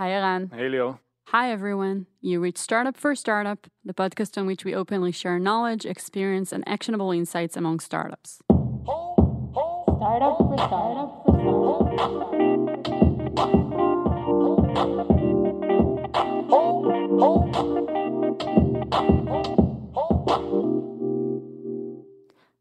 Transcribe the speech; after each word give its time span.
Hi, 0.00 0.12
Eran. 0.12 0.52
Hey, 0.54 0.68
Leo. 0.68 1.00
Hi, 1.30 1.50
everyone. 1.50 2.06
You 2.20 2.38
reach 2.38 2.56
Startup 2.56 2.96
for 2.96 3.16
Startup, 3.16 3.66
the 3.84 3.92
podcast 3.92 4.38
on 4.38 4.46
which 4.46 4.64
we 4.64 4.72
openly 4.72 5.10
share 5.10 5.40
knowledge, 5.40 5.84
experience, 5.84 6.52
and 6.52 6.62
actionable 6.68 7.10
insights 7.10 7.56
among 7.56 7.80
startups. 7.80 8.38
Startup 8.46 10.38
for 10.38 10.56
Startup 10.56 11.24
for 11.26 11.34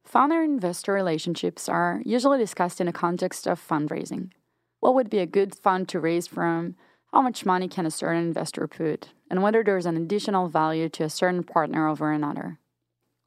Founder 0.04 0.42
investor 0.42 0.92
relationships 0.92 1.70
are 1.70 2.02
usually 2.04 2.40
discussed 2.40 2.82
in 2.82 2.88
a 2.88 2.94
context 2.94 3.46
of 3.46 3.62
fundraising. 3.64 4.32
What 4.80 4.96
would 4.96 5.12
be 5.12 5.20
a 5.20 5.28
good 5.28 5.54
fund 5.54 5.88
to 5.90 6.00
raise 6.00 6.26
from? 6.26 6.76
How 7.14 7.22
much 7.22 7.46
money 7.46 7.68
can 7.68 7.86
a 7.86 7.92
certain 7.92 8.22
investor 8.22 8.68
put? 8.68 9.10
And 9.30 9.42
whether 9.42 9.64
there's 9.64 9.86
an 9.86 9.98
additional 9.98 10.50
value 10.50 10.90
to 10.90 11.04
a 11.04 11.10
certain 11.10 11.44
partner 11.44 11.88
over 11.88 12.12
another. 12.12 12.60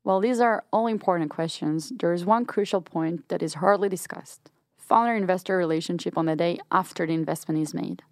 While 0.02 0.20
these 0.20 0.40
are 0.40 0.64
all 0.72 0.86
important 0.86 1.30
questions, 1.30 1.92
there 1.94 2.12
is 2.12 2.24
one 2.24 2.46
crucial 2.46 2.80
point 2.80 3.28
that 3.28 3.42
is 3.42 3.54
hardly 3.54 3.88
discussed 3.88 4.50
founder 4.90 5.14
investor 5.14 5.56
relationship 5.56 6.18
on 6.18 6.26
the 6.26 6.34
day 6.34 6.58
after 6.72 7.06
the 7.06 7.12
investment 7.12 7.60
is 7.60 7.72
made. 7.72 8.02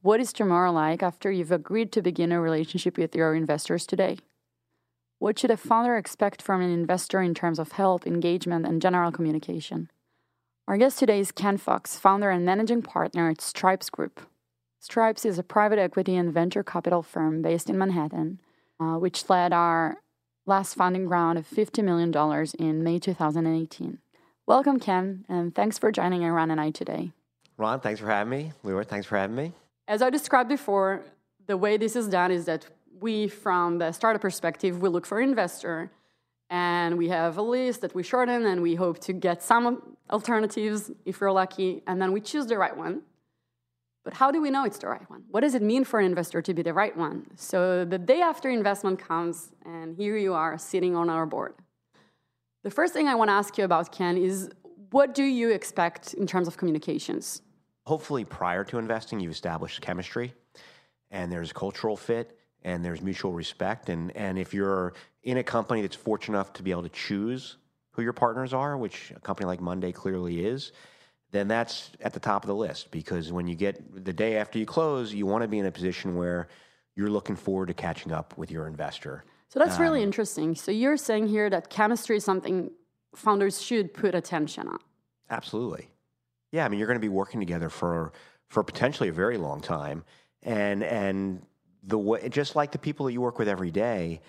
What 0.00 0.20
is 0.20 0.32
tomorrow 0.32 0.70
like 0.70 1.02
after 1.02 1.28
you've 1.32 1.50
agreed 1.50 1.90
to 1.90 2.02
begin 2.02 2.30
a 2.30 2.40
relationship 2.40 2.96
with 2.96 3.16
your 3.16 3.34
investors 3.34 3.84
today? 3.84 4.18
What 5.18 5.36
should 5.36 5.50
a 5.50 5.56
founder 5.56 5.96
expect 5.96 6.40
from 6.40 6.60
an 6.60 6.70
investor 6.70 7.20
in 7.20 7.34
terms 7.34 7.58
of 7.58 7.72
help, 7.72 8.06
engagement, 8.06 8.64
and 8.64 8.80
general 8.80 9.10
communication? 9.10 9.90
Our 10.68 10.76
guest 10.76 11.00
today 11.00 11.18
is 11.18 11.32
Ken 11.32 11.56
Fox, 11.56 11.98
founder 11.98 12.30
and 12.30 12.44
managing 12.44 12.82
partner 12.82 13.28
at 13.28 13.40
Stripes 13.40 13.90
Group. 13.90 14.20
Stripes 14.84 15.24
is 15.24 15.38
a 15.38 15.42
private 15.42 15.78
equity 15.78 16.14
and 16.14 16.30
venture 16.30 16.62
capital 16.62 17.02
firm 17.02 17.40
based 17.40 17.70
in 17.70 17.78
Manhattan, 17.78 18.38
uh, 18.78 18.98
which 18.98 19.30
led 19.30 19.50
our 19.50 19.96
last 20.44 20.74
funding 20.74 21.08
round 21.08 21.38
of 21.38 21.48
$50 21.48 21.82
million 21.82 22.12
in 22.58 22.84
May 22.84 22.98
2018. 22.98 23.98
Welcome, 24.46 24.78
Ken, 24.78 25.24
and 25.26 25.54
thanks 25.54 25.78
for 25.78 25.90
joining 25.90 26.22
Eran 26.22 26.50
and 26.50 26.60
I 26.60 26.68
today. 26.70 27.12
Ron, 27.56 27.80
thanks 27.80 27.98
for 27.98 28.08
having 28.08 28.30
me. 28.30 28.52
Leroy, 28.62 28.84
thanks 28.84 29.06
for 29.06 29.16
having 29.16 29.34
me. 29.34 29.52
As 29.88 30.02
I 30.02 30.10
described 30.10 30.50
before, 30.50 31.00
the 31.46 31.56
way 31.56 31.78
this 31.78 31.96
is 31.96 32.06
done 32.08 32.30
is 32.30 32.44
that 32.44 32.66
we, 33.00 33.26
from 33.26 33.78
the 33.78 33.90
startup 33.90 34.20
perspective, 34.20 34.82
we 34.82 34.90
look 34.90 35.06
for 35.06 35.18
investor 35.18 35.90
and 36.50 36.98
we 36.98 37.08
have 37.08 37.38
a 37.38 37.42
list 37.42 37.80
that 37.80 37.94
we 37.94 38.02
shorten 38.02 38.44
and 38.44 38.60
we 38.60 38.74
hope 38.74 38.98
to 38.98 39.14
get 39.14 39.42
some 39.42 39.96
alternatives 40.10 40.90
if 41.06 41.22
we're 41.22 41.32
lucky, 41.32 41.82
and 41.86 42.02
then 42.02 42.12
we 42.12 42.20
choose 42.20 42.44
the 42.48 42.58
right 42.58 42.76
one. 42.76 43.00
But 44.04 44.12
how 44.12 44.30
do 44.30 44.40
we 44.40 44.50
know 44.50 44.64
it's 44.64 44.78
the 44.78 44.88
right 44.88 45.08
one? 45.10 45.24
What 45.30 45.40
does 45.40 45.54
it 45.54 45.62
mean 45.62 45.84
for 45.84 45.98
an 45.98 46.06
investor 46.06 46.42
to 46.42 46.54
be 46.54 46.62
the 46.62 46.74
right 46.74 46.94
one? 46.96 47.26
So 47.36 47.84
the 47.86 47.98
day 47.98 48.20
after 48.20 48.50
investment 48.50 48.98
comes, 48.98 49.48
and 49.64 49.96
here 49.96 50.16
you 50.18 50.34
are 50.34 50.58
sitting 50.58 50.94
on 50.94 51.08
our 51.08 51.24
board. 51.24 51.54
The 52.62 52.70
first 52.70 52.92
thing 52.92 53.08
I 53.08 53.14
want 53.14 53.28
to 53.28 53.32
ask 53.32 53.56
you 53.56 53.64
about, 53.64 53.90
Ken, 53.92 54.18
is 54.18 54.50
what 54.90 55.14
do 55.14 55.24
you 55.24 55.50
expect 55.50 56.14
in 56.14 56.26
terms 56.26 56.48
of 56.48 56.56
communications? 56.58 57.40
Hopefully, 57.86 58.24
prior 58.24 58.62
to 58.64 58.78
investing, 58.78 59.20
you've 59.20 59.32
established 59.32 59.80
chemistry 59.80 60.34
and 61.10 61.32
there's 61.32 61.52
cultural 61.52 61.96
fit 61.96 62.38
and 62.62 62.84
there's 62.84 63.00
mutual 63.00 63.32
respect. 63.32 63.88
And, 63.88 64.14
and 64.16 64.38
if 64.38 64.52
you're 64.52 64.94
in 65.22 65.38
a 65.38 65.42
company 65.42 65.80
that's 65.80 65.96
fortunate 65.96 66.36
enough 66.36 66.52
to 66.54 66.62
be 66.62 66.70
able 66.70 66.82
to 66.82 66.88
choose 66.90 67.56
who 67.92 68.02
your 68.02 68.12
partners 68.12 68.52
are, 68.52 68.76
which 68.76 69.12
a 69.14 69.20
company 69.20 69.46
like 69.46 69.60
Monday 69.60 69.92
clearly 69.92 70.44
is, 70.44 70.72
then 71.34 71.48
that's 71.48 71.90
at 72.00 72.12
the 72.12 72.20
top 72.20 72.44
of 72.44 72.48
the 72.48 72.54
list 72.54 72.90
because 72.90 73.32
when 73.32 73.46
you 73.46 73.54
get 73.54 74.04
the 74.04 74.12
day 74.12 74.36
after 74.36 74.58
you 74.58 74.66
close, 74.66 75.12
you 75.12 75.26
want 75.26 75.42
to 75.42 75.48
be 75.48 75.58
in 75.58 75.66
a 75.66 75.70
position 75.72 76.14
where 76.14 76.48
you're 76.94 77.10
looking 77.10 77.34
forward 77.34 77.66
to 77.66 77.74
catching 77.74 78.12
up 78.12 78.38
with 78.38 78.50
your 78.50 78.68
investor. 78.68 79.24
So 79.48 79.58
that's 79.58 79.76
um, 79.76 79.82
really 79.82 80.02
interesting. 80.02 80.54
So 80.54 80.70
you're 80.70 80.96
saying 80.96 81.28
here 81.28 81.50
that 81.50 81.70
chemistry 81.70 82.18
is 82.18 82.24
something 82.24 82.70
founders 83.14 83.60
should 83.60 83.92
put 83.92 84.14
attention 84.14 84.68
on. 84.68 84.78
Absolutely. 85.28 85.90
Yeah, 86.52 86.64
I 86.64 86.68
mean 86.68 86.78
you're 86.78 86.86
going 86.86 87.00
to 87.00 87.04
be 87.04 87.08
working 87.08 87.40
together 87.40 87.68
for 87.68 88.12
for 88.48 88.62
potentially 88.62 89.08
a 89.08 89.12
very 89.12 89.36
long 89.36 89.60
time 89.60 90.04
and 90.44 90.84
and 90.84 91.42
the 91.82 91.98
way 91.98 92.28
just 92.28 92.54
like 92.54 92.70
the 92.70 92.78
people 92.78 93.06
that 93.06 93.12
you 93.12 93.20
work 93.20 93.38
with 93.38 93.48
every 93.48 93.70
day, 93.70 94.20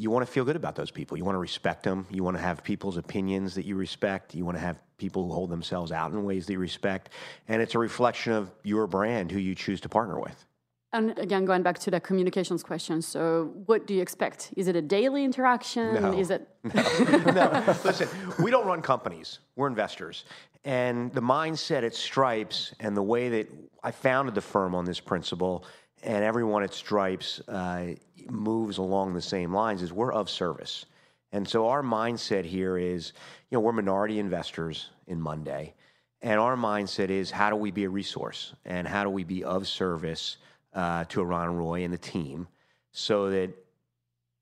you 0.00 0.10
want 0.10 0.26
to 0.26 0.32
feel 0.32 0.46
good 0.46 0.56
about 0.56 0.76
those 0.76 0.90
people. 0.90 1.18
You 1.18 1.24
want 1.26 1.34
to 1.34 1.40
respect 1.40 1.82
them. 1.82 2.06
You 2.10 2.24
want 2.24 2.34
to 2.38 2.42
have 2.42 2.64
people's 2.64 2.96
opinions 2.96 3.54
that 3.56 3.66
you 3.66 3.76
respect. 3.76 4.34
You 4.34 4.46
want 4.46 4.56
to 4.56 4.60
have 4.60 4.78
people 4.96 5.26
who 5.26 5.32
hold 5.34 5.50
themselves 5.50 5.92
out 5.92 6.10
in 6.10 6.24
ways 6.24 6.46
that 6.46 6.54
you 6.54 6.58
respect. 6.58 7.10
And 7.48 7.60
it's 7.60 7.74
a 7.74 7.78
reflection 7.78 8.32
of 8.32 8.50
your 8.64 8.86
brand, 8.86 9.30
who 9.30 9.38
you 9.38 9.54
choose 9.54 9.78
to 9.82 9.90
partner 9.90 10.18
with. 10.18 10.46
And 10.94 11.18
again, 11.18 11.44
going 11.44 11.62
back 11.62 11.78
to 11.80 11.90
the 11.90 12.00
communications 12.00 12.62
question, 12.62 13.02
so 13.02 13.52
what 13.66 13.86
do 13.86 13.92
you 13.92 14.00
expect? 14.00 14.54
Is 14.56 14.68
it 14.68 14.74
a 14.74 14.80
daily 14.80 15.22
interaction? 15.22 15.92
No. 16.00 16.18
Is 16.18 16.30
it? 16.30 16.48
no. 16.64 17.32
no. 17.32 17.76
Listen, 17.84 18.08
we 18.42 18.50
don't 18.50 18.66
run 18.66 18.80
companies. 18.80 19.40
We're 19.54 19.68
investors. 19.68 20.24
And 20.64 21.12
the 21.12 21.20
mindset 21.20 21.84
at 21.84 21.94
Stripes 21.94 22.74
and 22.80 22.96
the 22.96 23.02
way 23.02 23.28
that 23.28 23.48
I 23.84 23.90
founded 23.90 24.34
the 24.34 24.40
firm 24.40 24.74
on 24.74 24.86
this 24.86 24.98
principle 24.98 25.64
and 26.02 26.24
everyone 26.24 26.62
at 26.62 26.72
Stripes 26.72 27.40
uh, 27.48 27.94
moves 28.28 28.78
along 28.78 29.14
the 29.14 29.22
same 29.22 29.52
lines 29.52 29.82
is 29.82 29.92
we're 29.92 30.12
of 30.12 30.30
service. 30.30 30.86
And 31.32 31.48
so 31.48 31.68
our 31.68 31.82
mindset 31.82 32.44
here 32.44 32.76
is, 32.76 33.12
you 33.50 33.56
know, 33.56 33.60
we're 33.60 33.72
minority 33.72 34.18
investors 34.18 34.90
in 35.06 35.20
Monday. 35.20 35.74
And 36.22 36.38
our 36.38 36.56
mindset 36.56 37.08
is 37.08 37.30
how 37.30 37.50
do 37.50 37.56
we 37.56 37.70
be 37.70 37.84
a 37.84 37.88
resource 37.88 38.54
and 38.64 38.86
how 38.86 39.04
do 39.04 39.10
we 39.10 39.24
be 39.24 39.44
of 39.44 39.66
service 39.66 40.38
uh, 40.74 41.04
to 41.04 41.22
and 41.22 41.58
Roy 41.58 41.84
and 41.84 41.92
the 41.92 41.98
team 41.98 42.46
so 42.92 43.30
that 43.30 43.50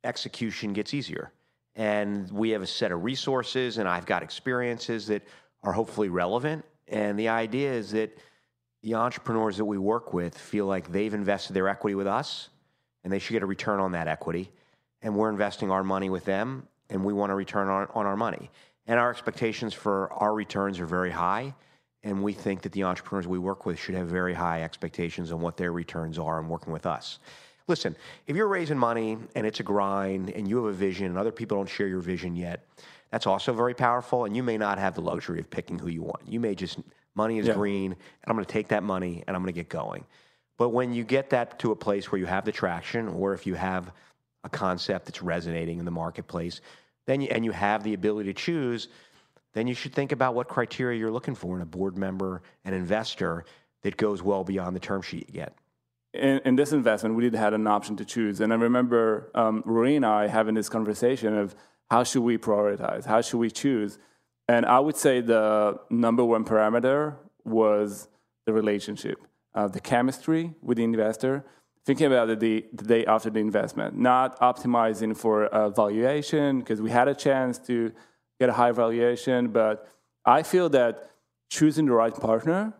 execution 0.04 0.72
gets 0.72 0.94
easier. 0.94 1.32
And 1.76 2.30
we 2.32 2.50
have 2.50 2.62
a 2.62 2.66
set 2.66 2.90
of 2.90 3.04
resources 3.04 3.78
and 3.78 3.88
I've 3.88 4.06
got 4.06 4.22
experiences 4.22 5.06
that 5.08 5.22
are 5.62 5.72
hopefully 5.72 6.08
relevant. 6.08 6.64
And 6.88 7.18
the 7.18 7.28
idea 7.28 7.72
is 7.72 7.92
that 7.92 8.16
the 8.82 8.94
entrepreneurs 8.94 9.56
that 9.56 9.64
we 9.64 9.78
work 9.78 10.12
with 10.12 10.36
feel 10.36 10.66
like 10.66 10.90
they've 10.90 11.14
invested 11.14 11.54
their 11.54 11.68
equity 11.68 11.94
with 11.94 12.06
us 12.06 12.48
and 13.04 13.12
they 13.12 13.18
should 13.18 13.32
get 13.32 13.42
a 13.42 13.46
return 13.46 13.80
on 13.80 13.92
that 13.92 14.08
equity. 14.08 14.50
And 15.02 15.16
we're 15.16 15.30
investing 15.30 15.70
our 15.70 15.84
money 15.84 16.10
with 16.10 16.24
them 16.24 16.66
and 16.90 17.04
we 17.04 17.12
want 17.12 17.32
a 17.32 17.34
return 17.34 17.68
on, 17.68 17.88
on 17.94 18.06
our 18.06 18.16
money. 18.16 18.50
And 18.86 18.98
our 18.98 19.10
expectations 19.10 19.74
for 19.74 20.12
our 20.12 20.32
returns 20.32 20.80
are 20.80 20.86
very 20.86 21.10
high. 21.10 21.54
And 22.02 22.22
we 22.22 22.32
think 22.32 22.62
that 22.62 22.72
the 22.72 22.84
entrepreneurs 22.84 23.26
we 23.26 23.38
work 23.38 23.66
with 23.66 23.78
should 23.78 23.94
have 23.94 24.06
very 24.08 24.32
high 24.32 24.62
expectations 24.62 25.32
on 25.32 25.40
what 25.40 25.56
their 25.56 25.72
returns 25.72 26.18
are 26.18 26.38
and 26.38 26.48
working 26.48 26.72
with 26.72 26.86
us. 26.86 27.18
Listen, 27.66 27.94
if 28.26 28.34
you're 28.34 28.48
raising 28.48 28.78
money 28.78 29.18
and 29.34 29.46
it's 29.46 29.60
a 29.60 29.62
grind 29.62 30.30
and 30.30 30.48
you 30.48 30.56
have 30.56 30.66
a 30.66 30.76
vision 30.76 31.06
and 31.06 31.18
other 31.18 31.32
people 31.32 31.58
don't 31.58 31.68
share 31.68 31.88
your 31.88 32.00
vision 32.00 32.34
yet, 32.34 32.64
that's 33.10 33.26
also 33.26 33.52
very 33.52 33.74
powerful. 33.74 34.24
And 34.24 34.34
you 34.34 34.42
may 34.42 34.56
not 34.56 34.78
have 34.78 34.94
the 34.94 35.02
luxury 35.02 35.38
of 35.38 35.50
picking 35.50 35.78
who 35.78 35.88
you 35.88 36.02
want. 36.02 36.22
You 36.26 36.40
may 36.40 36.54
just 36.54 36.78
Money 37.18 37.40
is 37.40 37.48
yeah. 37.48 37.54
green, 37.54 37.90
and 37.90 38.26
I'm 38.28 38.36
going 38.36 38.46
to 38.46 38.52
take 38.52 38.68
that 38.68 38.84
money 38.84 39.24
and 39.26 39.34
I'm 39.34 39.42
going 39.42 39.52
to 39.52 39.60
get 39.60 39.68
going. 39.68 40.04
But 40.56 40.68
when 40.68 40.92
you 40.92 41.02
get 41.02 41.30
that 41.30 41.58
to 41.58 41.72
a 41.72 41.76
place 41.76 42.12
where 42.12 42.20
you 42.20 42.26
have 42.26 42.44
the 42.44 42.52
traction, 42.52 43.08
or 43.08 43.34
if 43.34 43.44
you 43.44 43.54
have 43.54 43.92
a 44.44 44.48
concept 44.48 45.06
that's 45.06 45.20
resonating 45.20 45.80
in 45.80 45.84
the 45.84 45.90
marketplace, 45.90 46.60
then 47.06 47.20
you, 47.20 47.28
and 47.32 47.44
you 47.44 47.50
have 47.50 47.82
the 47.82 47.92
ability 47.92 48.32
to 48.32 48.40
choose, 48.40 48.86
then 49.52 49.66
you 49.66 49.74
should 49.74 49.92
think 49.92 50.12
about 50.12 50.36
what 50.36 50.46
criteria 50.46 50.96
you're 50.96 51.10
looking 51.10 51.34
for 51.34 51.56
in 51.56 51.62
a 51.62 51.66
board 51.66 51.98
member 51.98 52.40
and 52.64 52.72
investor 52.72 53.44
that 53.82 53.96
goes 53.96 54.22
well 54.22 54.44
beyond 54.44 54.76
the 54.76 54.80
term 54.80 55.02
sheet 55.02 55.26
you 55.26 55.34
get. 55.34 55.54
In, 56.14 56.40
in 56.44 56.54
this 56.54 56.72
investment, 56.72 57.16
we 57.16 57.24
did 57.24 57.34
have 57.34 57.52
an 57.52 57.66
option 57.66 57.96
to 57.96 58.04
choose, 58.04 58.40
and 58.40 58.52
I 58.52 58.56
remember 58.56 59.32
um, 59.34 59.64
Roy 59.66 59.96
and 59.96 60.06
I 60.06 60.28
having 60.28 60.54
this 60.54 60.68
conversation 60.68 61.36
of 61.36 61.56
how 61.90 62.04
should 62.04 62.22
we 62.22 62.38
prioritize, 62.38 63.06
how 63.06 63.20
should 63.22 63.38
we 63.38 63.50
choose, 63.50 63.98
and 64.48 64.64
I 64.64 64.80
would 64.80 64.96
say 64.96 65.20
the 65.20 65.78
number 65.90 66.24
one 66.24 66.44
parameter 66.44 67.16
was 67.44 68.08
the 68.46 68.52
relationship, 68.52 69.18
uh, 69.54 69.68
the 69.68 69.80
chemistry 69.80 70.54
with 70.62 70.78
the 70.78 70.84
investor, 70.84 71.44
thinking 71.84 72.06
about 72.06 72.30
it 72.30 72.40
the, 72.40 72.64
the 72.72 72.84
day 72.84 73.04
after 73.06 73.30
the 73.30 73.40
investment, 73.40 73.96
not 73.96 74.40
optimizing 74.40 75.16
for 75.16 75.44
a 75.44 75.70
valuation, 75.70 76.60
because 76.60 76.80
we 76.80 76.90
had 76.90 77.08
a 77.08 77.14
chance 77.14 77.58
to 77.58 77.92
get 78.40 78.48
a 78.48 78.52
high 78.52 78.72
valuation. 78.72 79.48
But 79.48 79.86
I 80.24 80.42
feel 80.42 80.68
that 80.70 81.10
choosing 81.50 81.86
the 81.86 81.92
right 81.92 82.14
partner 82.14 82.74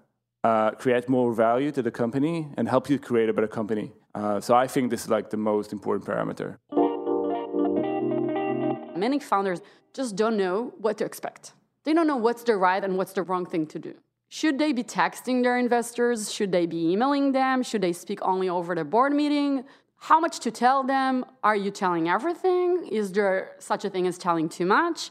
uh, 0.45 0.71
creates 0.73 1.09
more 1.09 1.33
value 1.33 1.71
to 1.73 1.83
the 1.83 1.91
company 1.91 2.49
and 2.57 2.69
help 2.69 2.89
you 2.89 2.99
create 2.99 3.29
a 3.29 3.33
better 3.33 3.49
company. 3.49 3.93
Uh, 4.15 4.41
so 4.41 4.55
I 4.55 4.67
think 4.67 4.91
this 4.91 5.03
is 5.05 5.11
like 5.11 5.31
the 5.31 5.37
most 5.37 5.73
important 5.73 6.07
parameter. 6.09 6.57
Many 8.97 9.19
founders 9.19 9.61
just 9.93 10.17
don't 10.17 10.37
know 10.37 10.73
what 10.79 10.99
to 10.99 11.05
expect. 11.05 11.53
They 11.89 11.95
don't 11.95 12.07
know 12.07 12.19
what's 12.19 12.43
the 12.43 12.55
right 12.55 12.85
and 12.85 12.99
what's 12.99 13.15
the 13.15 13.23
wrong 13.23 13.47
thing 13.47 13.67
to 13.69 13.79
do. 13.79 13.95
Should 14.29 14.59
they 14.59 14.75
be 14.75 14.85
texting 14.85 15.43
their 15.43 15.57
investors? 15.57 16.31
Should 16.31 16.53
they 16.53 16.67
be 16.67 16.91
emailing 16.91 17.33
them? 17.33 17.63
Should 17.63 17.81
they 17.81 17.95
speak 17.95 18.19
only 18.21 18.51
over 18.51 18.75
the 18.75 18.85
board 18.85 19.15
meeting? 19.15 19.65
How 19.97 20.21
much 20.21 20.41
to 20.41 20.51
tell 20.51 20.85
them? 20.85 21.25
Are 21.43 21.57
you 21.57 21.71
telling 21.71 22.07
everything? 22.07 22.87
Is 22.93 23.11
there 23.13 23.53
such 23.59 23.87
a 23.87 23.89
thing 23.89 24.07
as 24.07 24.19
telling 24.19 24.51
too 24.51 24.67
much? 24.67 25.09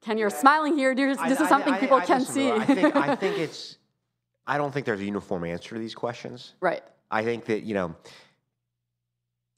Ken, 0.00 0.16
you're 0.16 0.30
yeah. 0.30 0.38
smiling 0.38 0.78
here. 0.78 0.94
This, 0.94 1.18
this 1.28 1.42
is 1.42 1.48
something 1.50 1.74
I, 1.74 1.78
people 1.78 1.98
I, 1.98 2.06
can 2.06 2.22
see. 2.22 2.50
I 2.50 2.64
think, 2.64 2.96
I 2.96 3.14
think 3.16 3.36
it's, 3.46 3.76
I 4.46 4.56
don't 4.56 4.72
think 4.72 4.86
there's 4.86 5.00
a 5.00 5.04
uniform 5.04 5.44
answer 5.44 5.74
to 5.74 5.78
these 5.78 5.94
questions. 5.94 6.54
Right. 6.58 6.82
I 7.10 7.22
think 7.22 7.44
that 7.44 7.64
you 7.64 7.74
know 7.74 7.94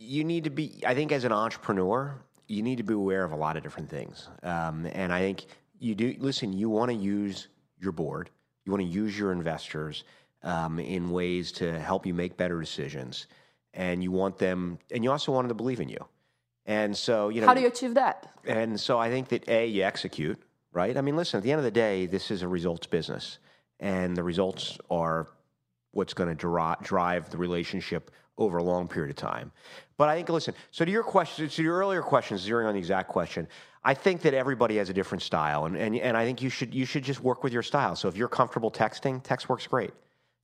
you 0.01 0.25
need 0.25 0.43
to 0.43 0.51
be. 0.51 0.83
I 0.85 0.97
think 0.97 1.13
as 1.13 1.23
an 1.23 1.31
entrepreneur, 1.31 2.21
you 2.49 2.65
need 2.65 2.79
to 2.79 2.83
be 2.83 2.95
aware 2.95 3.23
of 3.23 3.31
a 3.31 3.37
lot 3.37 3.57
of 3.57 3.63
different 3.63 3.89
things. 3.89 4.29
Um, 4.43 4.89
and 4.93 5.13
I 5.13 5.21
think 5.21 5.47
you 5.79 5.95
do. 5.95 6.15
Listen, 6.19 6.53
you 6.53 6.69
want 6.69 6.91
to 6.91 6.97
use 6.97 7.49
your 7.79 7.93
board. 7.93 8.31
You 8.65 8.73
want 8.73 8.83
to 8.83 8.89
use 8.89 9.19
your 9.19 9.33
investors 9.33 10.05
um, 10.43 10.79
in 10.79 11.11
ways 11.11 11.53
to 11.53 11.79
help 11.79 12.07
you 12.07 12.15
make 12.15 12.37
better 12.37 12.61
decisions, 12.61 13.27
and 13.75 14.03
you 14.03 14.13
want 14.13 14.39
them. 14.39 14.79
And 14.93 15.05
you 15.05 15.11
also 15.11 15.33
want 15.33 15.45
them 15.45 15.57
to 15.57 15.63
believe 15.63 15.81
in 15.81 15.89
you. 15.89 16.05
And 16.67 16.97
so, 16.97 17.29
you 17.29 17.41
know, 17.41 17.47
How 17.47 17.55
do 17.55 17.61
you 17.61 17.69
achieve 17.69 17.95
that? 17.95 18.29
and 18.45 18.79
so 18.79 18.99
I 18.99 19.09
think 19.09 19.29
that 19.29 19.49
A, 19.49 19.67
you 19.67 19.83
execute, 19.85 20.41
right? 20.73 20.97
I 20.97 21.01
mean, 21.01 21.17
listen, 21.17 21.39
at 21.39 21.45
the 21.45 21.53
end 21.53 21.59
of 21.61 21.65
the 21.65 21.71
day, 21.71 22.07
this 22.07 22.31
is 22.31 22.43
a 22.43 22.49
results 22.49 22.87
business, 22.89 23.39
and 23.79 24.17
the 24.17 24.25
results 24.25 24.79
are 24.91 25.29
what's 25.93 26.13
going 26.13 26.29
to 26.29 26.35
dri- 26.35 26.75
drive 26.83 27.31
the 27.31 27.39
relationship 27.39 28.11
over 28.39 28.59
a 28.59 28.63
long 28.63 28.89
period 28.89 29.11
of 29.11 29.17
time. 29.17 29.53
But 29.97 30.09
I 30.09 30.17
think, 30.17 30.29
listen, 30.29 30.55
so 30.71 30.85
to 30.85 30.91
your 30.91 31.03
question, 31.03 31.49
to 31.49 31.63
your 31.63 31.79
earlier 31.79 32.03
question, 32.03 32.37
zeroing 32.37 32.67
on 32.67 32.75
the 32.75 32.79
exact 32.79 33.09
question, 33.09 33.49
I 33.83 33.95
think 33.95 34.23
that 34.23 34.35
everybody 34.35 34.77
has 34.77 34.91
a 34.91 34.93
different 34.93 35.23
style, 35.23 35.65
and, 35.65 35.77
and, 35.77 35.97
and 35.97 36.17
I 36.17 36.25
think 36.25 36.43
you 36.43 36.51
should, 36.51 36.75
you 36.75 36.85
should 36.85 37.05
just 37.05 37.21
work 37.21 37.45
with 37.45 37.53
your 37.53 37.63
style. 37.63 37.97
So 37.97 38.09
if 38.09 38.17
you're 38.17 38.29
comfortable 38.29 38.71
texting, 38.71 39.23
text 39.23 39.49
works 39.49 39.67
great. 39.67 39.93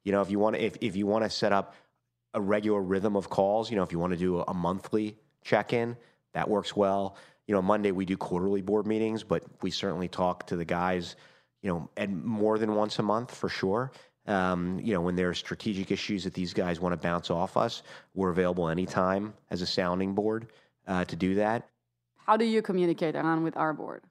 You 0.05 0.13
know, 0.13 0.23
if 0.23 0.31
you 0.31 0.39
want 0.39 0.57
to, 0.57 0.63
if, 0.65 0.77
if 0.81 0.97
you 0.97 1.07
want 1.07 1.25
to 1.25 1.31
set 1.31 1.53
up 1.53 1.75
a 2.35 2.41
regular 2.41 2.81
rhythm 2.81 3.17
of 3.17 3.29
calls, 3.29 3.71
you 3.71 3.77
know, 3.77 3.83
if 3.83 3.93
you 3.93 3.99
want 3.99 4.13
to 4.13 4.19
do 4.19 4.41
a 4.41 4.55
monthly 4.55 5.17
check-in, 5.43 5.97
that 6.33 6.49
works 6.49 6.75
well. 6.75 7.17
You 7.47 7.55
know, 7.55 7.63
Monday 7.63 7.91
we 7.91 8.05
do 8.05 8.17
quarterly 8.17 8.63
board 8.63 8.87
meetings, 8.87 9.23
but 9.23 9.43
we 9.61 9.71
certainly 9.71 10.09
talk 10.09 10.47
to 10.47 10.57
the 10.57 10.65
guys, 10.65 11.17
you 11.61 11.71
know, 11.71 11.91
and 11.97 12.25
more 12.25 12.59
than 12.59 12.75
once 12.75 12.99
a 12.99 13.03
month 13.03 13.35
for 13.35 13.49
sure. 13.49 13.93
Um, 14.27 14.81
you 14.83 14.95
know, 14.95 15.01
when 15.01 15.17
there 15.17 15.29
are 15.31 15.35
strategic 15.35 15.91
issues 15.91 16.25
that 16.25 16.35
these 16.35 16.55
guys 16.55 16.81
want 16.81 16.93
to 16.93 16.97
bounce 16.97 17.31
off 17.31 17.57
us, 17.57 17.83
we're 18.15 18.31
available 18.31 18.69
anytime 18.69 19.35
as 19.51 19.63
a 19.63 19.67
sounding 19.67 20.15
board 20.15 20.47
uh, 20.87 21.05
to 21.07 21.17
do 21.17 21.35
that. 21.37 21.69
How 22.27 22.37
do 22.37 22.45
you 22.45 22.63
communicate 22.63 23.17
on 23.17 23.43
with 23.43 23.57
our 23.57 23.73
board? 23.73 24.05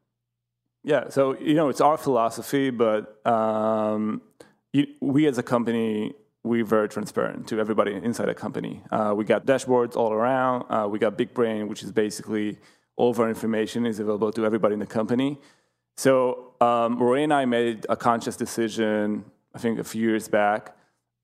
Yeah, 0.83 1.09
so 1.09 1.37
you 1.39 1.53
know 1.53 1.69
it's 1.69 1.81
our 1.81 1.97
philosophy, 1.97 2.71
but 2.71 3.25
um, 3.25 4.21
you, 4.73 4.87
we 4.99 5.27
as 5.27 5.37
a 5.37 5.43
company 5.43 6.13
we're 6.43 6.65
very 6.65 6.89
transparent 6.89 7.47
to 7.47 7.59
everybody 7.59 7.93
inside 7.93 8.25
the 8.25 8.33
company. 8.33 8.81
Uh, 8.91 9.13
we 9.15 9.23
got 9.23 9.45
dashboards 9.45 9.95
all 9.95 10.11
around. 10.11 10.65
Uh, 10.69 10.87
we 10.87 10.97
got 10.97 11.17
Big 11.17 11.33
Brain, 11.33 11.67
which 11.67 11.83
is 11.83 11.91
basically 11.91 12.57
all 12.95 13.11
of 13.11 13.19
our 13.19 13.29
information 13.29 13.85
is 13.85 13.99
available 13.99 14.31
to 14.31 14.45
everybody 14.45 14.73
in 14.73 14.79
the 14.79 14.85
company. 14.85 15.39
So 15.97 16.53
um, 16.59 16.97
Roy 16.97 17.23
and 17.23 17.33
I 17.33 17.45
made 17.45 17.85
a 17.89 17.95
conscious 17.95 18.35
decision, 18.35 19.25
I 19.53 19.59
think 19.59 19.79
a 19.79 19.83
few 19.83 20.01
years 20.09 20.27
back, 20.27 20.75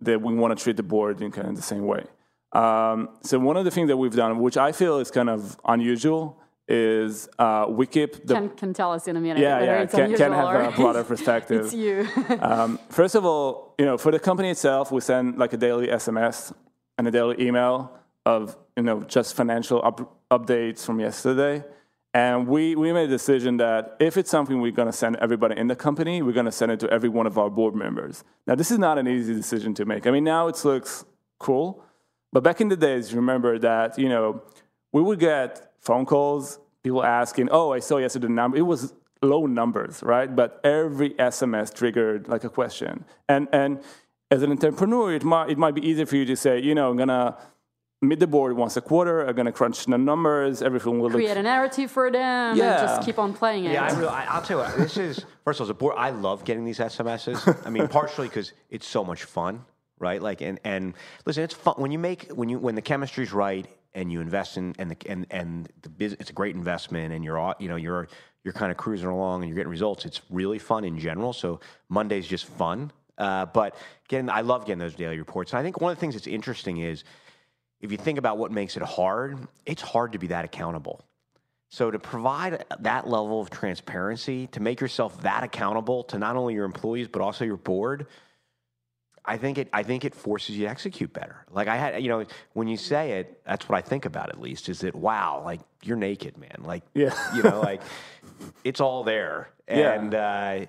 that 0.02 0.22
we 0.22 0.34
want 0.34 0.58
to 0.58 0.64
treat 0.64 0.78
the 0.78 0.84
board 0.84 1.22
in 1.22 1.32
kind 1.32 1.48
of 1.48 1.56
the 1.56 1.62
same 1.62 1.86
way. 1.86 2.06
Um, 2.54 3.10
so 3.24 3.40
one 3.40 3.58
of 3.58 3.66
the 3.66 3.72
things 3.72 3.88
that 3.90 3.98
we've 3.98 4.16
done, 4.16 4.40
which 4.40 4.58
I 4.58 4.72
feel 4.72 5.00
is 5.00 5.12
kind 5.12 5.30
of 5.30 5.60
unusual, 5.66 6.40
is 6.68 7.30
uh, 7.40 7.66
we 7.70 7.88
keep 7.88 8.26
the 8.26 8.34
Can 8.34 8.50
can 8.50 8.74
tell 8.74 8.92
us 8.92 9.08
in 9.08 9.16
a 9.16 9.22
minute 9.22 9.40
yeah, 9.40 9.64
yeah, 9.64 9.82
it's 9.84 9.94
can, 9.94 10.14
can 10.16 10.34
have 10.34 10.74
a 10.74 10.76
broader 10.76 11.04
perspective. 11.04 11.66
it's 11.66 11.74
you. 11.74 12.08
um, 12.42 12.78
first 12.90 13.16
of 13.16 13.26
all, 13.26 13.74
you 13.78 13.86
know, 13.86 13.98
for 13.98 14.12
the 14.12 14.20
company 14.20 14.50
itself, 14.50 14.92
we 14.92 15.00
send 15.00 15.38
like 15.38 15.54
a 15.54 15.58
daily 15.58 15.88
SMS 15.88 16.54
and 16.98 17.08
a 17.08 17.12
daily 17.12 17.42
email 17.46 17.98
of 18.26 18.58
you 18.76 18.84
know 18.84 19.02
just 19.04 19.36
financial 19.36 19.82
up- 19.84 20.14
updates 20.30 20.86
from 20.86 21.00
yesterday. 21.00 21.64
And 22.18 22.48
we, 22.48 22.76
we 22.76 22.92
made 22.92 23.04
a 23.04 23.08
decision 23.10 23.58
that 23.58 23.96
if 24.00 24.18
it's 24.18 24.32
something 24.32 24.60
we're 24.60 24.72
going 24.72 24.88
to 24.88 24.98
send 25.04 25.18
everybody 25.18 25.56
in 25.56 25.68
the 25.68 25.76
company, 25.76 26.24
we're 26.24 26.32
going 26.32 26.48
to 26.48 26.52
send 26.52 26.72
it 26.72 26.80
to 26.80 26.90
every 26.90 27.10
one 27.10 27.28
of 27.28 27.38
our 27.38 27.48
board 27.48 27.76
members. 27.76 28.24
Now, 28.48 28.56
this 28.56 28.72
is 28.72 28.80
not 28.80 28.98
an 28.98 29.08
easy 29.08 29.36
decision 29.36 29.76
to 29.76 29.86
make. 29.86 30.08
I 30.08 30.10
mean, 30.10 30.24
now 30.24 30.48
it 30.48 30.66
looks 30.66 31.06
cool, 31.38 31.84
but 32.34 32.42
back 32.42 32.60
in 32.60 32.70
the 32.70 32.76
days, 32.76 33.14
remember 33.14 33.60
that 33.60 34.00
you 34.00 34.10
know 34.10 34.42
we 34.92 35.04
would 35.04 35.20
get 35.20 35.74
phone 35.80 36.08
calls, 36.08 36.60
people 36.84 37.04
asking, 37.04 37.50
"Oh, 37.52 37.72
I 37.72 37.78
saw 37.78 37.98
yesterday 37.98 38.26
the 38.26 38.34
number." 38.34 38.58
It 38.58 38.68
was 38.74 38.96
low 39.22 39.46
numbers, 39.46 40.02
right? 40.02 40.36
But 40.36 40.60
every 40.64 41.12
SMS 41.12 41.72
triggered 41.72 42.28
like 42.28 42.44
a 42.44 42.50
question. 42.50 43.06
And 43.30 43.48
and 43.54 43.80
as 44.32 44.42
an 44.42 44.50
entrepreneur, 44.50 45.14
it 45.14 45.24
might 45.24 45.52
it 45.52 45.60
might 45.60 45.76
be 45.76 45.88
easier 45.88 46.08
for 46.08 46.16
you 46.16 46.26
to 46.26 46.36
say, 46.36 46.60
you 46.60 46.74
know, 46.74 46.90
I'm 46.90 46.98
gonna 46.98 47.38
meet 48.02 48.20
the 48.20 48.28
board 48.28 48.54
once 48.56 48.78
a 48.78 48.82
quarter. 48.82 49.26
I'm 49.26 49.36
gonna 49.36 49.52
crunch 49.52 49.86
the 49.86 49.98
numbers. 49.98 50.62
Everything 50.62 51.00
will 51.00 51.10
Create 51.10 51.30
look. 51.30 51.38
a 51.38 51.44
narrative 51.44 51.90
for 51.92 52.12
them 52.12 52.22
and 52.52 52.58
Yeah. 52.58 52.82
just 52.82 53.06
keep 53.06 53.18
on 53.18 53.34
playing 53.34 53.66
it. 53.66 53.72
Yeah, 53.74 53.86
I 53.86 53.92
really, 53.98 54.08
I, 54.10 54.26
I'll 54.26 54.42
tell 54.42 54.60
you 54.60 54.64
what. 54.64 54.78
This 54.78 54.98
is 54.98 55.26
first 55.44 55.60
of 55.60 55.62
all, 55.62 55.66
as 55.66 55.70
a 55.72 55.74
board, 55.74 55.96
I 55.98 56.12
love 56.12 56.44
getting 56.46 56.64
these 56.66 56.80
SMSs. 56.80 57.66
I 57.66 57.70
mean, 57.70 57.88
partially 57.88 58.28
because 58.28 58.54
it's 58.70 58.88
so 58.88 59.04
much 59.04 59.24
fun, 59.24 59.66
right? 60.00 60.22
Like, 60.22 60.42
and 60.42 60.60
and 60.64 60.94
listen, 61.26 61.44
it's 61.44 61.54
fun 61.56 61.76
when 61.78 61.92
you 61.92 62.00
make 62.00 62.30
when 62.32 62.50
you 62.50 62.60
when 62.60 62.76
the 62.76 62.82
chemistry's 62.84 63.34
right 63.34 63.66
and 63.96 64.12
you 64.12 64.22
invest 64.22 64.58
in 64.58 64.76
and 64.78 64.92
the 64.92 64.98
and 65.10 65.26
and 65.32 65.70
the 65.82 65.90
business. 65.90 66.22
It's 66.22 66.30
a 66.30 66.34
great 66.34 66.56
investment, 66.56 67.14
and 67.14 67.24
you're 67.24 67.40
all- 67.40 67.56
you 67.60 67.68
know 67.68 67.78
you're 67.78 68.08
you're 68.44 68.54
kind 68.54 68.72
of 68.72 68.78
cruising 68.78 69.10
along 69.10 69.42
and 69.42 69.50
you're 69.50 69.56
getting 69.58 69.72
results. 69.72 70.06
It's 70.06 70.22
really 70.30 70.60
fun 70.60 70.86
in 70.86 71.00
general. 71.00 71.34
So 71.34 71.60
Monday's 71.90 72.28
just 72.28 72.46
fun. 72.46 72.92
Uh, 73.18 73.46
but 73.48 73.76
getting, 74.08 74.30
I 74.30 74.42
love 74.42 74.66
getting 74.68 74.78
those 74.78 74.94
daily 74.94 75.18
reports. 75.18 75.52
And 75.52 75.60
I 75.60 75.64
think 75.64 75.82
one 75.82 75.92
of 75.92 75.98
the 75.98 76.00
things 76.00 76.14
that's 76.14 76.28
interesting 76.28 76.78
is 76.78 77.04
if 77.82 77.92
you 77.92 77.98
think 77.98 78.18
about 78.18 78.38
what 78.38 78.52
makes 78.52 78.76
it 78.78 78.84
hard, 78.84 79.38
it's 79.66 79.82
hard 79.82 80.14
to 80.14 80.18
be 80.20 80.28
that 80.28 80.46
accountable. 80.46 81.04
So 81.70 81.92
to 81.92 82.00
provide 82.00 82.64
that 82.80 83.08
level 83.08 83.42
of 83.42 83.50
transparency, 83.50 84.48
to 84.48 84.62
make 84.62 84.80
yourself 84.80 85.22
that 85.22 85.44
accountable 85.44 86.04
to 86.06 86.18
not 86.18 86.36
only 86.38 86.54
your 86.54 86.66
employees 86.66 87.08
but 87.08 87.22
also 87.22 87.44
your 87.46 87.58
board, 87.58 88.08
I 89.26 89.36
think 89.38 89.58
it 89.58 89.68
I 89.74 89.84
think 89.84 90.06
it 90.06 90.16
forces 90.16 90.56
you 90.58 90.64
to 90.66 90.70
execute 90.72 91.12
better. 91.12 91.46
Like 91.52 91.68
I 91.68 91.76
had, 91.76 92.02
you 92.02 92.08
know, 92.08 92.26
when 92.54 92.70
you 92.70 92.78
say 92.78 93.20
it, 93.20 93.42
that's 93.46 93.68
what 93.68 93.78
I 93.78 93.82
think 93.82 94.06
about 94.06 94.30
at 94.30 94.40
least 94.40 94.70
is 94.70 94.80
that 94.80 94.96
wow, 94.96 95.42
like 95.44 95.60
you're 95.84 95.98
naked, 95.98 96.38
man. 96.38 96.62
Like 96.64 96.84
Yeah. 96.94 97.14
you 97.36 97.44
know, 97.44 97.60
like 97.60 97.82
it's 98.64 98.80
all 98.80 99.04
there. 99.04 99.50
Yeah. 99.68 99.92
And 100.00 100.16
uh, 100.16 100.66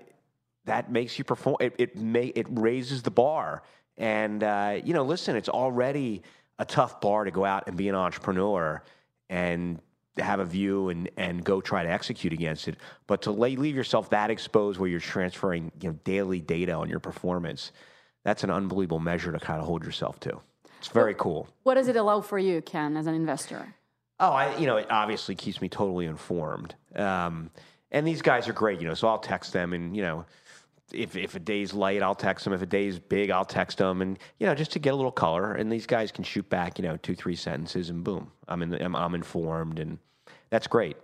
that 0.64 0.90
makes 0.90 1.16
you 1.16 1.24
perform 1.24 1.58
it 1.60 1.76
it 1.78 1.96
may 1.96 2.26
it 2.26 2.46
raises 2.50 3.02
the 3.02 3.12
bar. 3.12 3.62
And 3.96 4.42
uh, 4.42 4.80
you 4.82 4.92
know, 4.94 5.04
listen, 5.04 5.36
it's 5.36 5.48
already 5.48 6.22
a 6.58 6.64
tough 6.64 7.00
bar 7.00 7.24
to 7.24 7.30
go 7.30 7.44
out 7.44 7.64
and 7.66 7.76
be 7.76 7.88
an 7.88 7.94
entrepreneur 7.94 8.82
and 9.30 9.80
have 10.18 10.40
a 10.40 10.44
view 10.44 10.88
and, 10.88 11.10
and 11.16 11.44
go 11.44 11.60
try 11.60 11.82
to 11.84 11.90
execute 11.90 12.32
against 12.32 12.68
it. 12.68 12.76
But 13.06 13.22
to 13.22 13.30
lay, 13.30 13.56
leave 13.56 13.76
yourself 13.76 14.10
that 14.10 14.30
exposed 14.30 14.78
where 14.78 14.88
you're 14.88 15.00
transferring 15.00 15.70
you 15.80 15.90
know, 15.90 15.98
daily 16.04 16.40
data 16.40 16.72
on 16.72 16.88
your 16.88 17.00
performance, 17.00 17.72
that's 18.24 18.44
an 18.44 18.50
unbelievable 18.50 18.98
measure 18.98 19.32
to 19.32 19.38
kind 19.38 19.60
of 19.60 19.66
hold 19.66 19.84
yourself 19.84 20.18
to. 20.20 20.40
It's 20.78 20.88
very 20.88 21.14
cool. 21.14 21.48
What 21.62 21.74
does 21.74 21.88
it 21.88 21.96
allow 21.96 22.20
for 22.20 22.38
you, 22.38 22.60
Ken, 22.62 22.96
as 22.96 23.06
an 23.06 23.14
investor? 23.14 23.74
Oh, 24.20 24.30
I, 24.30 24.56
you 24.58 24.66
know, 24.66 24.76
it 24.76 24.86
obviously 24.90 25.34
keeps 25.34 25.60
me 25.60 25.68
totally 25.68 26.06
informed. 26.06 26.74
Um, 26.94 27.50
and 27.90 28.06
these 28.06 28.22
guys 28.22 28.48
are 28.48 28.52
great, 28.52 28.80
you 28.80 28.86
know, 28.86 28.94
so 28.94 29.08
I'll 29.08 29.18
text 29.18 29.52
them 29.52 29.72
and, 29.72 29.96
you 29.96 30.02
know, 30.02 30.24
if, 30.92 31.16
if 31.16 31.34
a 31.34 31.38
day's 31.38 31.72
light, 31.74 32.02
I'll 32.02 32.14
text 32.14 32.44
them. 32.44 32.52
If 32.52 32.62
a 32.62 32.66
day's 32.66 32.98
big, 32.98 33.30
I'll 33.30 33.44
text 33.44 33.78
them, 33.78 34.02
and 34.02 34.18
you 34.38 34.46
know, 34.46 34.54
just 34.54 34.72
to 34.72 34.78
get 34.78 34.92
a 34.92 34.96
little 34.96 35.12
color. 35.12 35.52
And 35.52 35.70
these 35.70 35.86
guys 35.86 36.12
can 36.12 36.24
shoot 36.24 36.48
back, 36.48 36.78
you 36.78 36.84
know, 36.84 36.96
two, 36.96 37.14
three 37.14 37.36
sentences, 37.36 37.90
and 37.90 38.02
boom, 38.02 38.30
I'm 38.46 38.62
in. 38.62 38.74
I'm, 38.74 38.96
I'm 38.96 39.14
informed, 39.14 39.78
and 39.78 39.98
that's 40.50 40.66
great. 40.66 40.96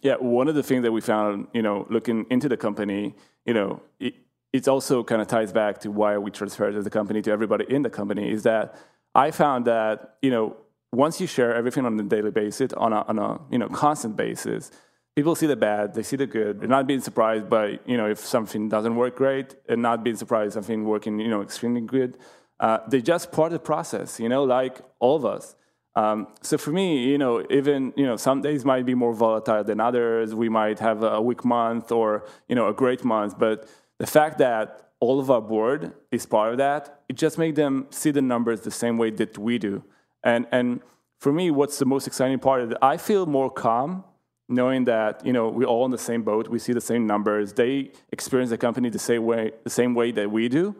Yeah, 0.00 0.16
one 0.16 0.48
of 0.48 0.54
the 0.54 0.62
things 0.62 0.82
that 0.82 0.92
we 0.92 1.00
found, 1.00 1.48
you 1.54 1.62
know, 1.62 1.86
looking 1.88 2.26
into 2.28 2.48
the 2.48 2.58
company, 2.58 3.14
you 3.46 3.54
know, 3.54 3.80
it, 3.98 4.14
it 4.52 4.68
also 4.68 5.02
kind 5.02 5.22
of 5.22 5.28
ties 5.28 5.52
back 5.52 5.78
to 5.78 5.90
why 5.90 6.18
we 6.18 6.30
transferred 6.30 6.76
a 6.76 6.90
company 6.90 7.22
to 7.22 7.30
everybody 7.30 7.64
in 7.68 7.82
the 7.82 7.90
company 7.90 8.30
is 8.30 8.42
that 8.42 8.76
I 9.14 9.30
found 9.30 9.64
that, 9.64 10.16
you 10.20 10.30
know, 10.30 10.56
once 10.92 11.20
you 11.20 11.26
share 11.26 11.54
everything 11.54 11.86
on 11.86 11.98
a 11.98 12.02
daily 12.02 12.30
basis, 12.30 12.72
on 12.74 12.92
a, 12.92 13.02
on 13.08 13.18
a 13.18 13.40
you 13.50 13.58
know, 13.58 13.68
constant 13.68 14.16
basis, 14.16 14.70
people 15.16 15.34
see 15.34 15.46
the 15.46 15.56
bad, 15.56 15.94
they 15.94 16.02
see 16.02 16.16
the 16.16 16.26
good, 16.26 16.60
and 16.60 16.68
not 16.68 16.86
being 16.86 17.00
surprised 17.00 17.48
by, 17.48 17.78
you 17.86 17.96
know, 17.96 18.08
if 18.08 18.18
something 18.18 18.68
doesn't 18.68 18.96
work 18.96 19.16
great 19.16 19.54
and 19.68 19.80
not 19.80 20.02
being 20.02 20.16
surprised 20.16 20.54
something 20.54 20.84
working, 20.84 21.20
you 21.20 21.28
know, 21.28 21.42
extremely 21.42 21.80
good. 21.80 22.18
Uh, 22.60 22.78
they 22.88 23.00
just 23.00 23.30
part 23.32 23.52
of 23.52 23.52
the 23.54 23.64
process, 23.64 24.18
you 24.18 24.28
know, 24.28 24.44
like 24.44 24.80
all 24.98 25.16
of 25.16 25.24
us. 25.24 25.56
Um, 25.96 26.28
so 26.42 26.58
for 26.58 26.70
me, 26.70 27.04
you 27.04 27.18
know, 27.18 27.44
even 27.50 27.92
you 27.96 28.04
know, 28.04 28.16
some 28.16 28.42
days 28.42 28.64
might 28.64 28.84
be 28.84 28.94
more 28.94 29.12
volatile 29.12 29.62
than 29.62 29.78
others. 29.80 30.34
We 30.34 30.48
might 30.48 30.80
have 30.80 31.04
a 31.04 31.20
weak 31.20 31.44
month 31.44 31.92
or 31.92 32.24
you 32.48 32.56
know 32.56 32.66
a 32.68 32.72
great 32.72 33.04
month, 33.04 33.38
but 33.38 33.68
the 33.98 34.06
fact 34.06 34.38
that 34.38 34.90
all 34.98 35.20
of 35.20 35.30
our 35.30 35.40
board 35.40 35.92
is 36.10 36.26
part 36.26 36.52
of 36.52 36.58
that, 36.58 37.02
it 37.08 37.16
just 37.16 37.38
makes 37.38 37.54
them 37.54 37.86
see 37.90 38.10
the 38.10 38.22
numbers 38.22 38.62
the 38.62 38.72
same 38.72 38.96
way 38.96 39.10
that 39.10 39.38
we 39.38 39.58
do. 39.58 39.84
And 40.24 40.46
and 40.50 40.80
for 41.20 41.32
me, 41.32 41.52
what's 41.52 41.78
the 41.78 41.86
most 41.86 42.08
exciting 42.08 42.40
part 42.40 42.62
is 42.62 42.74
I 42.82 42.96
feel 42.96 43.26
more 43.26 43.50
calm 43.50 44.02
knowing 44.48 44.84
that 44.84 45.24
you 45.24 45.32
know 45.32 45.48
we're 45.48 45.66
all 45.66 45.84
in 45.84 45.90
the 45.90 45.98
same 45.98 46.22
boat. 46.22 46.48
We 46.48 46.58
see 46.58 46.72
the 46.72 46.80
same 46.80 47.06
numbers. 47.06 47.52
They 47.52 47.92
experience 48.12 48.50
the 48.50 48.58
company 48.58 48.88
the 48.90 48.98
same 48.98 49.24
way, 49.24 49.52
the 49.64 49.70
same 49.70 49.94
way 49.94 50.12
that 50.12 50.30
we 50.30 50.48
do. 50.48 50.74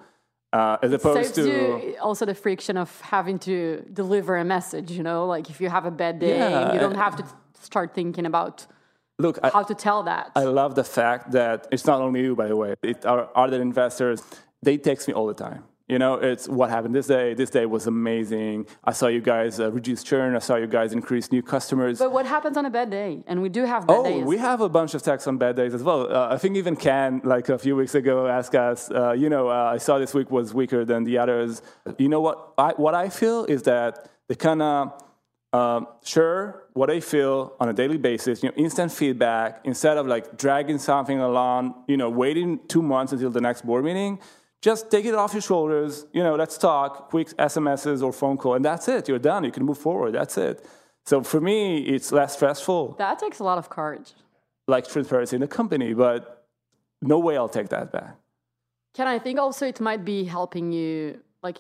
Uh, 0.53 0.77
as 0.83 0.93
opposed 0.93 1.35
to 1.35 1.43
you 1.49 1.97
also 2.01 2.25
the 2.25 2.35
friction 2.35 2.77
of 2.77 3.01
having 3.01 3.39
to 3.41 3.85
deliver 3.93 4.37
a 4.37 4.45
message, 4.45 4.93
you 4.93 5.03
know, 5.03 5.27
like 5.27 5.51
if 5.51 5.61
you 5.61 5.69
have 5.69 5.85
a 5.85 5.91
bad 5.91 6.21
day, 6.21 6.39
Yeah, 6.39 6.73
you 6.73 6.79
don't 6.79 6.93
and- 6.93 6.97
have 7.01 7.17
to 7.17 7.25
start 7.61 7.93
thinking 7.95 8.25
about 8.27 8.67
look. 9.19 9.39
I, 9.43 9.49
how 9.51 9.65
to 9.65 9.75
tell 9.75 10.05
that. 10.05 10.31
I 10.37 10.45
love 10.45 10.77
the 10.77 10.85
fact 10.85 11.33
that 11.33 11.67
it's 11.73 11.87
not 11.87 12.01
only 12.01 12.21
you, 12.23 12.37
by 12.37 12.47
the 12.49 12.57
way. 12.57 12.75
It, 12.83 13.05
our 13.05 13.29
other 13.35 13.61
investors, 13.61 14.23
they 14.63 14.77
text 14.79 15.09
me 15.09 15.15
all 15.15 15.27
the 15.27 15.35
time. 15.35 15.65
You 15.87 15.99
know, 15.99 16.15
it's 16.15 16.49
what 16.49 16.71
happened 16.71 16.95
this 16.95 17.09
day. 17.09 17.35
This 17.35 17.51
day 17.51 17.67
was 17.67 17.87
amazing. 17.87 18.67
I 18.83 18.93
saw 18.93 19.09
you 19.09 19.21
guys 19.21 19.61
uh, 19.61 19.71
reduce 19.71 20.03
churn. 20.03 20.35
I 20.35 20.39
saw 20.39 20.57
you 20.57 20.67
guys 20.67 20.95
increase 20.95 21.31
new 21.31 21.43
customers. 21.43 21.99
But 21.99 22.11
what 22.11 22.25
happens 22.25 22.57
on 22.57 22.65
a 22.65 22.71
bad 22.71 22.89
day? 22.89 23.23
And 23.27 23.43
we 23.43 23.51
do 23.51 23.65
have 23.65 23.87
bad 23.87 23.97
oh, 23.99 24.03
days. 24.05 24.25
we 24.25 24.39
have 24.39 24.63
a 24.63 24.69
bunch 24.71 24.95
of 24.95 25.03
techs 25.03 25.27
on 25.27 25.37
bad 25.37 25.57
days 25.57 25.75
as 25.75 25.83
well. 25.83 26.11
Uh, 26.11 26.29
I 26.31 26.39
think 26.39 26.57
even 26.57 26.75
Ken, 26.75 27.21
like 27.23 27.51
a 27.51 27.59
few 27.59 27.77
weeks 27.77 27.95
ago, 27.95 28.27
asked 28.27 28.55
us, 28.55 28.91
uh, 28.91 29.13
you 29.13 29.29
know, 29.29 29.51
uh, 29.51 29.73
I 29.75 29.77
saw 29.77 29.99
this 29.99 30.15
week 30.15 30.31
was 30.31 30.55
weaker 30.55 30.87
than 30.87 31.05
the 31.05 31.19
others. 31.19 31.61
You 31.99 32.09
know 32.09 32.23
what? 32.23 32.55
I, 32.57 32.73
what 32.73 32.95
I 32.95 33.11
feel 33.11 33.45
is 33.45 33.65
that 33.65 34.09
they 34.29 34.37
kind 34.37 34.63
of 34.63 35.03
um, 35.53 35.87
share 36.03 36.63
what 36.73 36.91
I 36.91 37.01
feel 37.01 37.57
on 37.61 37.69
a 37.69 37.75
daily 37.75 37.99
basis, 37.99 38.43
you 38.43 38.49
know, 38.49 38.55
instant 38.57 38.91
feedback 38.91 39.61
instead 39.65 39.99
of 39.99 40.07
like 40.07 40.39
dragging 40.39 40.79
something 40.79 41.21
along, 41.21 41.75
you 41.89 41.99
know, 41.99 42.09
waiting 42.09 42.61
two 42.69 42.81
months 42.81 43.13
until 43.13 43.29
the 43.29 43.43
next 43.43 43.67
board 43.67 43.85
meeting 43.85 44.19
just 44.65 44.91
take 44.91 45.05
it 45.05 45.15
off 45.15 45.35
your 45.35 45.43
shoulders. 45.43 46.07
You 46.15 46.23
know, 46.23 46.37
let's 46.37 46.57
talk, 46.57 47.11
quick 47.11 47.29
SMSs 47.37 48.03
or 48.03 48.13
phone 48.15 48.39
call, 48.39 48.55
and 48.55 48.65
that's 48.65 48.89
it. 48.89 49.09
You're 49.09 49.19
done. 49.19 49.45
You 49.45 49.53
can 49.53 49.65
move 49.67 49.77
forward. 49.77 50.13
That's 50.15 50.39
it. 50.39 50.67
So 51.05 51.23
for 51.23 51.39
me, 51.39 51.81
it's 51.95 52.11
less 52.11 52.33
stressful. 52.33 52.95
That 52.97 53.19
takes 53.19 53.41
a 53.41 53.45
lot 53.45 53.59
of 53.59 53.69
courage. 53.69 54.15
Like 54.67 54.89
transparency 54.89 55.37
in 55.37 55.43
the 55.43 55.53
company, 55.61 55.93
but 55.93 56.47
no 57.03 57.19
way 57.19 57.37
I'll 57.37 57.55
take 57.61 57.69
that 57.69 57.93
back. 57.93 58.17
Can 58.95 59.07
I 59.07 59.19
think 59.19 59.39
also 59.39 59.67
it 59.67 59.81
might 59.81 60.03
be 60.03 60.25
helping 60.25 60.73
you, 60.73 61.21
like, 61.43 61.59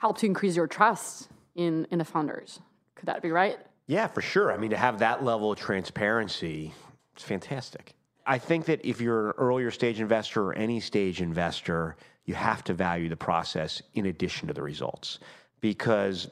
help 0.00 0.18
to 0.18 0.26
increase 0.26 0.56
your 0.56 0.66
trust 0.66 1.28
in 1.54 1.86
in 1.92 1.98
the 1.98 2.04
founders? 2.04 2.58
Could 2.96 3.06
that 3.06 3.22
be 3.22 3.30
right? 3.30 3.58
Yeah, 3.86 4.08
for 4.08 4.22
sure. 4.22 4.52
I 4.52 4.56
mean, 4.56 4.70
to 4.70 4.76
have 4.76 4.98
that 4.98 5.24
level 5.24 5.52
of 5.52 5.58
transparency, 5.58 6.74
it's 7.14 7.22
fantastic. 7.22 7.94
I 8.26 8.38
think 8.38 8.64
that 8.66 8.84
if 8.84 9.00
you're 9.00 9.28
an 9.30 9.34
earlier 9.38 9.70
stage 9.70 10.00
investor 10.00 10.40
or 10.48 10.52
any 10.54 10.80
stage 10.80 11.20
investor, 11.20 11.96
you 12.24 12.34
have 12.34 12.62
to 12.64 12.74
value 12.74 13.08
the 13.08 13.16
process 13.16 13.82
in 13.94 14.06
addition 14.06 14.48
to 14.48 14.54
the 14.54 14.62
results 14.62 15.18
because 15.60 16.28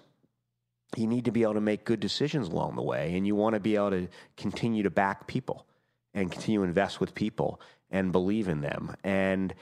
you 0.97 1.07
need 1.07 1.25
to 1.27 1.31
be 1.31 1.43
able 1.43 1.55
to 1.55 1.61
make 1.61 1.85
good 1.85 2.01
decisions 2.01 2.49
along 2.49 2.77
the 2.77 2.83
way 2.83 3.17
and 3.17 3.27
you 3.27 3.35
want 3.35 3.55
to 3.55 3.61
be 3.61 3.77
able 3.77 3.91
to 3.91 4.09
continue 4.37 4.83
to 4.83 4.91
back 4.91 5.27
people 5.27 5.67
and 6.15 6.33
continue 6.33 6.61
to 6.61 6.67
invest 6.67 7.01
with 7.01 7.15
people 7.15 7.61
and 7.91 8.13
believe 8.13 8.49
in 8.49 8.61
them 8.61 8.95
and 9.05 9.55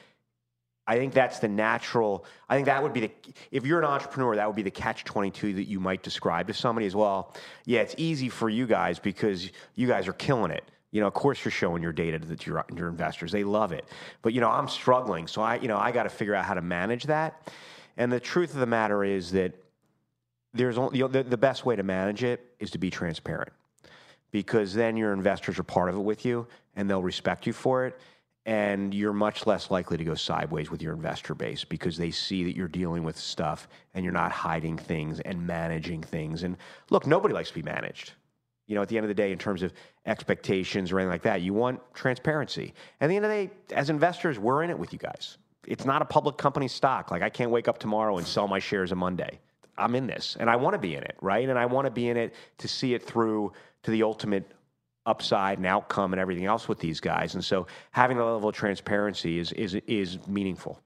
I 0.86 0.96
think 0.98 1.14
that's 1.14 1.40
the 1.40 1.48
natural. 1.48 2.24
I 2.48 2.54
think 2.54 2.66
that 2.66 2.82
would 2.82 2.92
be 2.92 3.00
the. 3.00 3.10
If 3.50 3.66
you're 3.66 3.80
an 3.80 3.84
entrepreneur, 3.84 4.36
that 4.36 4.46
would 4.46 4.54
be 4.54 4.62
the 4.62 4.70
catch 4.70 5.04
twenty 5.04 5.30
two 5.30 5.54
that 5.54 5.64
you 5.64 5.80
might 5.80 6.02
describe 6.02 6.46
to 6.46 6.54
somebody 6.54 6.86
as 6.86 6.94
well. 6.94 7.34
Yeah, 7.64 7.80
it's 7.80 7.96
easy 7.98 8.28
for 8.28 8.48
you 8.48 8.66
guys 8.66 9.00
because 9.00 9.50
you 9.74 9.88
guys 9.88 10.06
are 10.06 10.12
killing 10.12 10.52
it. 10.52 10.62
You 10.96 11.02
know, 11.02 11.08
of 11.08 11.12
course, 11.12 11.44
you're 11.44 11.52
showing 11.52 11.82
your 11.82 11.92
data 11.92 12.18
to 12.18 12.50
your, 12.50 12.64
your 12.74 12.88
investors. 12.88 13.30
They 13.30 13.44
love 13.44 13.70
it. 13.70 13.84
But 14.22 14.32
you 14.32 14.40
know, 14.40 14.48
I'm 14.48 14.66
struggling, 14.66 15.26
so 15.26 15.42
I, 15.42 15.56
you 15.56 15.68
know, 15.68 15.76
I 15.76 15.92
got 15.92 16.04
to 16.04 16.08
figure 16.08 16.34
out 16.34 16.46
how 16.46 16.54
to 16.54 16.62
manage 16.62 17.04
that. 17.04 17.52
And 17.98 18.10
the 18.10 18.18
truth 18.18 18.54
of 18.54 18.60
the 18.60 18.66
matter 18.66 19.04
is 19.04 19.30
that 19.32 19.52
there's 20.54 20.78
only, 20.78 20.96
you 20.96 21.04
know, 21.04 21.08
the, 21.08 21.22
the 21.22 21.36
best 21.36 21.66
way 21.66 21.76
to 21.76 21.82
manage 21.82 22.24
it 22.24 22.50
is 22.60 22.70
to 22.70 22.78
be 22.78 22.88
transparent, 22.88 23.52
because 24.30 24.72
then 24.72 24.96
your 24.96 25.12
investors 25.12 25.58
are 25.58 25.64
part 25.64 25.90
of 25.90 25.96
it 25.96 26.00
with 26.00 26.24
you, 26.24 26.46
and 26.76 26.88
they'll 26.88 27.02
respect 27.02 27.46
you 27.46 27.52
for 27.52 27.84
it. 27.84 28.00
And 28.46 28.94
you're 28.94 29.12
much 29.12 29.46
less 29.46 29.70
likely 29.70 29.98
to 29.98 30.04
go 30.04 30.14
sideways 30.14 30.70
with 30.70 30.80
your 30.80 30.94
investor 30.94 31.34
base 31.34 31.62
because 31.62 31.98
they 31.98 32.10
see 32.10 32.42
that 32.44 32.56
you're 32.56 32.68
dealing 32.68 33.02
with 33.04 33.18
stuff 33.18 33.68
and 33.92 34.02
you're 34.02 34.14
not 34.14 34.32
hiding 34.32 34.78
things 34.78 35.20
and 35.20 35.46
managing 35.46 36.02
things. 36.02 36.42
And 36.42 36.56
look, 36.88 37.06
nobody 37.06 37.34
likes 37.34 37.50
to 37.50 37.54
be 37.54 37.62
managed 37.62 38.12
you 38.66 38.74
know, 38.74 38.82
at 38.82 38.88
the 38.88 38.96
end 38.96 39.04
of 39.04 39.08
the 39.08 39.14
day, 39.14 39.32
in 39.32 39.38
terms 39.38 39.62
of 39.62 39.72
expectations 40.06 40.90
or 40.90 40.98
anything 40.98 41.10
like 41.10 41.22
that, 41.22 41.40
you 41.40 41.54
want 41.54 41.80
transparency. 41.94 42.74
At 43.00 43.08
the 43.08 43.16
end 43.16 43.24
of 43.24 43.30
the 43.30 43.46
day, 43.46 43.50
as 43.74 43.90
investors, 43.90 44.38
we're 44.38 44.62
in 44.62 44.70
it 44.70 44.78
with 44.78 44.92
you 44.92 44.98
guys. 44.98 45.38
It's 45.66 45.84
not 45.84 46.02
a 46.02 46.04
public 46.04 46.36
company 46.36 46.68
stock. 46.68 47.10
Like 47.10 47.22
I 47.22 47.30
can't 47.30 47.50
wake 47.50 47.68
up 47.68 47.78
tomorrow 47.78 48.18
and 48.18 48.26
sell 48.26 48.48
my 48.48 48.58
shares 48.58 48.92
on 48.92 48.98
Monday. 48.98 49.38
I'm 49.78 49.94
in 49.94 50.06
this, 50.06 50.36
and 50.40 50.48
I 50.48 50.56
want 50.56 50.74
to 50.74 50.78
be 50.78 50.94
in 50.94 51.02
it, 51.02 51.16
right? 51.20 51.48
And 51.48 51.58
I 51.58 51.66
want 51.66 51.86
to 51.86 51.90
be 51.90 52.08
in 52.08 52.16
it 52.16 52.34
to 52.58 52.68
see 52.68 52.94
it 52.94 53.02
through 53.02 53.52
to 53.82 53.90
the 53.90 54.02
ultimate 54.02 54.50
upside 55.04 55.58
and 55.58 55.66
outcome 55.66 56.12
and 56.12 56.20
everything 56.20 56.46
else 56.46 56.66
with 56.66 56.78
these 56.78 56.98
guys. 56.98 57.34
And 57.34 57.44
so, 57.44 57.66
having 57.90 58.18
a 58.18 58.24
level 58.24 58.48
of 58.48 58.54
transparency 58.54 59.38
is 59.38 59.52
is 59.52 59.74
is 59.86 60.18
meaningful. 60.26 60.80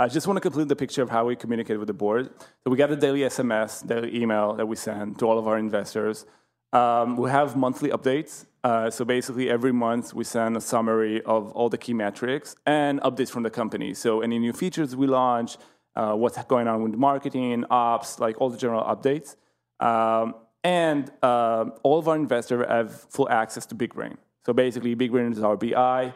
I 0.00 0.08
just 0.08 0.26
want 0.26 0.38
to 0.38 0.40
complete 0.40 0.66
the 0.68 0.76
picture 0.76 1.02
of 1.02 1.10
how 1.10 1.26
we 1.26 1.36
communicate 1.36 1.78
with 1.78 1.86
the 1.86 1.92
board. 1.92 2.30
So 2.64 2.70
we 2.70 2.78
got 2.78 2.90
a 2.90 2.96
daily 2.96 3.20
SMS, 3.20 3.86
daily 3.86 4.16
email 4.16 4.54
that 4.54 4.64
we 4.64 4.74
send 4.74 5.18
to 5.18 5.26
all 5.26 5.38
of 5.38 5.46
our 5.46 5.58
investors. 5.58 6.24
Um, 6.72 7.16
we 7.16 7.30
have 7.30 7.56
monthly 7.56 7.90
updates. 7.90 8.46
Uh, 8.62 8.90
so 8.90 9.04
basically, 9.04 9.50
every 9.50 9.72
month 9.72 10.14
we 10.14 10.24
send 10.24 10.56
a 10.56 10.60
summary 10.60 11.22
of 11.22 11.52
all 11.52 11.68
the 11.68 11.78
key 11.78 11.94
metrics 11.94 12.54
and 12.66 13.00
updates 13.00 13.30
from 13.30 13.42
the 13.42 13.50
company. 13.50 13.94
So 13.94 14.20
any 14.20 14.38
new 14.38 14.52
features 14.52 14.94
we 14.94 15.06
launch, 15.06 15.56
uh, 15.96 16.12
what's 16.12 16.42
going 16.44 16.68
on 16.68 16.82
with 16.82 16.94
marketing, 16.94 17.64
ops, 17.70 18.20
like 18.20 18.40
all 18.40 18.50
the 18.50 18.58
general 18.58 18.84
updates. 18.84 19.36
Um, 19.84 20.34
and 20.62 21.10
uh, 21.22 21.70
all 21.82 21.98
of 21.98 22.06
our 22.06 22.16
investors 22.16 22.66
have 22.68 22.92
full 22.92 23.28
access 23.30 23.64
to 23.66 23.74
BigBrain. 23.74 24.16
So 24.44 24.52
basically, 24.52 24.94
BigBrain 24.94 25.32
is 25.32 25.42
our 25.42 25.56
BI, 25.56 26.12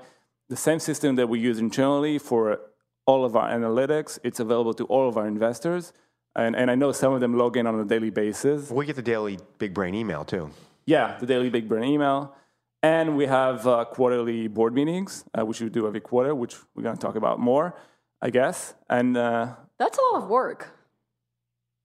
the 0.48 0.56
same 0.56 0.78
system 0.78 1.16
that 1.16 1.28
we 1.28 1.40
use 1.40 1.58
internally 1.58 2.18
for 2.18 2.60
all 3.06 3.24
of 3.24 3.36
our 3.36 3.48
analytics. 3.48 4.18
It's 4.22 4.40
available 4.40 4.74
to 4.74 4.84
all 4.84 5.08
of 5.08 5.16
our 5.16 5.26
investors. 5.26 5.92
And, 6.36 6.56
and 6.56 6.70
I 6.70 6.74
know 6.74 6.92
some 6.92 7.12
of 7.12 7.20
them 7.20 7.36
log 7.36 7.56
in 7.56 7.66
on 7.66 7.78
a 7.78 7.84
daily 7.84 8.10
basis. 8.10 8.70
We 8.70 8.86
get 8.86 8.96
the 8.96 9.02
daily 9.02 9.38
Big 9.58 9.72
Brain 9.72 9.94
email 9.94 10.24
too. 10.24 10.50
Yeah, 10.86 11.16
the 11.18 11.26
daily 11.26 11.50
Big 11.50 11.68
Brain 11.68 11.84
email. 11.84 12.34
And 12.82 13.16
we 13.16 13.26
have 13.26 13.66
uh, 13.66 13.86
quarterly 13.86 14.48
board 14.48 14.74
meetings, 14.74 15.24
uh, 15.38 15.46
which 15.46 15.60
we 15.60 15.70
do 15.70 15.86
every 15.86 16.00
quarter, 16.00 16.34
which 16.34 16.56
we're 16.74 16.82
going 16.82 16.96
to 16.96 17.00
talk 17.00 17.16
about 17.16 17.38
more, 17.40 17.74
I 18.20 18.30
guess. 18.30 18.74
And 18.90 19.16
uh, 19.16 19.54
that's 19.78 19.96
a 19.96 20.02
lot 20.12 20.22
of 20.24 20.28
work. 20.28 20.68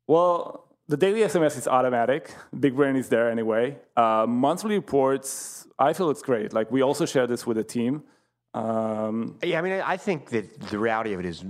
Well, 0.08 0.66
the 0.88 0.98
daily 0.98 1.22
SMS 1.22 1.58
is 1.58 1.68
automatic. 1.68 2.34
Big 2.60 2.76
Brain 2.76 2.96
is 2.96 3.10
there 3.10 3.30
anyway. 3.30 3.78
Uh, 3.96 4.26
monthly 4.28 4.76
reports, 4.76 5.68
I 5.78 5.94
feel 5.94 6.10
it's 6.10 6.24
great. 6.24 6.52
Like 6.52 6.72
we 6.72 6.82
also 6.82 7.06
share 7.06 7.28
this 7.28 7.46
with 7.46 7.58
the 7.58 7.64
team. 7.64 8.04
Um, 8.56 9.38
yeah, 9.44 9.60
I 9.60 9.62
mean, 9.62 9.74
I 9.74 9.96
think 9.98 10.32
that 10.32 10.60
the 10.60 10.80
reality 10.80 11.14
of 11.14 11.20
it 11.20 11.28
is 11.28 11.46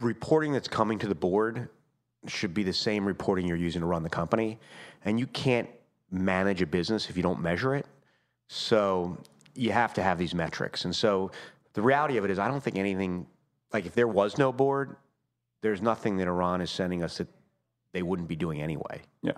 reporting 0.00 0.52
that's 0.52 0.68
coming 0.68 0.98
to 0.98 1.08
the 1.08 1.14
board 1.14 1.70
should 2.26 2.54
be 2.54 2.62
the 2.62 2.72
same 2.72 3.06
reporting 3.06 3.46
you're 3.46 3.56
using 3.56 3.80
to 3.80 3.86
run 3.86 4.02
the 4.02 4.10
company. 4.10 4.58
And 5.04 5.18
you 5.18 5.26
can't 5.26 5.68
manage 6.10 6.62
a 6.62 6.66
business 6.66 7.10
if 7.10 7.16
you 7.16 7.22
don't 7.22 7.40
measure 7.40 7.74
it. 7.74 7.86
So 8.48 9.18
you 9.54 9.72
have 9.72 9.94
to 9.94 10.02
have 10.02 10.18
these 10.18 10.34
metrics. 10.34 10.84
And 10.84 10.94
so 10.94 11.30
the 11.74 11.82
reality 11.82 12.16
of 12.16 12.24
it 12.24 12.30
is, 12.30 12.38
I 12.38 12.48
don't 12.48 12.62
think 12.62 12.76
anything, 12.76 13.26
like 13.72 13.86
if 13.86 13.94
there 13.94 14.08
was 14.08 14.38
no 14.38 14.52
board, 14.52 14.96
there's 15.60 15.82
nothing 15.82 16.16
that 16.18 16.26
Eran 16.26 16.60
is 16.60 16.70
sending 16.70 17.02
us 17.02 17.18
that 17.18 17.28
they 17.92 18.02
wouldn't 18.02 18.28
be 18.28 18.36
doing 18.36 18.60
anyway. 18.60 19.02
Yeah. 19.22 19.32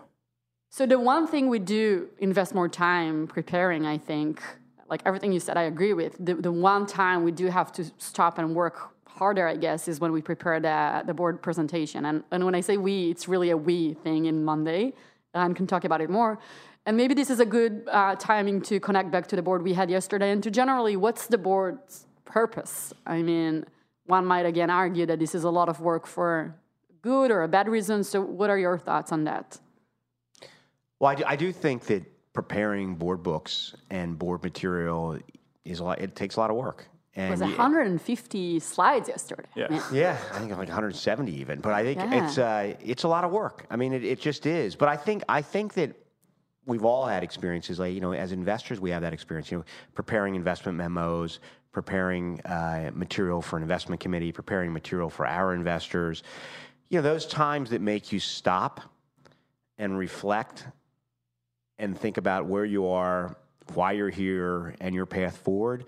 So 0.71 0.87
the 0.87 0.99
one 0.99 1.27
thing 1.27 1.49
we 1.49 1.59
do 1.59 2.09
invest 2.19 2.55
more 2.55 2.69
time 2.69 3.27
preparing, 3.27 3.87
I 3.87 3.99
think, 3.99 4.43
like 4.89 5.03
everything 5.05 5.33
you 5.33 5.41
said, 5.41 5.57
I 5.57 5.63
agree 5.63 5.93
with. 5.93 6.17
The, 6.19 6.35
the 6.35 6.53
one 6.53 6.87
time 6.87 7.25
we 7.25 7.33
do 7.33 7.47
have 7.47 7.73
to 7.73 7.85
stop 7.99 8.39
and 8.39 8.55
work 8.55 8.96
harder, 9.07 9.47
I 9.47 9.57
guess, 9.57 9.89
is 9.89 10.01
when 10.01 10.13
we 10.13 10.23
prepare 10.23 10.61
the, 10.61 11.03
the 11.07 11.15
board 11.15 11.43
presentation. 11.43 12.05
And, 12.05 12.23
and 12.31 12.45
when 12.45 12.55
I 12.55 12.61
say 12.61 12.77
we, 12.77 13.11
it's 13.11 13.29
really 13.29 13.51
a 13.51 13.57
we 13.57 13.95
thing 13.95 14.27
in 14.27 14.45
Monday, 14.45 14.93
and 15.35 15.55
can 15.55 15.67
talk 15.67 15.85
about 15.85 16.01
it 16.01 16.11
more. 16.11 16.39
And 16.87 16.97
maybe 16.97 17.15
this 17.15 17.31
is 17.31 17.41
a 17.41 17.47
good 17.47 17.89
uh, 17.91 18.15
timing 18.17 18.63
to 18.63 18.79
connect 18.79 19.11
back 19.11 19.27
to 19.29 19.37
the 19.37 19.43
board 19.43 19.63
we 19.63 19.73
had 19.73 19.91
yesterday 19.91 20.31
and 20.31 20.43
to 20.43 20.51
generally 20.51 20.97
what's 20.97 21.27
the 21.27 21.39
board's 21.39 22.07
purpose? 22.25 22.93
I 23.05 23.23
mean, 23.23 23.65
one 24.07 24.25
might 24.25 24.47
again 24.47 24.71
argue 24.71 25.05
that 25.07 25.19
this 25.19 25.35
is 25.35 25.45
a 25.45 25.51
lot 25.51 25.69
of 25.69 25.81
work 25.81 26.07
for 26.07 26.55
good 27.03 27.31
or 27.31 27.43
a 27.43 27.49
bad 27.49 27.69
reason. 27.69 28.05
So, 28.05 28.21
what 28.21 28.51
are 28.51 28.59
your 28.59 28.79
thoughts 28.79 29.11
on 29.13 29.25
that? 29.25 29.59
Well, 31.01 31.11
I 31.11 31.15
do, 31.17 31.25
I 31.27 31.37
do 31.37 31.53
think 31.53 31.87
that 31.87 32.05
preparing 32.33 32.95
board 32.95 33.23
books 33.23 33.75
and 33.91 34.19
board 34.19 34.43
material 34.45 35.19
is 35.65 35.81
a 35.81 35.85
lot, 35.85 36.01
it 36.01 36.15
takes 36.15 36.37
a 36.37 36.41
lot 36.41 36.51
of 36.51 36.57
work. 36.57 36.87
And 37.17 37.29
it 37.29 37.31
was 37.31 37.41
150 37.41 38.61
slides 38.61 39.09
yesterday. 39.09 39.49
Yeah, 39.55 39.83
yeah, 39.91 40.19
I 40.35 40.39
think 40.39 40.51
like 40.51 40.69
170 40.69 41.33
even. 41.33 41.61
But 41.61 41.73
I 41.73 41.83
think 41.83 41.99
yeah. 41.99 42.27
it's 42.27 42.39
uh, 42.39 42.75
it's 42.85 43.05
a 43.05 43.09
lot 43.09 43.25
of 43.25 43.33
work. 43.33 43.65
I 43.71 43.77
mean, 43.77 43.95
it, 43.95 44.05
it 44.05 44.21
just 44.21 44.45
is. 44.45 44.77
But 44.77 44.91
I 44.91 44.99
think 44.99 45.23
I 45.27 45.41
think 45.41 45.73
that 45.75 45.97
we've 46.67 46.85
all 46.85 47.07
had 47.07 47.23
experiences 47.23 47.79
like 47.79 47.95
you 47.95 48.01
know 48.01 48.13
as 48.13 48.33
investors 48.33 48.81
we 48.81 48.91
have 48.91 49.01
that 49.01 49.15
experience. 49.15 49.51
You 49.51 49.59
know, 49.59 49.65
preparing 49.95 50.35
investment 50.35 50.77
memos, 50.77 51.39
preparing 51.73 52.43
uh, 52.43 52.91
material 52.93 53.41
for 53.41 53.57
an 53.57 53.63
investment 53.63 53.99
committee, 53.99 54.31
preparing 54.31 54.71
material 54.71 55.09
for 55.09 55.27
our 55.27 55.55
investors. 55.55 56.23
You 56.91 56.99
know, 56.99 57.03
those 57.03 57.25
times 57.25 57.71
that 57.71 57.81
make 57.81 58.13
you 58.13 58.21
stop 58.21 58.83
and 59.79 59.97
reflect 59.97 60.67
and 61.79 61.99
think 61.99 62.19
about 62.19 62.45
where 62.45 62.65
you 62.67 62.89
are, 62.89 63.37
why 63.73 63.93
you're 63.93 64.11
here, 64.11 64.75
and 64.81 64.95
your 64.95 65.07
path 65.07 65.39
forward 65.39 65.87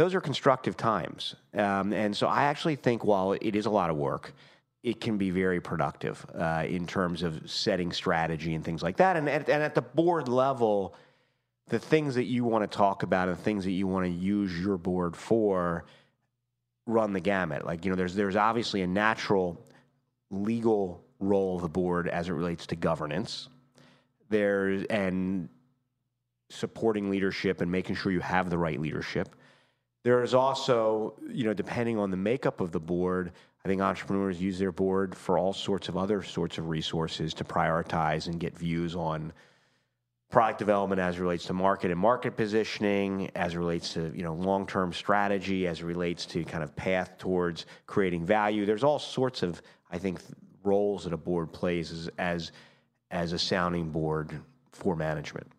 those 0.00 0.14
are 0.14 0.20
constructive 0.22 0.78
times. 0.78 1.34
Um, 1.52 1.92
and 1.92 2.16
so 2.16 2.26
I 2.26 2.44
actually 2.44 2.76
think 2.76 3.04
while 3.04 3.32
it 3.32 3.54
is 3.54 3.66
a 3.66 3.70
lot 3.70 3.90
of 3.90 3.96
work, 3.96 4.32
it 4.82 4.98
can 4.98 5.18
be 5.18 5.30
very 5.30 5.60
productive 5.60 6.24
uh, 6.34 6.64
in 6.66 6.86
terms 6.86 7.22
of 7.22 7.50
setting 7.50 7.92
strategy 7.92 8.54
and 8.54 8.64
things 8.64 8.82
like 8.82 8.96
that. 8.96 9.18
And 9.18 9.28
at, 9.28 9.50
and 9.50 9.62
at 9.62 9.74
the 9.74 9.82
board 9.82 10.26
level, 10.26 10.94
the 11.68 11.78
things 11.78 12.14
that 12.14 12.24
you 12.24 12.44
want 12.44 12.62
to 12.68 12.76
talk 12.76 13.02
about 13.02 13.28
and 13.28 13.38
things 13.38 13.64
that 13.64 13.72
you 13.72 13.86
want 13.86 14.06
to 14.06 14.10
use 14.10 14.58
your 14.58 14.78
board 14.78 15.14
for 15.14 15.84
run 16.86 17.12
the 17.12 17.20
gamut. 17.20 17.66
Like, 17.66 17.84
you 17.84 17.90
know, 17.90 17.96
there's, 17.96 18.14
there's 18.14 18.36
obviously 18.36 18.80
a 18.80 18.86
natural 18.86 19.62
legal 20.30 21.04
role 21.18 21.56
of 21.56 21.62
the 21.62 21.68
board 21.68 22.08
as 22.08 22.30
it 22.30 22.32
relates 22.32 22.66
to 22.68 22.74
governance. 22.74 23.50
There's 24.30 24.84
and 24.84 25.50
supporting 26.48 27.10
leadership 27.10 27.60
and 27.60 27.70
making 27.70 27.96
sure 27.96 28.10
you 28.10 28.20
have 28.20 28.48
the 28.48 28.56
right 28.56 28.80
leadership. 28.80 29.36
There 30.02 30.22
is 30.22 30.32
also, 30.34 31.14
you 31.28 31.44
know, 31.44 31.52
depending 31.52 31.98
on 31.98 32.10
the 32.10 32.16
makeup 32.16 32.60
of 32.60 32.72
the 32.72 32.80
board, 32.80 33.32
I 33.64 33.68
think 33.68 33.82
entrepreneurs 33.82 34.40
use 34.40 34.58
their 34.58 34.72
board 34.72 35.14
for 35.14 35.38
all 35.38 35.52
sorts 35.52 35.88
of 35.88 35.96
other 35.96 36.22
sorts 36.22 36.56
of 36.56 36.68
resources 36.68 37.34
to 37.34 37.44
prioritize 37.44 38.26
and 38.26 38.40
get 38.40 38.56
views 38.56 38.96
on 38.96 39.32
product 40.30 40.58
development 40.58 41.00
as 41.00 41.16
it 41.16 41.20
relates 41.20 41.44
to 41.46 41.52
market 41.52 41.90
and 41.90 42.00
market 42.00 42.36
positioning, 42.36 43.30
as 43.34 43.54
it 43.54 43.58
relates 43.58 43.92
to 43.94 44.12
you 44.14 44.22
know 44.22 44.32
long-term 44.32 44.92
strategy, 44.92 45.66
as 45.66 45.80
it 45.80 45.84
relates 45.84 46.24
to 46.24 46.44
kind 46.44 46.62
of 46.62 46.74
path 46.74 47.18
towards 47.18 47.66
creating 47.86 48.24
value. 48.24 48.64
There's 48.64 48.84
all 48.84 48.98
sorts 48.98 49.42
of 49.42 49.60
I 49.90 49.98
think 49.98 50.20
roles 50.62 51.04
that 51.04 51.12
a 51.12 51.18
board 51.18 51.52
plays 51.52 51.92
as 51.92 52.08
as, 52.16 52.52
as 53.10 53.32
a 53.32 53.38
sounding 53.38 53.90
board 53.90 54.40
for 54.72 54.96
management. 54.96 55.50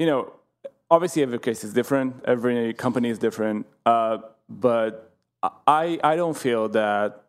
You 0.00 0.06
know, 0.06 0.32
obviously 0.90 1.22
every 1.22 1.38
case 1.38 1.64
is 1.64 1.72
different, 1.72 2.22
every 2.24 2.74
company 2.74 3.08
is 3.08 3.18
different, 3.18 3.66
uh, 3.86 4.18
but 4.48 5.14
I 5.66 5.98
I 6.02 6.16
don't 6.16 6.36
feel 6.36 6.68
that 6.70 7.24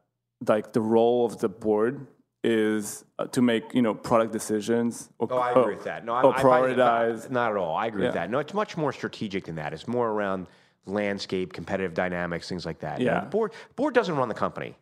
like 0.47 0.73
the 0.73 0.81
role 0.81 1.25
of 1.25 1.39
the 1.39 1.49
board 1.49 2.07
is 2.43 3.05
uh, 3.19 3.25
to 3.27 3.41
make 3.41 3.73
you 3.73 3.81
know 3.81 3.93
product 3.93 4.33
decisions. 4.33 5.09
Or, 5.19 5.27
oh, 5.31 5.37
I 5.37 5.51
agree 5.51 5.75
with 5.75 5.83
that. 5.85 6.05
No, 6.05 6.13
I, 6.13 6.23
or 6.23 6.33
prioritize. 6.33 7.23
Not, 7.23 7.31
not, 7.31 7.51
at 7.51 7.57
all. 7.57 7.75
I 7.75 7.87
agree 7.87 8.01
yeah. 8.01 8.07
with 8.09 8.15
that. 8.15 8.29
No, 8.29 8.39
it's 8.39 8.53
much 8.53 8.75
more 8.77 8.91
strategic 8.91 9.45
than 9.45 9.55
that. 9.55 9.73
It's 9.73 9.87
more 9.87 10.09
around 10.09 10.47
landscape, 10.85 11.53
competitive 11.53 11.93
dynamics, 11.93 12.49
things 12.49 12.65
like 12.65 12.79
that. 12.79 12.99
Yeah. 12.99 13.15
You 13.15 13.21
know, 13.21 13.27
board 13.27 13.53
board 13.75 13.93
doesn't 13.93 14.15
run 14.15 14.27
the 14.27 14.33
company. 14.35 14.75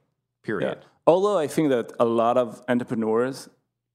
Period. 0.43 0.77
Yeah. 0.79 0.88
Although 1.05 1.38
I 1.38 1.48
think 1.48 1.69
that 1.69 1.91
a 2.00 2.05
lot 2.05 2.38
of 2.38 2.62
entrepreneurs 2.69 3.50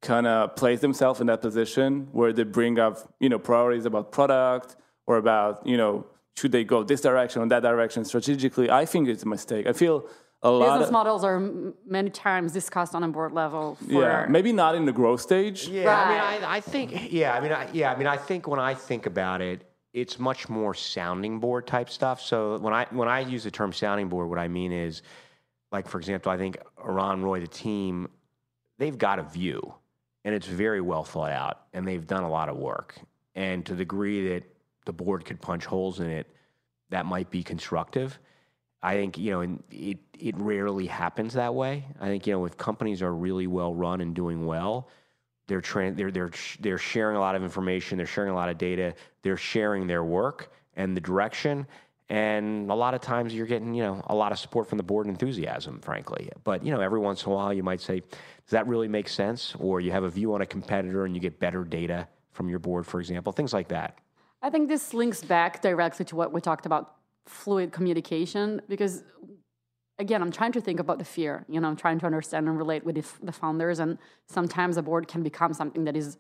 kind 0.05 0.27
of 0.27 0.55
place 0.55 0.81
themselves 0.81 1.21
in 1.21 1.27
that 1.27 1.41
position 1.41 2.09
where 2.13 2.33
they 2.33 2.45
bring 2.45 2.79
up 2.79 2.99
you 3.19 3.29
know 3.29 3.39
priorities 3.39 3.87
about 3.87 4.13
product 4.13 4.77
or 5.07 5.17
about 5.17 5.67
you 5.67 5.77
know 5.77 6.07
should 6.37 6.53
they 6.53 6.65
go 6.65 6.83
this 6.83 7.01
direction 7.01 7.43
or 7.43 7.49
that 7.49 7.63
direction 7.63 8.05
strategically. 8.05 8.71
I 8.71 8.85
think 8.87 9.09
it's 9.09 9.23
a 9.23 9.29
mistake. 9.29 9.67
I 9.67 9.73
feel 9.73 10.07
a 10.43 10.51
lot 10.51 10.75
business 10.75 10.89
of, 10.89 10.93
models 10.93 11.25
are 11.25 11.41
many 11.87 12.11
times 12.11 12.53
discussed 12.53 12.95
on 12.95 13.03
a 13.03 13.09
board 13.09 13.33
level. 13.33 13.79
yeah, 13.87 14.27
maybe 14.29 14.53
not 14.53 14.75
in 14.75 14.85
the 14.85 14.93
growth 14.93 15.21
stage. 15.21 15.69
Yeah, 15.69 15.85
right. 15.85 16.07
I 16.07 16.35
mean, 16.35 16.45
I, 16.45 16.57
I, 16.57 16.61
think. 16.61 17.13
Yeah, 17.13 17.35
I 17.35 17.41
mean, 17.41 17.53
I, 17.53 17.69
yeah, 17.73 17.93
I 17.93 17.97
mean, 17.97 18.07
I 18.07 18.19
think 18.19 18.47
when 18.47 18.61
I 18.61 18.75
think 18.75 19.07
about 19.07 19.41
it, 19.41 19.65
it's 19.95 20.19
much 20.19 20.49
more 20.49 20.75
sounding 20.75 21.39
board 21.39 21.67
type 21.67 21.89
stuff. 21.89 22.21
So 22.21 22.59
when 22.59 22.75
I 22.75 22.87
when 22.91 23.09
I 23.09 23.21
use 23.21 23.45
the 23.45 23.51
term 23.51 23.73
sounding 23.73 24.09
board, 24.09 24.29
what 24.29 24.39
I 24.39 24.49
mean 24.49 24.73
is, 24.73 25.03
like 25.73 25.89
for 25.89 25.99
example, 25.99 26.31
I 26.31 26.37
think 26.37 26.59
Eran 26.85 27.23
Roy, 27.23 27.41
the 27.41 27.47
team, 27.47 28.09
they've 28.79 28.99
got 28.99 29.19
a 29.19 29.23
view, 29.23 29.75
and 30.25 30.35
it's 30.35 30.47
very 30.47 30.81
well 30.81 31.05
thought 31.05 31.33
out, 31.33 31.67
and 31.73 31.87
they've 31.87 32.07
done 32.07 32.23
a 32.25 32.31
lot 32.31 32.49
of 32.49 32.57
work. 32.57 32.95
And 33.35 33.65
to 33.67 33.73
the 33.73 33.79
degree 33.79 34.29
that 34.29 34.45
the 34.87 34.93
board 34.93 35.25
could 35.25 35.41
punch 35.41 35.65
holes 35.65 36.01
in 36.01 36.09
it, 36.09 36.27
that 36.91 37.07
might 37.07 37.31
be 37.31 37.43
constructive 37.43 38.19
I 38.85 38.97
think 38.97 39.17
you 39.17 39.31
know, 39.31 39.41
and 39.41 39.63
it 39.71 39.97
it 40.19 40.37
rarely 40.37 40.87
happens 40.87 41.33
that 41.33 41.55
way. 41.55 41.87
I 41.99 42.07
think 42.07 42.27
you 42.27 42.35
know, 42.35 42.45
if 42.45 42.59
companies 42.59 43.01
are 43.01 43.15
really 43.15 43.47
well 43.47 43.75
run 43.75 44.03
and 44.03 44.15
doing 44.15 44.45
well, 44.45 44.91
they're 45.47 45.63
tra- 45.63 45.93
they're 45.93 46.11
they're 46.11 46.31
they're 46.61 46.79
sharing 46.79 47.17
a 47.17 47.21
lot 47.21 47.35
of 47.35 47.43
information, 47.43 47.97
they're 47.97 48.07
sharing 48.07 48.31
a 48.31 48.35
lot 48.35 48.51
of 48.51 48.59
data, 48.59 48.95
they're 49.23 49.39
sharing 49.39 49.87
their 49.87 50.05
work 50.05 50.53
and 50.75 50.95
the 50.95 51.01
direction. 51.01 51.67
And 52.11 52.71
a 52.71 52.75
lot 52.75 52.93
of 52.93 53.01
times 53.01 53.35
you're 53.35 53.47
getting, 53.47 53.73
you 53.73 53.83
know, 53.83 54.03
a 54.09 54.15
lot 54.15 54.31
of 54.31 54.39
support 54.39 54.69
from 54.69 54.77
the 54.77 54.85
board 54.85 55.07
and 55.07 55.15
enthusiasm, 55.15 55.81
frankly. 55.81 56.29
But, 56.45 56.63
you 56.63 56.71
know, 56.71 56.81
every 56.81 57.01
once 57.01 57.25
in 57.25 57.33
a 57.33 57.35
while 57.35 57.55
you 57.55 57.63
might 57.63 57.81
say, 57.81 58.03
does 58.47 58.53
that 58.53 58.67
really 58.67 58.89
make 58.89 59.09
sense? 59.09 59.55
Or 59.59 59.81
you 59.81 59.91
have 59.93 60.05
a 60.05 60.11
view 60.11 60.35
on 60.35 60.43
a 60.43 60.47
competitor 60.47 61.05
and 61.05 61.15
you 61.15 61.21
get 61.21 61.41
better 61.41 61.65
data 61.65 62.09
from 62.33 62.49
your 62.49 62.59
board, 62.59 62.87
for 62.87 63.01
example, 63.01 63.33
things 63.33 63.53
like 63.53 63.69
that. 63.69 63.99
I 64.43 64.51
think 64.51 64.69
this 64.69 64.93
links 64.93 65.23
back 65.23 65.63
directly 65.63 66.05
to 66.07 66.17
what 66.17 66.33
we 66.33 66.41
talked 66.41 66.67
about 66.67 66.97
fluid 67.27 67.73
communication 67.73 68.61
because 68.69 69.03
again 69.99 70.21
i'm 70.21 70.31
trying 70.31 70.53
to 70.53 70.61
think 70.61 70.79
about 70.79 70.99
the 70.99 71.05
fear 71.05 71.45
you 71.49 71.59
know 71.61 71.69
i'm 71.69 71.77
trying 71.77 71.99
to 71.99 72.07
understand 72.07 72.47
and 72.47 72.59
relate 72.59 72.85
with 72.85 73.19
the, 73.23 73.33
founders 73.33 73.79
and 73.79 73.99
sometimes 74.27 74.77
a 74.77 74.83
board 74.83 75.09
can 75.09 75.23
become 75.23 75.55
something 75.55 75.85
that 75.85 75.97
is 75.97 76.19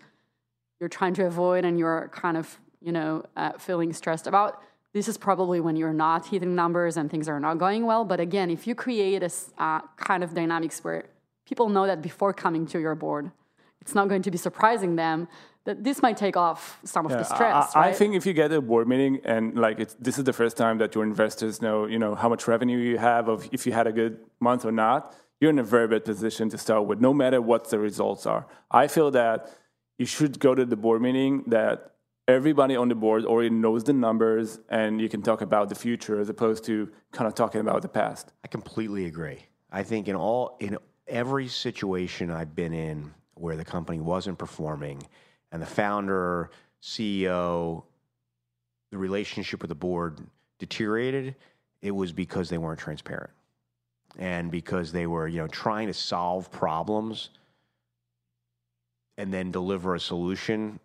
you're 0.81 0.89
trying 0.89 1.13
to 1.13 1.27
avoid 1.27 1.65
and 1.65 1.79
you're 1.79 2.09
kind 2.13 2.37
of 2.37 2.59
you 2.81 2.93
know 2.93 3.23
uh, 3.37 3.53
feeling 3.59 3.93
stressed 3.93 4.27
about 4.27 4.63
this 4.95 5.09
is 5.09 5.19
probably 5.19 5.61
when 5.61 5.77
you're 5.77 5.93
not 5.93 6.27
hitting 6.27 6.55
numbers 6.55 6.97
and 6.97 7.11
things 7.11 7.29
are 7.29 7.41
not 7.41 7.59
going 7.59 7.85
well 7.85 8.05
but 8.05 8.19
again 8.19 8.49
if 8.49 8.67
you 8.67 8.75
create 8.75 9.23
a 9.23 9.31
uh, 9.59 9.81
kind 9.97 10.25
of 10.25 10.33
dynamics 10.33 10.83
where 10.83 11.05
people 11.45 11.69
know 11.69 11.87
that 11.87 12.03
before 12.03 12.33
coming 12.33 12.67
to 12.67 12.81
your 12.81 12.95
board 12.95 13.31
it's 13.81 13.95
not 13.95 14.09
going 14.09 14.23
to 14.23 14.31
be 14.31 14.39
surprising 14.39 14.97
them 14.97 15.29
that 15.65 15.83
this 15.83 16.03
might 16.03 16.17
take 16.17 16.37
off 16.37 16.79
some 16.85 17.07
of 17.07 17.13
yeah, 17.13 17.19
the 17.19 17.25
stress. 17.25 17.75
I, 17.75 17.81
right? 17.81 17.89
I, 17.89 17.93
think 17.93 18.15
if 18.15 18.27
you 18.27 18.33
get 18.33 18.53
a 18.53 18.61
board 18.61 18.87
meeting 18.87 19.21
and 19.25 19.55
like 19.55 19.79
this 19.99 20.19
is 20.19 20.25
the 20.25 20.33
first 20.33 20.57
time 20.57 20.79
that 20.79 20.95
your 20.95 21.05
investors 21.05 21.63
know, 21.63 21.87
you 21.87 21.99
know 21.99 22.15
how 22.15 22.29
much 22.29 22.47
revenue 22.47 22.79
you 22.79 22.99
have, 22.99 23.29
of 23.29 23.49
if 23.53 23.67
you 23.67 23.73
had 23.73 23.87
a 23.87 23.93
good 23.93 24.19
month 24.41 24.65
or 24.65 24.73
not, 24.73 25.15
you're 25.41 25.51
in 25.51 25.59
a 25.59 25.65
very 25.65 25.89
bad 25.89 26.05
position 26.05 26.49
to 26.51 26.59
start 26.59 26.87
with, 26.87 27.01
no 27.01 27.13
matter 27.13 27.41
what 27.41 27.69
the 27.71 27.79
results 27.79 28.27
are. 28.27 28.47
I 28.71 28.89
feel 28.89 29.11
that 29.13 29.51
you 29.99 30.07
should 30.07 30.39
go 30.39 30.55
to 30.55 30.65
the 30.65 30.77
board 30.77 31.01
meeting 31.03 31.45
that 31.49 31.93
everybody 32.27 32.77
on 32.77 32.89
the 32.89 32.95
board 32.95 33.25
already 33.25 33.51
knows 33.51 33.85
the 33.85 33.93
numbers 33.93 34.59
and 34.71 35.01
you 35.01 35.09
can 35.09 35.23
talk 35.23 35.41
about 35.41 35.69
the 35.69 35.75
future 35.75 36.21
as 36.21 36.29
opposed 36.29 36.65
to 36.65 36.91
kind 37.13 37.29
of 37.29 37.35
talking 37.35 37.61
about 37.61 37.83
the 37.83 37.89
past. 37.89 38.33
I 38.43 38.49
completely 38.49 39.05
agree. 39.07 39.47
I 39.71 39.83
think 39.83 40.09
in 40.09 40.17
all 40.17 40.57
in 40.61 40.79
every 41.07 41.49
situation 41.49 42.31
I've 42.31 42.55
been 42.55 42.73
in 42.73 43.13
where 43.35 43.57
the 43.57 43.65
company 43.65 44.01
wasn't 44.01 44.39
performing 44.39 45.03
and 45.53 45.61
the 45.61 45.67
founder, 45.67 46.51
CEO, 46.83 47.83
the 48.91 48.99
relationship 48.99 49.61
with 49.61 49.69
the 49.69 49.75
board 49.75 50.21
deteriorated, 50.59 51.35
it 51.83 51.91
was 51.91 52.13
because 52.13 52.49
they 52.49 52.59
weren't 52.59 52.79
transparent 52.79 53.31
and 54.19 54.51
because 54.51 54.93
they 54.93 55.07
were, 55.07 55.29
you 55.29 55.39
know, 55.39 55.49
trying 55.49 55.87
to 55.89 55.95
solve 55.95 56.51
problems 56.51 57.31
and 59.19 59.33
then 59.33 59.51
deliver 59.51 59.95
a 59.95 60.01
solution 60.01 60.79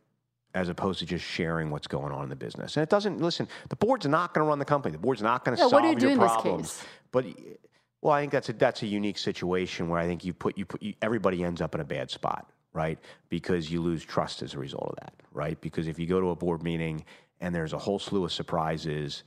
as 0.54 0.68
opposed 0.68 1.00
to 1.00 1.06
just 1.06 1.24
sharing 1.24 1.70
what's 1.70 1.88
going 1.88 2.12
on 2.12 2.24
in 2.24 2.30
the 2.30 2.36
business. 2.36 2.76
And 2.76 2.84
it 2.84 2.90
doesn't 2.90 3.22
listen. 3.22 3.48
The 3.70 3.76
board's 3.76 4.08
not 4.08 4.34
going 4.34 4.46
to 4.46 4.50
run 4.50 4.60
the 4.60 4.66
company. 4.66 4.92
The 4.92 5.00
board's 5.00 5.22
not 5.22 5.46
going 5.46 5.56
to 5.56 5.64
yeah, 5.64 5.70
solve 5.70 5.84
what 5.84 6.00
do 6.00 6.06
you 6.06 6.10
your 6.10 6.18
do 6.18 6.26
problems. 6.26 6.64
This 6.64 6.78
case? 6.78 6.88
But 7.12 7.26
well, 8.02 8.14
I 8.14 8.22
think 8.22 8.32
that's 8.32 8.50
a 8.50 8.54
that's 8.54 8.82
a 8.82 8.88
unique 8.88 9.18
situation 9.18 9.90
where 9.90 10.00
I 10.00 10.06
think 10.06 10.24
you 10.24 10.34
put 10.34 10.58
you 10.58 10.66
put 10.66 10.82
you, 10.82 10.94
everybody 11.02 11.44
ends 11.44 11.62
up 11.62 11.76
in 11.76 11.82
a 11.82 11.86
bad 11.86 12.10
spot 12.10 12.50
right? 12.74 13.00
Because 13.30 13.72
you 13.72 13.82
lose 13.82 14.04
trust 14.04 14.42
as 14.42 14.54
a 14.54 14.60
result 14.60 14.90
of 14.90 14.96
that, 15.02 15.14
right? 15.32 15.60
Because 15.62 15.88
if 15.88 16.00
you 16.00 16.08
go 16.08 16.20
to 16.20 16.30
a 16.30 16.36
board 16.36 16.64
meeting 16.64 17.04
and 17.42 17.54
there's 17.54 17.74
a 17.74 17.78
whole 17.78 18.00
slew 18.00 18.26
of 18.26 18.32
surprises 18.32 19.24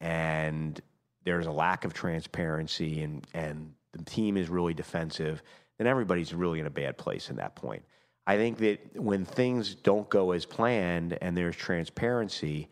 and 0.00 0.80
there's 1.24 1.46
a 1.46 1.52
lack 1.52 1.84
of 1.84 1.92
transparency 1.92 3.02
and, 3.02 3.26
and 3.34 3.72
the 3.92 4.04
team 4.04 4.36
is 4.36 4.48
really 4.48 4.74
defensive, 4.74 5.42
then 5.78 5.86
everybody's 5.86 6.32
really 6.32 6.60
in 6.60 6.66
a 6.66 6.70
bad 6.70 6.96
place 6.96 7.30
in 7.30 7.36
that 7.36 7.54
point. 7.54 7.82
I 8.26 8.36
think 8.36 8.58
that 8.58 9.00
when 9.00 9.24
things 9.24 9.74
don't 9.74 10.08
go 10.08 10.32
as 10.32 10.44
planned 10.44 11.18
and 11.20 11.36
there's 11.36 11.54
transparency, 11.54 12.68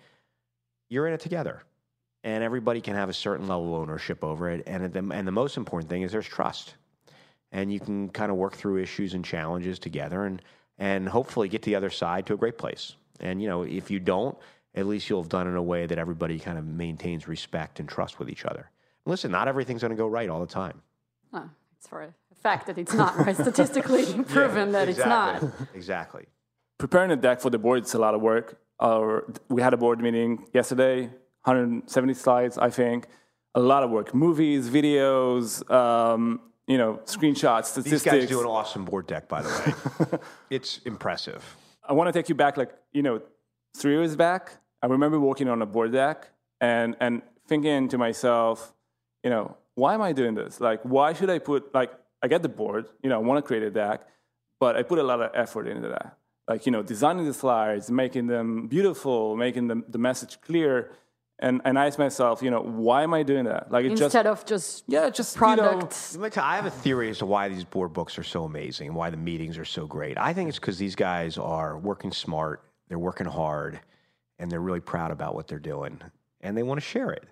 you're 0.89 1.07
in 1.07 1.13
it 1.13 1.21
together. 1.21 1.63
And 2.25 2.43
everybody 2.43 2.81
can 2.81 2.97
have 2.97 3.09
a 3.09 3.13
certain 3.13 3.47
level 3.47 3.75
of 3.77 3.83
ownership 3.83 4.25
over 4.25 4.51
it. 4.51 4.65
And 4.67 4.93
the, 4.93 5.15
and 5.15 5.29
the 5.29 5.33
most 5.33 5.57
important 5.57 5.89
thing 5.89 6.03
is 6.03 6.11
there's 6.11 6.27
trust 6.27 6.75
and 7.55 7.73
you 7.73 7.81
can 7.81 8.11
kind 8.11 8.31
of 8.31 8.37
work 8.37 8.55
through 8.55 8.83
issues 8.83 9.15
and 9.15 9.25
challenges 9.25 9.79
together 9.79 10.27
and 10.27 10.43
and 10.77 11.09
hopefully 11.09 11.49
get 11.49 11.63
to 11.63 11.71
the 11.71 11.77
other 11.77 11.89
side 11.89 12.27
to 12.27 12.35
a 12.35 12.37
great 12.37 12.59
place. 12.59 12.97
And 13.21 13.41
you 13.41 13.49
know, 13.49 13.63
if 13.63 13.93
you 13.93 14.01
don't, 14.01 14.37
at 14.75 14.87
least 14.87 15.09
you'll 15.09 15.23
have 15.23 15.29
done 15.29 15.47
it 15.47 15.51
in 15.51 15.57
a 15.57 15.63
way 15.63 15.87
that 15.87 15.99
everybody 15.99 16.41
kind 16.41 16.59
of 16.59 16.67
maintains 16.67 17.29
respect 17.29 17.79
and 17.79 17.89
trust 17.89 18.19
with 18.19 18.29
each 18.29 18.45
other. 18.45 18.71
listen, 19.07 19.31
not 19.31 19.47
everything's 19.47 19.83
going 19.83 19.93
to 19.93 19.97
go 19.97 20.09
right 20.09 20.29
all 20.29 20.41
the 20.41 20.53
time. 20.53 20.83
Oh, 21.33 21.49
it's 21.79 21.87
for 21.87 22.03
a 22.03 22.13
fact 22.43 22.67
that 22.67 22.77
it's 22.77 22.93
not 22.93 23.17
right. 23.17 23.37
Statistically 23.37 24.05
proven 24.25 24.69
yeah, 24.69 24.73
that 24.73 24.89
exactly. 24.89 25.49
it's 25.49 25.61
not. 25.61 25.69
exactly. 25.75 26.25
Preparing 26.79 27.13
a 27.13 27.17
deck 27.17 27.41
for 27.41 27.51
the 27.51 27.59
board 27.59 27.85
is 27.85 27.95
a 27.95 27.99
lot 27.99 28.15
of 28.15 28.21
work. 28.21 28.59
Uh, 28.81 29.21
we 29.49 29.63
had 29.63 29.73
a 29.73 29.77
board 29.77 30.01
meeting 30.01 30.45
yesterday, 30.53 31.09
170 31.45 32.15
slides, 32.15 32.59
I 32.59 32.71
think. 32.71 33.07
A 33.55 33.61
lot 33.61 33.83
of 33.83 33.91
work. 33.91 34.15
Movies, 34.15 34.69
videos, 34.69 35.69
um, 35.71 36.41
you 36.67 36.79
know, 36.79 37.01
screenshots, 37.05 37.67
statistics. 37.67 38.03
These 38.03 38.13
guys 38.13 38.29
do 38.29 38.41
an 38.41 38.47
awesome 38.47 38.85
board 38.85 39.07
deck, 39.07 39.29
by 39.29 39.43
the 39.43 39.49
way. 40.11 40.19
it's 40.51 40.81
impressive. 40.85 41.45
I 41.87 41.93
want 41.93 42.09
to 42.09 42.13
take 42.13 42.29
you 42.29 42.35
back, 42.35 42.57
like 42.57 42.73
you 42.93 43.03
know, 43.03 43.21
three 43.77 43.93
years 43.93 44.17
back. 44.17 44.53
I 44.83 44.87
remember 44.87 45.21
working 45.21 45.49
on 45.49 45.63
a 45.63 45.67
board 45.67 45.93
deck 45.93 46.31
and 46.61 46.97
and 47.01 47.23
thinking 47.47 47.89
to 47.89 47.99
myself, 47.99 48.73
you 49.23 49.31
know, 49.31 49.57
why 49.75 49.95
am 49.95 50.03
I 50.03 50.13
doing 50.13 50.35
this? 50.35 50.61
Like, 50.61 50.81
why 50.83 51.13
should 51.13 51.31
I 51.31 51.39
put 51.39 51.75
like 51.75 51.93
I 52.25 52.27
get 52.27 52.43
the 52.43 52.49
board, 52.49 52.87
you 53.03 53.11
know, 53.11 53.17
I 53.17 53.19
want 53.19 53.45
to 53.45 53.47
create 53.47 53.63
a 53.63 53.71
deck, 53.71 54.09
but 54.59 54.77
I 54.77 54.83
put 54.83 54.99
a 54.99 55.03
lot 55.03 55.21
of 55.21 55.31
effort 55.35 55.69
into 55.69 55.89
that. 55.89 56.17
Like, 56.49 56.65
you 56.65 56.73
know, 56.73 56.83
designing 56.83 57.27
the 57.27 57.35
slides, 57.35 57.91
making 57.91 58.29
them 58.29 58.67
beautiful, 58.67 59.37
making 59.37 59.69
them, 59.69 59.85
the 59.89 59.99
message 59.99 60.41
clear, 60.41 60.91
And 61.41 61.61
and 61.65 61.79
I 61.79 61.87
ask 61.87 61.99
myself, 61.99 62.43
you 62.43 62.51
know, 62.51 62.61
why 62.61 63.03
am 63.03 63.13
I 63.13 63.23
doing 63.25 63.45
that? 63.47 63.71
Like 63.71 63.85
Instead 63.87 64.13
just 64.13 64.27
of 64.27 64.47
just 64.47 64.85
yeah, 64.87 65.11
just 65.11 65.35
you 65.35 65.41
know, 65.41 65.57
products. 65.57 66.15
Let 66.17 66.23
me 66.25 66.31
tell 66.31 66.45
you, 66.45 66.51
I 66.51 66.57
have 66.57 66.67
a 66.67 66.71
theory 66.71 67.11
as 67.11 67.19
to 67.19 67.27
why 67.27 67.49
these 67.49 67.65
board 67.65 67.93
books 67.93 68.19
are 68.19 68.23
so 68.23 68.45
amazing 68.45 68.89
and 68.89 68.97
why 68.97 69.11
the 69.11 69.17
meetings 69.17 69.59
are 69.59 69.65
so 69.65 69.87
great. 69.87 70.17
I 70.17 70.33
think 70.33 70.49
it's 70.49 70.59
because 70.61 70.79
these 70.79 70.95
guys 70.95 71.37
are 71.37 71.77
working 71.77 72.13
smart, 72.13 72.63
they're 72.89 72.99
working 73.01 73.27
hard, 73.27 73.81
and 74.39 74.51
they're 74.51 74.61
really 74.61 74.81
proud 74.81 75.11
about 75.11 75.35
what 75.35 75.49
they're 75.49 75.59
doing, 75.59 76.01
and 76.41 76.57
they 76.57 76.63
want 76.63 76.81
to 76.81 76.87
share 76.87 77.11
it, 77.11 77.25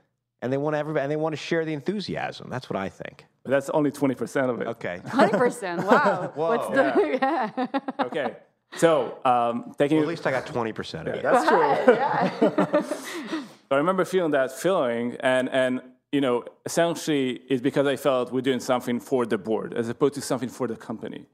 and 0.42 0.52
they 0.52 0.56
want 0.58 0.74
everybody, 0.74 1.02
and 1.04 1.10
they 1.10 1.16
want 1.16 1.34
to 1.34 1.40
share 1.40 1.64
the 1.64 1.72
enthusiasm. 1.72 2.48
That's 2.50 2.68
what 2.68 2.76
I 2.76 2.88
think. 2.88 3.24
But 3.44 3.50
that's 3.52 3.70
only 3.70 3.92
twenty 3.92 4.16
percent 4.16 4.50
of 4.50 4.60
it. 4.60 4.66
Okay. 4.66 5.00
100%. 5.06 5.84
Wow. 5.84 6.32
What's 6.34 6.66
the. 6.68 7.18
Yeah. 7.22 8.04
Okay. 8.04 8.36
So 8.76 9.18
um, 9.24 9.74
taking 9.78 9.98
Well, 9.98 10.04
at 10.06 10.08
least 10.08 10.26
I 10.26 10.32
got 10.32 10.46
twenty 10.46 10.72
percent 10.72 11.06
of 11.08 11.14
it. 11.14 11.22
that's 11.22 11.48
true. 11.48 13.42
I 13.74 13.78
remember 13.78 14.04
feeling 14.04 14.32
that 14.32 14.52
feeling, 14.52 15.16
and 15.20 15.48
and 15.48 15.80
you 16.12 16.20
know, 16.20 16.44
essentially, 16.66 17.40
it's 17.48 17.62
because 17.62 17.86
I 17.86 17.96
felt 17.96 18.32
we're 18.32 18.42
doing 18.42 18.60
something 18.60 19.00
for 19.00 19.24
the 19.24 19.38
board 19.38 19.72
as 19.72 19.88
opposed 19.88 20.14
to 20.14 20.20
something 20.20 20.50
for 20.50 20.66
the 20.66 20.76
company. 20.76 21.26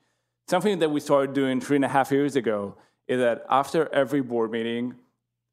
Something 0.47 0.79
that 0.79 0.91
we 0.91 1.01
started 1.01 1.35
doing 1.35 1.61
three 1.61 1.77
and 1.77 1.85
a 1.85 1.89
half 1.89 2.13
years 2.13 2.37
ago 2.37 2.77
is 3.09 3.19
that 3.19 3.45
after 3.51 3.93
every 3.93 4.21
board 4.21 4.51
meeting, 4.53 4.95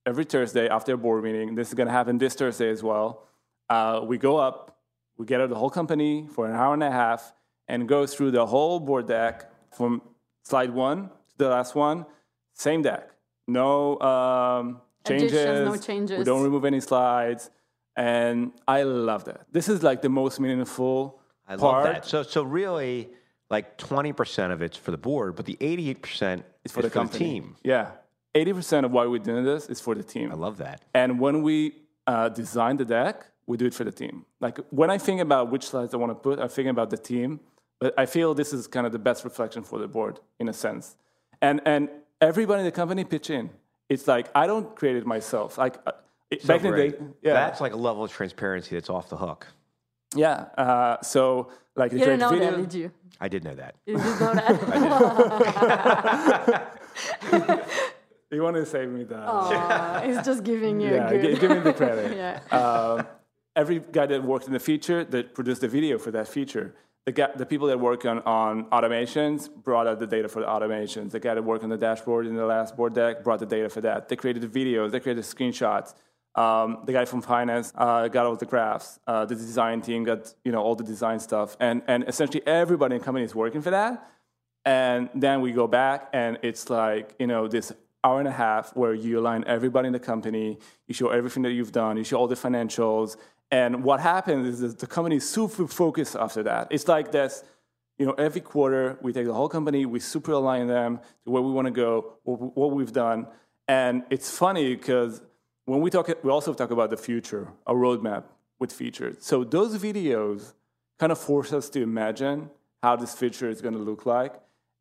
every 0.06 0.26
Thursday 0.26 0.69
after 0.69 0.93
a 0.93 0.98
board 0.98 1.24
meeting, 1.24 1.56
this 1.56 1.69
is 1.69 1.74
going 1.74 1.88
to 1.88 1.91
happen 1.93 2.17
this 2.17 2.36
Thursday 2.36 2.69
as 2.69 2.84
well. 2.84 3.24
Uh, 3.69 4.02
we 4.04 4.17
go 4.17 4.38
up, 4.38 4.78
we 5.17 5.26
gather 5.26 5.48
the 5.48 5.56
whole 5.56 5.71
company 5.71 6.28
for 6.32 6.45
an 6.45 6.54
hour 6.54 6.74
and 6.74 6.84
a 6.84 6.91
half, 6.91 7.34
and 7.67 7.88
go 7.89 8.06
through 8.06 8.32
the 8.32 8.45
whole 8.45 8.80
board 8.80 9.08
deck 9.08 9.52
from 9.76 10.02
slide 10.43 10.69
one 10.69 11.10
to 11.30 11.38
the 11.38 11.50
last 11.50 11.74
one, 11.74 12.06
same 12.54 12.84
deck, 12.84 13.10
no 13.48 14.00
um, 14.00 14.82
changes, 15.06 15.34
Additions, 15.34 16.10
no 16.12 16.18
We 16.18 16.24
don't 16.24 16.44
remove 16.44 16.65
any 16.65 16.80
slides, 16.80 17.50
and 17.96 18.52
I 18.68 18.84
love 18.84 19.26
that. 19.26 19.46
This 19.52 19.70
is 19.70 19.84
like 19.84 20.02
the 20.02 20.10
most 20.10 20.39
meaningful 20.39 21.20
I 21.48 21.56
love 21.56 21.84
that. 21.84 22.06
So, 22.06 22.24
so 22.24 22.44
really, 22.44 23.10
like 23.50 23.78
twenty 23.78 24.13
percent 24.13 24.52
of 24.52 24.62
it's 24.62 24.78
for 24.78 24.91
the 24.91 24.98
board, 24.98 25.36
but 25.36 25.46
the 25.46 25.58
eighty-eight 25.62 26.02
percent 26.02 26.44
is 26.63 26.72
for 26.72 26.82
the 26.82 26.89
company. 26.89 27.26
team. 27.26 27.56
Yeah, 27.63 27.91
eighty 28.34 28.54
percent 28.54 28.86
of 28.86 28.91
why 28.91 29.06
we're 29.06 29.20
doing 29.20 29.46
this 29.46 29.68
is 29.68 29.80
for 29.80 29.96
the 29.96 30.04
team. 30.04 30.32
I 30.32 30.36
love 30.36 30.58
that. 30.58 30.84
And 30.94 31.20
when 31.20 31.41
we 31.44 31.76
uh, 32.08 32.30
design 32.30 32.78
the 32.78 32.86
deck, 32.86 33.28
we 33.48 33.58
do 33.58 33.65
it 33.65 33.74
for 33.74 33.84
the 33.84 33.91
team. 33.91 34.26
Like 34.39 34.60
when 34.70 34.89
I 34.89 34.98
think 34.98 35.22
about 35.22 35.52
which 35.52 35.65
slides 35.65 35.94
I 35.94 35.98
want 35.98 36.12
to 36.12 36.15
put, 36.15 36.39
I'm 36.39 36.50
thinking 36.50 36.72
about 36.72 36.89
the 36.89 36.98
team. 36.98 37.39
But 37.78 37.94
I 37.98 38.06
feel 38.06 38.34
this 38.34 38.54
is 38.54 38.68
kind 38.68 38.86
of 38.86 38.94
the 38.94 39.00
best 39.00 39.26
reflection 39.26 39.62
for 39.62 39.80
the 39.80 39.88
board 39.88 40.22
in 40.39 40.48
a 40.48 40.54
sense. 40.54 40.96
And 41.41 41.62
and 41.65 41.89
everybody 42.22 42.62
in 42.62 42.65
the 42.65 42.72
company 42.72 43.04
pitch 43.04 43.30
in. 43.30 43.50
It's 43.89 44.08
like 44.08 44.30
I 44.36 44.48
don't 44.48 44.76
create 44.76 44.95
it 44.95 45.06
myself. 45.06 45.58
Like 45.58 45.78
uh, 45.86 45.91
it, 46.32 46.41
So 46.41 46.48
back 46.48 46.63
in 46.63 46.71
the 46.71 46.78
day, 46.78 46.93
yeah, 47.21 47.34
That's 47.34 47.62
like 47.62 47.74
a 47.74 47.78
level 47.78 48.04
of 48.04 48.12
transparency 48.12 48.76
that's 48.76 48.89
off 48.89 49.10
the 49.10 49.17
hook. 49.17 49.48
yeah. 50.15 50.45
Uh, 50.58 51.02
so 51.02 51.52
like 51.76 51.91
You 51.91 52.00
didn't 52.00 52.19
know 52.19 52.30
video, 52.30 52.52
that, 52.52 52.58
did 52.58 52.74
you? 52.74 52.91
I 53.19 53.28
did 53.28 53.43
know 53.43 53.56
that. 53.56 53.76
You 53.86 53.98
didn't 53.98 54.19
know 54.19 54.34
that? 54.34 54.56
you 58.32 58.41
want 58.41 58.56
to 58.56 58.65
save 58.65 58.89
me 58.89 59.04
that? 59.06 59.28
Aw, 59.28 60.02
he's 60.02 60.21
just 60.26 60.43
giving 60.43 60.80
you 60.82 60.95
yeah, 60.95 61.10
a 61.10 61.17
good. 61.19 61.39
give 61.39 61.52
me 61.52 61.60
the 61.60 61.74
credit. 61.74 62.15
yeah. 62.52 62.58
um, 62.58 63.08
every 63.56 63.80
guy 63.80 64.06
that 64.06 64.24
worked 64.24 64.48
in 64.48 64.54
the 64.54 64.60
feature 64.60 65.04
that 65.06 65.34
produced 65.34 65.62
the 65.62 65.67
video 65.67 65.98
for 65.98 66.12
that 66.12 66.28
feature. 66.28 66.74
The, 67.06 67.32
the 67.36 67.46
people 67.46 67.68
that 67.68 67.80
work 67.80 68.04
on, 68.06 68.20
on 68.20 68.65
automations 68.72 69.48
brought 69.54 69.86
out 69.86 70.00
the 70.00 70.08
data 70.08 70.28
for 70.28 70.39
the 70.39 70.48
automations. 70.48 71.12
The 71.12 71.20
guy 71.20 71.36
that 71.36 71.44
worked 71.44 71.63
on 71.63 71.70
the 71.70 71.78
dashboard 71.78 72.26
in 72.26 72.36
the 72.36 72.46
last 72.46 72.76
board 72.76 72.96
deck 72.96 73.24
brought 73.24 73.39
the 73.39 73.46
data 73.46 73.70
for 73.70 73.82
that. 73.82 74.10
They 74.10 74.15
created 74.15 74.41
the 74.41 74.48
videos, 74.48 74.91
they 74.91 75.00
created 75.00 75.24
screenshots. 75.24 75.94
Um, 76.34 76.80
the 76.86 76.91
guy 76.91 77.06
from 77.06 77.22
finance 77.22 77.72
uh, 77.76 78.08
got 78.10 78.26
all 78.26 78.36
the 78.36 78.46
graphs. 78.46 79.00
Uh, 79.08 79.24
the 79.26 79.36
design 79.36 79.82
team 79.82 80.04
got 80.04 80.34
you 80.44 80.52
know 80.52 80.62
all 80.62 80.76
the 80.76 80.84
design 80.84 81.20
stuff, 81.20 81.56
and 81.62 81.82
and 81.88 82.04
essentially 82.10 82.46
everybody 82.46 82.96
in 82.96 83.00
the 83.00 83.06
company 83.06 83.24
is 83.24 83.34
working 83.34 83.62
for 83.62 83.70
that. 83.70 84.10
And 84.65 85.10
then 85.15 85.39
we 85.39 85.54
go 85.54 85.65
back, 85.65 86.10
and 86.12 86.38
it's 86.41 86.70
like 86.70 87.15
you 87.20 87.28
know 87.28 87.48
this 87.48 87.72
hour 88.04 88.20
and 88.20 88.28
a 88.28 88.32
half 88.32 88.76
where 88.76 88.94
you 88.94 89.20
align 89.20 89.44
everybody 89.48 89.88
in 89.88 89.94
the 89.94 90.00
company, 90.00 90.60
you 90.88 90.94
show 90.94 91.10
everything 91.10 91.44
that 91.44 91.54
you've 91.54 91.72
done, 91.72 91.96
you 91.98 92.04
show 92.04 92.18
all 92.18 92.28
the 92.28 92.36
financials, 92.36 93.15
and 93.51 93.84
what 93.84 93.99
happens 93.99 94.47
is 94.47 94.60
that 94.62 94.79
the 94.79 94.88
company 94.88 95.17
is 95.17 95.29
super 95.29 95.67
focused 95.67 96.15
after 96.15 96.43
that. 96.43 96.67
It's 96.71 96.88
like 96.88 97.12
this, 97.12 97.43
you 97.97 98.05
know, 98.05 98.13
every 98.13 98.41
quarter 98.41 98.97
we 99.01 99.13
take 99.13 99.25
the 99.25 99.34
whole 99.34 99.49
company, 99.49 99.86
we 99.86 99.99
super 99.99 100.31
align 100.31 100.67
them 100.67 100.99
to 101.23 101.31
where 101.31 101.41
we 101.41 101.51
want 101.51 101.65
to 101.65 101.71
go, 101.71 102.17
what 102.23 102.71
we've 102.71 102.91
done, 102.91 103.27
and 103.67 104.03
it's 104.10 104.29
funny 104.29 104.75
because 104.75 105.21
when 105.65 105.81
we 105.81 105.89
talk, 105.89 106.10
we 106.23 106.29
also 106.29 106.53
talk 106.53 106.71
about 106.71 106.89
the 106.89 106.97
future, 106.97 107.47
a 107.65 107.73
roadmap 107.73 108.25
with 108.60 108.71
features. 108.71 109.17
So 109.19 109.43
those 109.43 109.77
videos 109.77 110.53
kind 110.99 111.12
of 111.12 111.17
force 111.17 111.51
us 111.51 111.69
to 111.69 111.81
imagine 111.81 112.49
how 112.84 112.95
this 112.95 113.15
feature 113.15 113.49
is 113.49 113.62
going 113.62 113.73
to 113.73 113.79
look 113.79 114.05
like, 114.05 114.34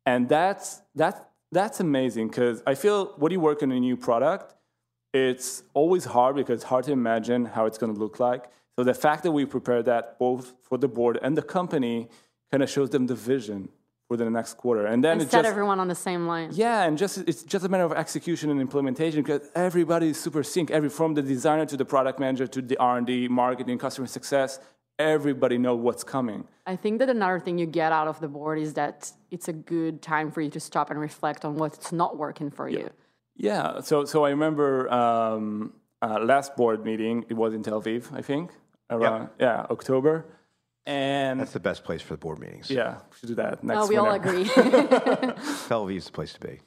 and 0.05 0.29
that's 0.29 0.81
that's 0.93 1.19
that's 1.51 1.79
amazing 1.79 2.27
because 2.27 2.61
I 2.67 2.75
feel 2.75 3.13
when 3.17 3.31
you 3.31 3.39
work 3.39 3.63
on 3.63 3.71
a 3.71 3.79
new 3.79 3.97
product, 3.97 4.54
it's 5.15 5.63
always 5.73 6.03
hard 6.15 6.35
because 6.35 6.55
it's 6.59 6.69
hard 6.73 6.83
to 6.85 6.91
imagine 6.91 7.41
how 7.55 7.65
it's 7.69 7.77
going 7.81 7.93
to 7.93 7.99
look 8.05 8.19
like. 8.19 8.43
So 8.75 8.83
the 8.83 8.93
fact 8.93 9.23
that 9.23 9.31
we 9.31 9.45
prepare 9.45 9.81
that 9.83 10.19
both 10.19 10.45
for 10.67 10.77
the 10.77 10.89
board 10.97 11.15
and 11.21 11.31
the 11.37 11.41
company 11.57 12.09
kind 12.51 12.61
of 12.61 12.69
shows 12.69 12.89
them 12.89 13.07
the 13.07 13.15
vision 13.15 13.69
for 14.07 14.17
the 14.17 14.29
next 14.29 14.53
quarter, 14.63 14.85
and 14.85 15.03
then 15.03 15.13
And 15.13 15.21
it 15.23 15.31
set 15.31 15.39
just 15.39 15.49
everyone 15.53 15.79
on 15.79 15.87
the 15.87 16.01
same 16.09 16.27
line. 16.27 16.49
yeah, 16.53 16.83
and 16.87 16.93
just 17.03 17.15
it's 17.29 17.41
just 17.53 17.63
a 17.65 17.69
matter 17.69 17.85
of 17.91 17.93
execution 17.93 18.47
and 18.51 18.59
implementation 18.67 19.23
because 19.23 19.49
everybody 19.55 20.07
is 20.09 20.17
super 20.25 20.43
sync. 20.43 20.69
Every 20.69 20.89
from 20.89 21.15
the 21.15 21.23
designer 21.23 21.65
to 21.73 21.77
the 21.81 21.85
product 21.85 22.19
manager 22.19 22.45
to 22.55 22.61
the 22.61 22.77
R 22.77 22.97
and 22.99 23.07
D, 23.07 23.27
marketing, 23.27 23.77
customer 23.79 24.05
success, 24.17 24.59
everybody 24.99 25.57
know 25.57 25.75
what's 25.75 26.03
coming. 26.03 26.39
I 26.67 26.75
think 26.75 26.99
that 26.99 27.09
another 27.09 27.39
thing 27.39 27.57
you 27.57 27.65
get 27.81 27.91
out 27.99 28.07
of 28.07 28.19
the 28.19 28.27
board 28.37 28.59
is 28.59 28.73
that 28.75 29.11
it's 29.31 29.47
a 29.47 29.53
good 29.75 29.95
time 30.03 30.27
for 30.33 30.41
you 30.41 30.51
to 30.51 30.59
stop 30.59 30.91
and 30.91 30.99
reflect 30.99 31.43
on 31.47 31.55
what's 31.55 31.91
not 31.91 32.11
working 32.25 32.51
for 32.51 32.67
you. 32.69 32.89
Yeah, 33.37 33.81
so 33.81 34.05
so 34.05 34.25
I 34.25 34.29
remember 34.29 34.89
um, 34.91 35.73
uh, 36.01 36.19
last 36.19 36.55
board 36.55 36.85
meeting. 36.85 37.25
It 37.29 37.33
was 37.35 37.53
in 37.53 37.63
Tel 37.63 37.81
Aviv, 37.81 38.13
I 38.13 38.21
think, 38.21 38.51
around 38.89 39.29
yeah 39.39 39.65
October, 39.69 40.25
and 40.85 41.39
That's 41.39 41.51
the 41.53 41.59
best 41.59 41.83
place 41.83 42.01
for 42.01 42.13
the 42.13 42.17
board 42.19 42.39
meetings. 42.39 42.69
yeah, 42.69 42.99
we 43.11 43.17
should 43.17 43.29
do 43.29 43.35
that 43.35 43.63
next. 43.63 43.79
Oh, 43.83 43.87
we 43.87 43.97
all 43.97 44.11
agree. 44.11 44.45
Tel 45.67 45.85
Aviv's 45.85 46.05
the 46.05 46.11
place 46.11 46.33
to 46.33 46.39
be. 46.39 46.59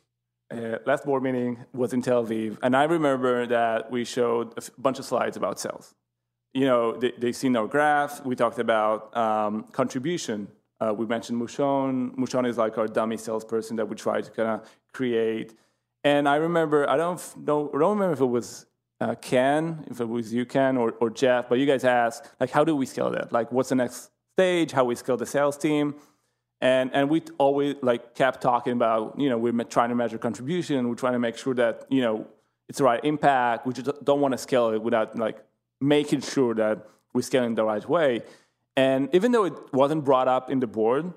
uh, 0.52 0.78
last 0.86 1.04
board 1.04 1.22
meeting 1.22 1.64
was 1.72 1.92
in 1.92 2.02
Tel 2.02 2.24
Aviv, 2.24 2.58
and 2.62 2.76
I 2.76 2.84
remember 2.84 3.46
that 3.46 3.90
we 3.90 4.04
showed 4.04 4.52
a 4.54 4.58
f- 4.58 4.70
bunch 4.78 4.98
of 4.98 5.04
slides 5.04 5.36
about 5.36 5.58
sales. 5.60 5.94
You 6.54 6.64
know, 6.66 6.96
they, 6.96 7.12
they 7.18 7.32
seen 7.32 7.56
our 7.56 7.66
graph. 7.66 8.24
We 8.24 8.34
talked 8.34 8.58
about 8.58 9.16
um, 9.16 9.64
contribution. 9.72 10.48
Uh, 10.80 10.94
we 10.96 11.06
mentioned 11.06 11.40
Mushon. 11.40 12.14
Mushon 12.16 12.46
is 12.48 12.56
like 12.56 12.78
our 12.78 12.86
dummy 12.88 13.16
salesperson 13.16 13.76
that 13.76 13.88
we 13.88 13.96
try 13.96 14.20
to 14.20 14.30
kind 14.30 14.48
of 14.50 14.68
create. 14.92 15.54
And 16.08 16.26
I 16.26 16.36
remember, 16.36 16.88
I 16.88 16.96
don't 16.96 17.20
I 17.36 17.44
don't 17.44 17.74
remember 17.74 18.12
if 18.12 18.20
it 18.20 18.32
was 18.38 18.64
uh, 18.98 19.14
Ken, 19.16 19.84
if 19.90 20.00
it 20.00 20.08
was 20.08 20.32
you, 20.32 20.46
Ken, 20.46 20.78
or, 20.78 20.92
or 21.02 21.10
Jeff, 21.10 21.50
but 21.50 21.58
you 21.58 21.66
guys 21.66 21.84
asked, 21.84 22.22
like, 22.40 22.50
how 22.50 22.64
do 22.64 22.74
we 22.74 22.86
scale 22.86 23.10
that? 23.10 23.30
Like, 23.30 23.52
what's 23.52 23.68
the 23.68 23.74
next 23.74 24.10
stage? 24.34 24.72
How 24.72 24.84
we 24.84 24.94
scale 24.94 25.18
the 25.18 25.26
sales 25.26 25.58
team? 25.58 25.96
And 26.62 26.90
and 26.94 27.10
we 27.10 27.22
always 27.36 27.76
like 27.82 28.14
kept 28.14 28.40
talking 28.40 28.72
about 28.72 29.20
you 29.20 29.28
know 29.28 29.38
we're 29.38 29.52
trying 29.76 29.90
to 29.90 29.94
measure 29.94 30.18
contribution. 30.18 30.88
We're 30.88 31.02
trying 31.04 31.12
to 31.12 31.24
make 31.28 31.36
sure 31.36 31.54
that 31.62 31.74
you 31.90 32.00
know 32.00 32.26
it's 32.70 32.78
the 32.78 32.84
right 32.84 33.04
impact. 33.04 33.66
We 33.66 33.74
just 33.74 33.90
don't 34.02 34.22
want 34.22 34.32
to 34.32 34.38
scale 34.38 34.70
it 34.70 34.82
without 34.82 35.16
like 35.18 35.38
making 35.80 36.22
sure 36.22 36.54
that 36.54 36.76
we're 37.12 37.28
scaling 37.30 37.54
the 37.54 37.64
right 37.64 37.86
way. 37.86 38.22
And 38.76 39.00
even 39.14 39.32
though 39.32 39.44
it 39.44 39.56
wasn't 39.72 40.04
brought 40.04 40.26
up 40.26 40.50
in 40.50 40.58
the 40.58 40.66
board, 40.66 41.12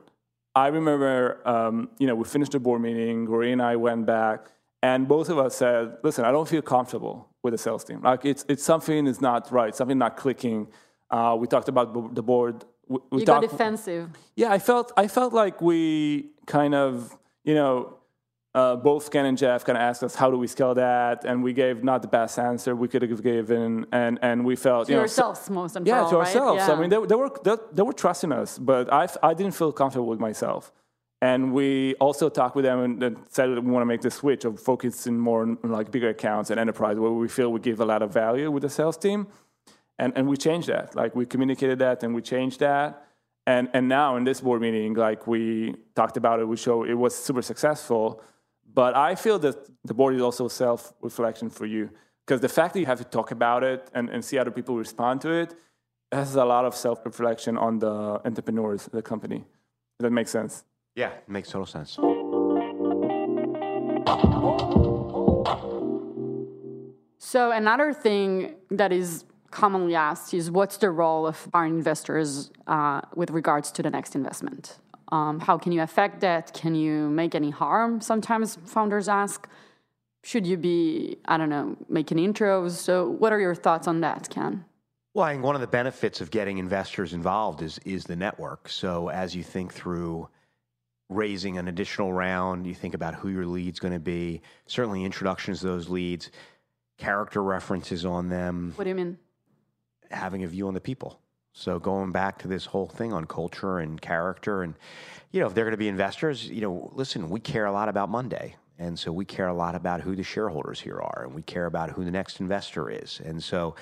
I 0.54 0.68
remember 0.68 1.42
um, 1.48 1.90
you 1.98 2.08
know 2.08 2.16
we 2.16 2.26
finished 2.26 2.52
the 2.52 2.60
board 2.60 2.82
meeting. 2.82 3.26
Roy 3.26 3.52
and 3.54 3.62
I 3.62 3.78
went 3.78 4.06
back, 4.06 4.52
and 4.84 5.08
both 5.08 5.30
of 5.30 5.38
us 5.38 5.56
said, 5.56 5.98
"Listen, 6.04 6.26
I 6.26 6.32
don't 6.32 6.48
feel 6.48 6.62
comfortable 6.62 7.28
with 7.44 7.54
the 7.54 7.58
sales 7.58 7.84
team. 7.84 8.02
Like 8.02 8.26
it's 8.26 8.46
it's 8.50 8.64
something 8.64 9.08
is 9.08 9.22
not 9.22 9.52
right. 9.52 9.76
Something 9.76 9.98
not 9.98 10.18
clicking." 10.18 10.68
Uh, 11.10 11.36
we 11.40 11.46
talked 11.48 11.68
about 11.70 12.16
the 12.16 12.24
board. 12.24 12.66
We, 12.88 12.98
we 13.12 13.20
you 13.22 13.26
got 13.26 13.42
talked- 13.42 13.52
defensive. 13.52 14.10
yeah, 14.36 14.52
I 14.52 14.60
felt 14.60 14.92
I 14.98 15.08
felt 15.08 15.34
like 15.34 15.62
we 15.62 16.32
kind 16.46 16.74
of 16.76 17.18
you 17.44 17.54
know 17.56 17.98
uh, 18.54 18.76
both 18.76 19.12
Ken 19.12 19.26
and 19.26 19.38
Jeff 19.38 19.64
kind 19.64 19.78
of 19.78 19.82
asked 19.82 20.04
us 20.04 20.14
how 20.16 20.30
do 20.32 20.38
we 20.38 20.48
scale 20.48 20.74
that, 20.76 21.24
and 21.26 21.42
we 21.44 21.54
gave 21.54 21.84
not 21.84 22.02
the 22.02 22.08
best 22.08 22.38
answer 22.40 22.76
we 22.76 22.88
could 22.88 23.02
have 23.02 23.22
given, 23.24 23.86
and 23.92 24.20
and 24.22 24.46
we 24.46 24.56
felt 24.56 24.88
To 24.88 24.94
you 24.94 25.00
know 25.00 25.06
so- 25.08 25.28
yourselves, 25.28 25.50
most 25.50 25.76
and 25.76 25.86
yeah 25.88 26.00
to 26.00 26.16
right? 26.16 26.26
ourselves. 26.28 26.58
Yeah. 26.68 26.72
I 26.74 26.80
mean 26.80 26.90
they, 26.90 27.06
they 27.06 27.16
were 27.16 27.32
they, 27.44 27.56
they 27.74 27.84
were 27.84 27.94
trusting 27.94 28.32
us, 28.32 28.58
but 28.58 28.92
I 28.92 29.08
I 29.24 29.34
didn't 29.34 29.54
feel 29.54 29.72
comfortable 29.72 30.08
with 30.08 30.20
myself. 30.20 30.72
And 31.22 31.54
we 31.54 31.94
also 31.96 32.30
talked 32.30 32.56
with 32.56 32.66
them 32.66 32.80
and, 33.02 33.18
said 33.30 33.48
that 33.48 33.64
we 33.64 33.72
want 33.72 33.84
to 33.84 33.86
make 33.86 34.02
the 34.02 34.10
switch 34.10 34.44
of 34.44 34.60
focusing 34.60 35.20
more 35.20 35.44
on, 35.44 35.58
like 35.64 35.92
bigger 35.92 36.10
accounts 36.10 36.50
and 36.50 36.60
enterprise, 36.60 36.98
where 36.98 37.12
we 37.12 37.28
feel 37.28 37.52
we 37.52 37.60
give 37.60 37.80
a 37.80 37.86
lot 37.86 38.02
of 38.02 38.12
value 38.12 38.50
with 38.50 38.64
the 38.64 38.70
sales 38.70 38.98
team 38.98 39.28
and 40.02 40.14
and 40.18 40.28
we 40.28 40.36
changed 40.36 40.68
that. 40.68 40.96
Like 40.96 41.16
we 41.16 41.26
communicated 41.26 41.80
that, 41.80 42.04
and 42.04 42.14
we 42.16 42.22
changed 42.22 42.60
that. 42.60 43.06
And 43.46 43.70
and 43.74 43.88
now 43.88 44.18
in 44.18 44.24
this 44.24 44.42
board 44.42 44.62
meeting, 44.62 44.94
like 44.96 45.28
we 45.28 45.76
talked 45.96 46.18
about 46.18 46.40
it, 46.40 46.48
we 46.48 46.58
show 46.58 46.84
it 46.84 46.96
was 46.96 47.16
super 47.16 47.44
successful. 47.44 48.22
But 48.74 48.96
I 48.96 49.16
feel 49.16 49.38
that 49.40 49.58
the 49.86 49.94
board 49.94 50.16
is 50.16 50.22
also 50.22 50.48
self 50.48 50.94
reflection 51.02 51.50
for 51.50 51.66
you. 51.66 51.90
because 52.26 52.42
the 52.42 52.50
fact 52.50 52.74
that 52.74 52.80
you 52.80 52.86
have 52.86 53.00
to 53.00 53.04
talk 53.04 53.32
about 53.32 53.64
it 53.64 53.90
and, 53.94 54.10
and 54.10 54.24
see 54.24 54.38
other 54.38 54.52
people 54.52 54.78
respond 54.78 55.22
to 55.22 55.30
it 55.30 55.54
has 56.12 56.36
a 56.36 56.46
lot 56.46 56.66
of 56.66 56.76
self-reflection 56.76 57.58
on 57.58 57.80
the 57.80 58.22
entrepreneurs, 58.26 58.86
the 58.92 59.02
company. 59.02 59.46
That 60.00 60.12
makes 60.12 60.32
sense? 60.32 60.64
Yeah, 60.96 61.12
it 61.12 61.30
makes 61.30 61.50
total 61.50 61.66
sense. 61.66 61.98
So 67.18 67.52
another 67.52 67.94
thing 67.94 68.56
that 68.72 68.92
is 68.92 69.24
commonly 69.52 69.96
asked 69.96 70.34
is 70.34 70.52
what's 70.52 70.78
the 70.78 70.90
role 70.90 71.26
of 71.28 71.48
our 71.54 71.66
investors 71.66 72.52
uh, 72.68 73.02
with 73.16 73.32
regards 73.32 73.72
to 73.74 73.84
the 73.84 73.90
next 73.90 74.16
investment? 74.16 74.80
Um, 75.14 75.40
how 75.40 75.58
can 75.58 75.72
you 75.72 75.82
affect 75.82 76.22
that? 76.22 76.54
Can 76.54 76.76
you 76.76 77.10
make 77.10 77.36
any 77.36 77.50
harm? 77.50 78.02
Sometimes 78.02 78.58
founders 78.66 79.08
ask. 79.08 79.48
Should 80.24 80.46
you 80.46 80.58
be, 80.58 81.18
I 81.26 81.38
don't 81.38 81.50
know, 81.50 81.76
making 81.90 82.18
intros? 82.18 82.72
So, 82.72 83.10
what 83.10 83.34
are 83.34 83.40
your 83.40 83.56
thoughts 83.56 83.88
on 83.88 84.02
that, 84.02 84.30
Ken? 84.30 84.66
Well, 85.14 85.26
I 85.26 85.34
think 85.34 85.44
one 85.44 85.56
of 85.56 85.62
the 85.62 85.68
benefits 85.68 86.22
of 86.22 86.32
getting 86.32 86.60
investors 86.60 87.14
involved 87.14 87.62
is 87.62 87.80
is 87.86 88.04
the 88.04 88.16
network. 88.16 88.70
So, 88.70 89.10
as 89.10 89.36
you 89.36 89.44
think 89.44 89.74
through 89.74 90.30
raising 91.12 91.58
an 91.58 91.68
additional 91.68 92.12
round, 92.12 92.66
you 92.66 92.74
think 92.74 92.96
about 92.96 93.14
who 93.14 93.30
your 93.30 93.46
lead's 93.46 93.80
going 93.80 93.94
to 93.94 94.00
be. 94.00 94.42
Certainly, 94.66 95.04
introductions 95.04 95.60
to 95.60 95.68
those 95.68 95.90
leads, 95.90 96.32
character 96.98 97.44
references 97.44 98.06
on 98.06 98.30
them. 98.30 98.74
What 98.76 98.86
do 98.86 98.90
you 98.90 98.96
mean? 98.96 99.18
having 100.12 100.44
a 100.44 100.48
view 100.48 100.68
on 100.68 100.74
the 100.74 100.82
people. 100.82 101.20
So 101.54 101.80
going 101.80 102.12
back 102.12 102.40
to 102.40 102.48
this 102.48 102.66
whole 102.66 102.88
thing 102.88 103.12
on 103.12 103.26
culture 103.26 103.80
and 103.80 104.00
character, 104.00 104.64
and 104.64 104.76
you 105.32 105.40
know, 105.40 105.48
if 105.48 105.54
they're 105.54 105.66
going 105.66 105.72
to 105.72 105.78
be 105.78 105.88
investors, 105.88 106.48
you 106.48 106.62
know, 106.62 106.92
listen, 106.94 107.30
we 107.30 107.40
care 107.40 107.66
a 107.66 107.72
lot 107.72 107.90
about 107.90 108.10
Monday, 108.10 108.56
and 108.80 108.98
so 108.98 109.12
we 109.12 109.26
care 109.26 109.48
a 109.48 109.54
lot 109.54 109.76
about 109.76 110.02
who 110.02 110.16
the 110.16 110.24
shareholders 110.24 110.80
here 110.80 111.00
are, 111.00 111.24
and 111.26 111.36
we 111.36 111.42
care 111.42 111.66
about 111.66 111.92
who 111.92 112.06
the 112.06 112.12
next 112.12 112.40
investor 112.40 112.90
is, 112.90 113.22
and 113.24 113.44
so 113.44 113.76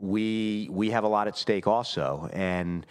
we 0.00 0.68
we 0.72 0.90
have 0.90 1.04
a 1.04 1.08
lot 1.08 1.28
at 1.28 1.36
stake 1.36 1.68
also, 1.68 2.28
and 2.32 2.84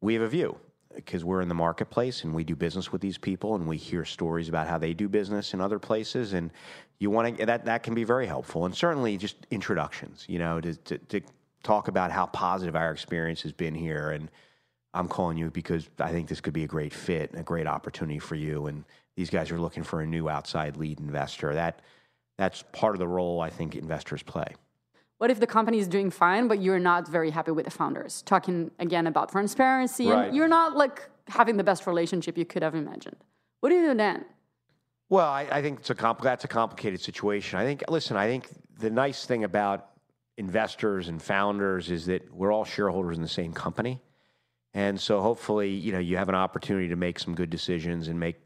we 0.00 0.14
have 0.14 0.22
a 0.22 0.28
view 0.28 0.56
because 0.94 1.24
we're 1.24 1.40
in 1.40 1.48
the 1.48 1.54
marketplace 1.54 2.24
and 2.24 2.34
we 2.34 2.44
do 2.44 2.56
business 2.56 2.90
with 2.90 3.00
these 3.00 3.16
people 3.16 3.54
and 3.54 3.66
we 3.66 3.76
hear 3.76 4.04
stories 4.04 4.48
about 4.48 4.66
how 4.66 4.76
they 4.76 4.92
do 4.92 5.08
business 5.08 5.54
in 5.54 5.60
other 5.60 5.78
places 5.78 6.32
and 6.32 6.50
you 6.98 7.10
want 7.10 7.38
to 7.38 7.46
that 7.46 7.64
that 7.64 7.82
can 7.82 7.94
be 7.94 8.04
very 8.04 8.26
helpful 8.26 8.64
and 8.64 8.74
certainly 8.74 9.16
just 9.16 9.36
introductions 9.50 10.24
you 10.28 10.38
know 10.38 10.60
to, 10.60 10.74
to, 10.74 10.98
to 10.98 11.20
talk 11.62 11.88
about 11.88 12.10
how 12.10 12.26
positive 12.26 12.74
our 12.74 12.90
experience 12.90 13.42
has 13.42 13.52
been 13.52 13.74
here. 13.74 14.10
And 14.10 14.30
I'm 14.94 15.08
calling 15.08 15.36
you 15.36 15.50
because 15.50 15.88
I 15.98 16.10
think 16.10 16.28
this 16.28 16.40
could 16.40 16.54
be 16.54 16.64
a 16.64 16.68
great 16.68 16.92
fit 16.92 17.30
and 17.30 17.40
a 17.40 17.44
great 17.44 17.66
opportunity 17.66 18.18
for 18.18 18.34
you. 18.34 18.66
And 18.66 18.84
these 19.16 19.30
guys 19.30 19.50
are 19.50 19.60
looking 19.60 19.82
for 19.82 20.00
a 20.00 20.06
new 20.06 20.28
outside 20.28 20.76
lead 20.76 21.00
investor. 21.00 21.54
That 21.54 21.82
that's 22.38 22.64
part 22.72 22.94
of 22.94 22.98
the 22.98 23.08
role 23.08 23.40
I 23.40 23.50
think 23.50 23.76
investors 23.76 24.22
play. 24.22 24.54
What 25.20 25.30
if 25.30 25.38
the 25.38 25.46
company 25.46 25.78
is 25.78 25.86
doing 25.86 26.10
fine, 26.10 26.48
but 26.48 26.62
you're 26.62 26.78
not 26.78 27.06
very 27.06 27.28
happy 27.28 27.50
with 27.50 27.66
the 27.66 27.70
founders? 27.70 28.22
Talking 28.22 28.70
again 28.78 29.06
about 29.06 29.30
transparency, 29.30 30.06
Right. 30.08 30.28
and 30.28 30.34
you're 30.36 30.48
not 30.48 30.78
like 30.78 31.10
having 31.28 31.58
the 31.58 31.62
best 31.62 31.86
relationship 31.86 32.38
you 32.38 32.46
could 32.46 32.62
have 32.62 32.74
imagined. 32.74 33.18
What 33.60 33.68
do 33.68 33.74
you 33.74 33.88
do 33.88 33.94
then? 33.94 34.24
Well, 35.10 35.28
I, 35.28 35.42
I 35.52 35.60
think 35.60 35.80
it's 35.80 35.90
a 35.90 35.94
compl- 35.94 36.22
that's 36.22 36.44
a 36.44 36.48
complicated 36.48 37.02
situation. 37.02 37.58
I 37.58 37.64
think, 37.64 37.84
listen, 37.90 38.16
I 38.16 38.28
think 38.28 38.48
the 38.78 38.88
nice 38.88 39.26
thing 39.26 39.44
about 39.44 39.90
investors 40.38 41.08
and 41.08 41.20
founders 41.20 41.90
is 41.90 42.06
that 42.06 42.32
we're 42.32 42.50
all 42.50 42.64
shareholders 42.64 43.18
in 43.18 43.22
the 43.22 43.28
same 43.28 43.52
company, 43.52 44.00
and 44.72 44.98
so 44.98 45.20
hopefully, 45.20 45.68
you 45.68 45.92
know, 45.92 45.98
you 45.98 46.16
have 46.16 46.30
an 46.30 46.34
opportunity 46.34 46.88
to 46.88 46.96
make 46.96 47.18
some 47.18 47.34
good 47.34 47.50
decisions 47.50 48.08
and 48.08 48.18
make 48.18 48.36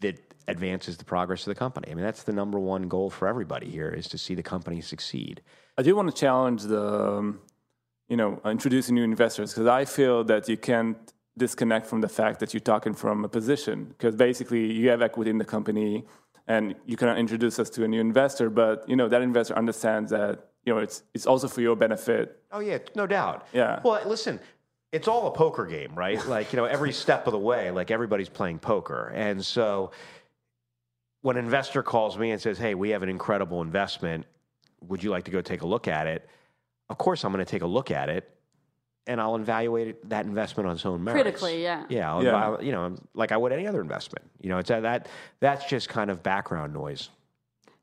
that 0.00 0.29
advances 0.50 0.96
the 0.96 1.04
progress 1.04 1.46
of 1.46 1.50
the 1.50 1.54
company. 1.54 1.90
I 1.90 1.94
mean, 1.94 2.04
that's 2.04 2.22
the 2.22 2.32
number 2.32 2.58
one 2.58 2.88
goal 2.88 3.10
for 3.10 3.28
everybody 3.28 3.68
here 3.70 3.88
is 3.88 4.08
to 4.08 4.18
see 4.18 4.34
the 4.34 4.42
company 4.42 4.80
succeed. 4.80 5.42
I 5.78 5.82
do 5.82 5.94
want 5.96 6.08
to 6.08 6.14
challenge 6.14 6.62
the, 6.62 6.82
um, 6.82 7.40
you 8.08 8.16
know, 8.16 8.40
introducing 8.44 8.94
new 8.94 9.04
investors 9.04 9.52
because 9.52 9.66
I 9.66 9.84
feel 9.84 10.24
that 10.24 10.48
you 10.48 10.56
can't 10.56 10.98
disconnect 11.38 11.86
from 11.86 12.00
the 12.00 12.08
fact 12.08 12.40
that 12.40 12.52
you're 12.52 12.60
talking 12.60 12.94
from 12.94 13.24
a 13.24 13.28
position 13.28 13.84
because 13.84 14.14
basically 14.14 14.70
you 14.72 14.90
have 14.90 15.00
equity 15.00 15.30
in 15.30 15.38
the 15.38 15.44
company 15.44 16.04
and 16.46 16.74
you 16.84 16.96
cannot 16.96 17.18
introduce 17.18 17.58
us 17.58 17.70
to 17.70 17.84
a 17.84 17.88
new 17.88 18.00
investor, 18.00 18.50
but 18.50 18.88
you 18.88 18.96
know 18.96 19.08
that 19.08 19.22
investor 19.22 19.54
understands 19.56 20.10
that 20.10 20.48
you 20.64 20.74
know 20.74 20.80
it's 20.80 21.04
it's 21.14 21.26
also 21.26 21.46
for 21.46 21.60
your 21.60 21.76
benefit. 21.76 22.42
Oh 22.50 22.60
yeah, 22.60 22.78
no 22.96 23.06
doubt. 23.06 23.46
Yeah. 23.52 23.80
Well, 23.84 24.02
listen, 24.04 24.40
it's 24.92 25.06
all 25.06 25.28
a 25.28 25.30
poker 25.30 25.66
game, 25.66 25.94
right? 25.94 26.24
like 26.26 26.52
you 26.52 26.56
know, 26.56 26.64
every 26.64 26.92
step 26.92 27.26
of 27.26 27.32
the 27.32 27.38
way, 27.38 27.70
like 27.70 27.90
everybody's 27.90 28.28
playing 28.28 28.58
poker, 28.58 29.12
and 29.14 29.44
so 29.44 29.92
when 31.22 31.36
an 31.36 31.44
investor 31.44 31.82
calls 31.82 32.16
me 32.18 32.30
and 32.30 32.40
says, 32.40 32.58
"Hey, 32.58 32.74
we 32.74 32.90
have 32.90 33.02
an 33.02 33.08
incredible 33.08 33.62
investment. 33.62 34.26
Would 34.88 35.02
you 35.02 35.10
like 35.10 35.24
to 35.24 35.30
go 35.30 35.40
take 35.40 35.62
a 35.62 35.66
look 35.66 35.88
at 35.88 36.06
it?" 36.06 36.28
Of 36.88 36.98
course, 36.98 37.24
I'm 37.24 37.32
going 37.32 37.44
to 37.44 37.50
take 37.50 37.62
a 37.62 37.66
look 37.66 37.90
at 37.90 38.08
it, 38.08 38.28
and 39.06 39.20
I'll 39.20 39.36
evaluate 39.36 40.08
that 40.08 40.24
investment 40.26 40.68
on 40.68 40.74
its 40.76 40.84
own 40.86 41.04
merits. 41.04 41.22
Critically, 41.22 41.62
yeah. 41.62 41.84
Yeah, 41.88 42.12
I'll 42.12 42.24
Yeah. 42.24 42.46
eval- 42.48 42.64
you 42.64 42.72
know, 42.72 42.96
like 43.14 43.32
I 43.32 43.36
would 43.36 43.52
any 43.52 43.66
other 43.66 43.80
investment. 43.80 44.28
You 44.40 44.48
know, 44.50 44.58
it's 44.58 44.68
that 44.70 45.08
that's 45.40 45.66
just 45.66 45.88
kind 45.88 46.10
of 46.10 46.22
background 46.22 46.72
noise. 46.72 47.10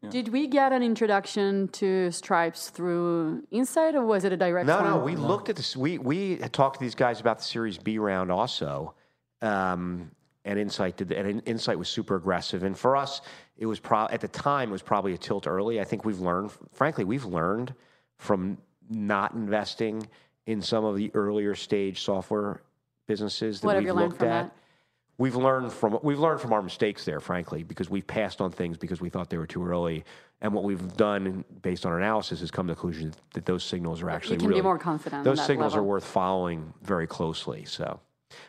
Did 0.10 0.30
we 0.30 0.47
get 0.47 0.71
an 0.71 0.84
introduction 0.84 1.67
to 1.69 2.12
Stripes 2.12 2.69
through 2.69 3.43
Insight, 3.50 3.95
or 3.95 4.06
was 4.06 4.23
it 4.26 4.32
a 4.32 4.38
direct? 4.38 4.67
No, 4.67 4.76
one? 4.78 4.86
no. 4.86 4.97
We 5.00 5.15
looked 5.15 5.50
at 5.50 5.56
this. 5.56 5.76
We 5.76 5.97
we 5.97 6.36
had 6.38 6.54
talked 6.54 6.76
to 6.78 6.80
these 6.80 6.95
guys 6.95 7.19
about 7.19 7.39
the 7.39 7.43
Series 7.43 7.78
B 7.80 7.97
round 7.97 8.32
also, 8.32 8.93
um, 9.41 10.12
and 10.47 10.57
Insight 10.57 10.97
did. 10.97 11.12
And 11.12 11.41
Insight 11.45 11.77
was 11.77 11.89
super 11.89 12.15
aggressive. 12.15 12.63
And 12.63 12.77
for 12.77 12.95
us, 12.95 13.21
it 13.57 13.65
was 13.65 13.79
pro- 13.79 14.07
at 14.07 14.21
the 14.21 14.27
time 14.27 14.69
it 14.69 14.71
was 14.71 14.81
probably 14.81 15.13
a 15.13 15.17
tilt 15.17 15.45
early. 15.45 15.79
I 15.79 15.83
think 15.83 16.05
we've 16.05 16.19
learned. 16.19 16.51
Frankly, 16.71 17.03
we've 17.03 17.25
learned 17.25 17.73
from 18.17 18.57
not 18.89 19.33
investing 19.33 20.07
in 20.45 20.62
some 20.62 20.86
of 20.86 20.95
the 20.95 21.12
earlier 21.13 21.53
stage 21.53 22.01
software 22.01 22.62
businesses 23.07 23.62
that 23.62 23.67
What 23.67 23.77
we've 23.83 23.93
looked 23.93 24.21
at. 24.23 24.45
that? 24.45 24.55
We've 25.19 25.36
learned 25.36 25.73
from 25.73 25.97
we've 26.03 26.19
learned 26.19 26.39
from 26.41 26.53
our 26.53 26.62
mistakes 26.62 27.03
there, 27.03 27.19
frankly, 27.19 27.63
because 27.63 27.89
we've 27.89 28.05
passed 28.05 28.39
on 28.39 28.51
things 28.51 28.77
because 28.77 29.01
we 29.01 29.10
thought 29.10 29.29
they 29.31 29.38
were 29.38 29.47
too 29.47 29.65
early. 29.65 30.05
And 30.41 30.53
what 30.53 30.63
we've 30.63 30.95
done, 30.95 31.43
based 31.63 31.88
on 31.88 31.91
our 31.91 31.97
analysis, 31.97 32.41
is 32.43 32.51
come 32.51 32.67
to 32.67 32.73
the 32.73 32.79
conclusion 32.79 33.13
that 33.33 33.43
those 33.45 33.63
signals 33.63 34.03
are 34.03 34.12
actually 34.12 34.36
you 34.36 34.39
can 34.41 34.49
really 34.49 34.62
be 34.62 34.63
more 34.63 34.77
confident. 34.77 35.23
those 35.23 35.43
signals 35.43 35.73
level. 35.73 35.79
are 35.86 35.89
worth 35.89 36.05
following 36.05 36.71
very 36.83 37.07
closely. 37.07 37.65
So, 37.65 37.99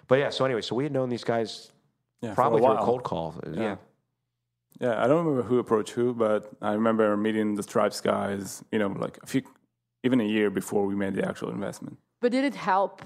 but 0.09 0.19
yeah. 0.19 0.29
So 0.29 0.45
anyway, 0.45 0.61
so 0.61 0.75
we 0.77 0.85
had 0.85 0.93
known 0.93 1.09
these 1.09 1.25
guys 1.25 1.73
Yeah, 2.21 2.31
for 2.31 2.35
probably 2.37 2.59
a 2.59 2.63
through 2.63 2.73
a 2.73 2.75
while. 2.77 2.85
cold 2.85 3.03
call. 3.05 3.35
Uh, 3.47 3.51
yeah. 3.51 3.77
Yeah, 4.81 5.03
I 5.03 5.09
don't 5.09 5.25
remember 5.25 5.43
who 5.43 5.59
approached 5.59 5.91
who, 5.91 6.15
but 6.15 6.51
I 6.63 6.73
remember 6.73 7.17
meeting 7.17 7.55
the 7.55 7.63
Stripes 7.63 8.01
guys. 8.01 8.63
You 8.71 8.79
know, 8.79 8.89
like 8.89 9.19
a 9.23 9.27
few, 9.27 9.43
even 10.05 10.21
a 10.21 10.25
year 10.25 10.51
before 10.51 10.87
we 10.87 10.95
made 10.95 11.15
the 11.15 11.27
actual 11.27 11.51
investment. 11.51 11.99
But 12.21 12.33
did 12.33 12.45
it 12.45 12.55
help 12.55 13.03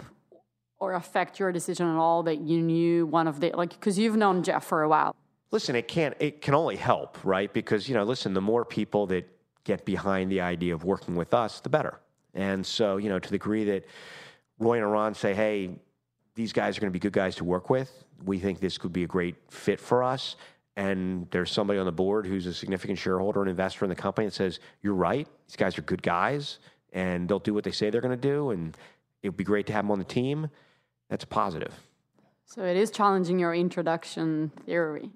or 0.78 0.94
affect 0.94 1.38
your 1.38 1.52
decision 1.52 1.86
at 1.86 1.96
all 1.96 2.24
that 2.24 2.40
you 2.40 2.60
knew 2.60 3.06
one 3.06 3.26
of 3.28 3.40
the 3.40 3.52
like 3.54 3.70
because 3.70 3.98
you've 3.98 4.16
known 4.16 4.42
Jeff 4.42 4.64
for 4.64 4.82
a 4.82 4.88
while? 4.88 5.14
Listen, 5.50 5.76
it 5.76 5.88
can't. 5.88 6.14
It 6.18 6.42
can 6.42 6.54
only 6.54 6.76
help, 6.76 7.18
right? 7.24 7.52
Because 7.52 7.88
you 7.88 7.94
know, 7.94 8.04
listen, 8.04 8.34
the 8.34 8.40
more 8.40 8.64
people 8.64 9.06
that 9.06 9.28
get 9.64 9.84
behind 9.84 10.30
the 10.30 10.40
idea 10.40 10.74
of 10.74 10.84
working 10.84 11.14
with 11.14 11.32
us, 11.32 11.60
the 11.60 11.68
better. 11.68 12.00
And 12.34 12.64
so, 12.66 12.96
you 12.96 13.08
know, 13.08 13.18
to 13.18 13.28
the 13.28 13.34
degree 13.34 13.64
that 13.64 13.84
Roy 14.58 14.74
and 14.74 14.82
Eran 14.82 15.14
say, 15.14 15.34
"Hey, 15.34 15.78
these 16.34 16.52
guys 16.52 16.76
are 16.76 16.80
going 16.80 16.90
to 16.90 16.92
be 16.92 16.98
good 16.98 17.12
guys 17.12 17.36
to 17.36 17.44
work 17.44 17.70
with. 17.70 18.04
We 18.24 18.38
think 18.38 18.60
this 18.60 18.78
could 18.78 18.92
be 18.92 19.04
a 19.04 19.06
great 19.06 19.36
fit 19.50 19.80
for 19.80 20.02
us." 20.02 20.36
And 20.76 21.26
there's 21.30 21.50
somebody 21.50 21.78
on 21.78 21.84
the 21.86 21.92
board 21.92 22.26
who's 22.26 22.46
a 22.46 22.54
significant 22.54 22.98
shareholder 22.98 23.42
and 23.42 23.50
investor 23.50 23.84
in 23.84 23.90
the 23.90 23.94
company 23.94 24.26
that 24.26 24.34
says, 24.34 24.58
"You're 24.82 24.94
right. 24.94 25.28
These 25.46 25.56
guys 25.56 25.78
are 25.78 25.82
good 25.82 26.02
guys, 26.02 26.58
and 26.92 27.28
they'll 27.28 27.38
do 27.38 27.52
what 27.52 27.64
they 27.64 27.72
say 27.72 27.90
they're 27.90 28.00
going 28.00 28.18
to 28.18 28.28
do, 28.28 28.50
and 28.50 28.76
it'd 29.22 29.36
be 29.36 29.44
great 29.44 29.66
to 29.66 29.72
have 29.72 29.84
them 29.84 29.90
on 29.90 29.98
the 29.98 30.04
team." 30.04 30.48
That's 31.10 31.24
a 31.24 31.26
positive. 31.26 31.74
So 32.46 32.64
it 32.64 32.76
is 32.76 32.90
challenging 32.90 33.38
your 33.38 33.54
introduction 33.54 34.50
theory. 34.66 35.10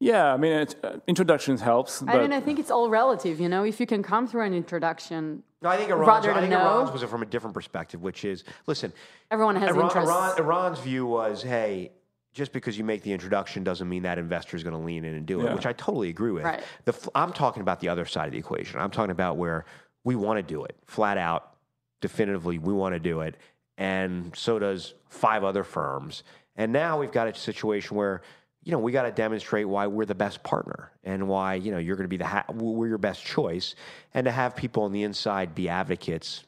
Yeah, 0.00 0.32
I 0.32 0.36
mean, 0.38 0.52
it, 0.52 0.76
uh, 0.82 0.96
introductions 1.06 1.60
helps. 1.60 2.00
But 2.00 2.16
I 2.16 2.22
mean, 2.22 2.32
I 2.32 2.40
think 2.40 2.58
it's 2.58 2.70
all 2.70 2.88
relative. 2.88 3.38
You 3.38 3.50
know, 3.50 3.64
if 3.64 3.78
you 3.80 3.86
can 3.86 4.02
come 4.02 4.26
through 4.26 4.46
an 4.46 4.54
introduction, 4.54 5.42
No, 5.60 5.68
I 5.68 5.76
think 5.76 5.90
Eran's, 5.90 6.08
Rather 6.08 6.32
I 6.32 6.40
think 6.40 6.52
no. 6.52 6.78
Eran's 6.78 6.90
was 6.90 7.02
from 7.02 7.22
a 7.22 7.26
different 7.26 7.52
perspective, 7.52 8.00
which 8.00 8.24
is 8.24 8.44
listen, 8.66 8.94
everyone 9.30 9.56
has 9.56 9.68
Eran, 9.68 9.82
interests. 9.82 10.10
Eran, 10.10 10.38
Eran's 10.38 10.80
view 10.80 11.04
was, 11.06 11.42
hey, 11.42 11.92
just 12.32 12.52
because 12.52 12.78
you 12.78 12.84
make 12.84 13.02
the 13.02 13.12
introduction 13.12 13.64
doesn't 13.64 13.88
mean 13.88 14.02
that 14.04 14.18
investor 14.18 14.56
is 14.56 14.62
going 14.62 14.76
to 14.76 14.82
lean 14.82 15.04
in 15.04 15.14
and 15.14 15.26
do 15.26 15.40
it, 15.40 15.44
Yeah. 15.44 15.54
which 15.54 15.66
I 15.66 15.72
totally 15.72 16.08
agree 16.08 16.30
with. 16.30 16.44
Right. 16.44 16.62
The, 16.84 16.92
f- 16.92 17.08
I'm 17.14 17.32
talking 17.32 17.60
about 17.62 17.80
the 17.80 17.88
other 17.88 18.04
side 18.06 18.26
of 18.26 18.32
the 18.32 18.38
equation. 18.38 18.80
I'm 18.80 18.90
talking 18.90 19.10
about 19.10 19.36
where 19.36 19.64
we 20.04 20.14
want 20.16 20.36
to 20.38 20.42
do 20.42 20.64
it 20.64 20.76
flat 20.86 21.18
out, 21.18 21.54
definitively, 22.00 22.58
we 22.58 22.72
want 22.72 22.94
to 22.94 23.00
do 23.00 23.20
it. 23.20 23.36
And 23.76 24.34
so 24.36 24.58
does 24.58 24.94
five 25.08 25.42
other 25.44 25.64
firms. 25.64 26.22
And 26.56 26.72
now 26.72 26.98
we've 27.00 27.12
got 27.12 27.26
a 27.28 27.34
situation 27.34 27.96
where, 27.96 28.22
you 28.62 28.72
know, 28.72 28.78
we 28.78 28.92
got 28.92 29.02
to 29.04 29.10
demonstrate 29.12 29.66
why 29.66 29.86
we're 29.86 30.04
the 30.04 30.14
best 30.14 30.42
partner 30.42 30.92
and 31.02 31.26
why, 31.28 31.54
you 31.54 31.72
know, 31.72 31.78
you're 31.78 31.96
going 31.96 32.04
to 32.04 32.08
be 32.08 32.16
the, 32.18 32.26
ha- 32.26 32.44
we're 32.52 32.88
your 32.88 32.98
best 32.98 33.24
choice. 33.24 33.74
And 34.14 34.24
to 34.26 34.30
have 34.30 34.54
people 34.54 34.82
on 34.84 34.92
the 34.92 35.02
inside 35.02 35.54
be 35.54 35.68
advocates 35.68 36.44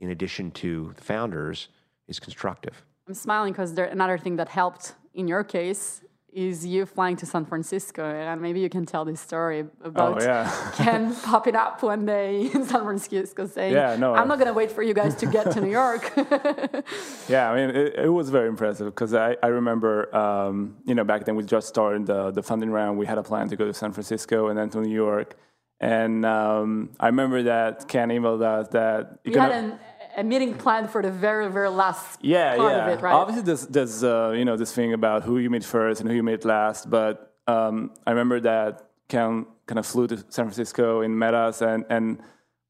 in 0.00 0.10
addition 0.10 0.50
to 0.50 0.92
the 0.96 1.02
founders 1.02 1.68
is 2.08 2.18
constructive. 2.18 2.84
I'm 3.06 3.14
smiling 3.14 3.52
because 3.52 3.70
another 3.72 4.18
thing 4.18 4.36
that 4.36 4.48
helped 4.48 4.94
in 5.14 5.28
your 5.28 5.44
case 5.44 6.02
is 6.34 6.66
you 6.66 6.84
flying 6.84 7.14
to 7.16 7.24
San 7.24 7.44
Francisco, 7.44 8.04
and 8.04 8.42
maybe 8.42 8.58
you 8.58 8.68
can 8.68 8.84
tell 8.84 9.04
this 9.04 9.20
story 9.20 9.60
about 9.82 10.20
Oh, 10.20 10.24
yeah. 10.24 10.72
Ken 10.74 11.14
popping 11.14 11.54
up 11.54 11.80
one 11.82 12.04
day 12.04 12.50
in 12.52 12.64
San 12.64 12.82
Francisco 12.82 13.46
saying, 13.46 13.72
Yeah, 13.72 13.94
no, 13.96 14.14
I'm 14.14 14.22
uh, 14.22 14.24
not 14.24 14.38
going 14.38 14.48
to 14.48 14.52
wait 14.52 14.72
for 14.72 14.82
you 14.82 14.94
guys 14.94 15.14
to 15.16 15.26
get 15.26 15.52
to 15.52 15.60
New 15.60 15.70
York. 15.70 16.12
Yeah, 17.28 17.50
I 17.50 17.54
mean, 17.56 17.74
it, 17.74 17.94
it 17.96 18.08
was 18.08 18.28
very 18.30 18.48
impressive 18.48 18.86
because 18.86 19.14
I, 19.14 19.36
I 19.42 19.46
remember, 19.46 20.14
um, 20.14 20.76
you 20.84 20.94
know, 20.94 21.04
back 21.04 21.24
then 21.24 21.36
we 21.36 21.44
just 21.44 21.68
started 21.68 22.06
the, 22.06 22.32
the 22.32 22.42
funding 22.42 22.70
round. 22.70 22.98
We 22.98 23.06
had 23.06 23.16
a 23.16 23.22
plan 23.22 23.48
to 23.48 23.56
go 23.56 23.64
to 23.64 23.72
San 23.72 23.92
Francisco 23.92 24.48
and 24.48 24.58
then 24.58 24.68
to 24.70 24.80
New 24.80 24.92
York. 24.92 25.36
And 25.80 26.24
um, 26.26 26.90
I 27.00 27.06
remember 27.06 27.44
that 27.44 27.88
Ken 27.88 28.08
emailed 28.08 28.42
us 28.42 28.68
that 28.68 29.18
we 29.24 29.32
you're 29.32 29.40
had 29.40 29.52
an, 29.52 29.78
a 30.16 30.24
meeting 30.24 30.54
planned 30.54 30.90
for 30.90 31.02
the 31.02 31.10
very, 31.10 31.50
very 31.50 31.68
last 31.68 32.18
yeah, 32.22 32.56
part 32.56 32.72
yeah. 32.72 32.86
of 32.86 32.98
it, 32.98 33.02
right? 33.02 33.12
Obviously, 33.12 33.42
there's, 33.44 33.66
there's 33.66 34.04
uh, 34.04 34.32
you 34.36 34.44
know, 34.44 34.56
this 34.56 34.72
thing 34.72 34.92
about 34.92 35.22
who 35.22 35.38
you 35.38 35.50
meet 35.50 35.64
first 35.64 36.00
and 36.00 36.08
who 36.08 36.16
you 36.16 36.22
meet 36.22 36.44
last. 36.44 36.88
But 36.88 37.34
um, 37.46 37.92
I 38.06 38.10
remember 38.10 38.40
that 38.40 38.88
Ken 39.08 39.46
kind 39.66 39.78
of 39.78 39.86
flew 39.86 40.06
to 40.08 40.16
San 40.28 40.46
Francisco 40.46 41.00
and 41.00 41.18
met 41.18 41.34
us, 41.34 41.62
and, 41.62 41.84
and 41.88 42.20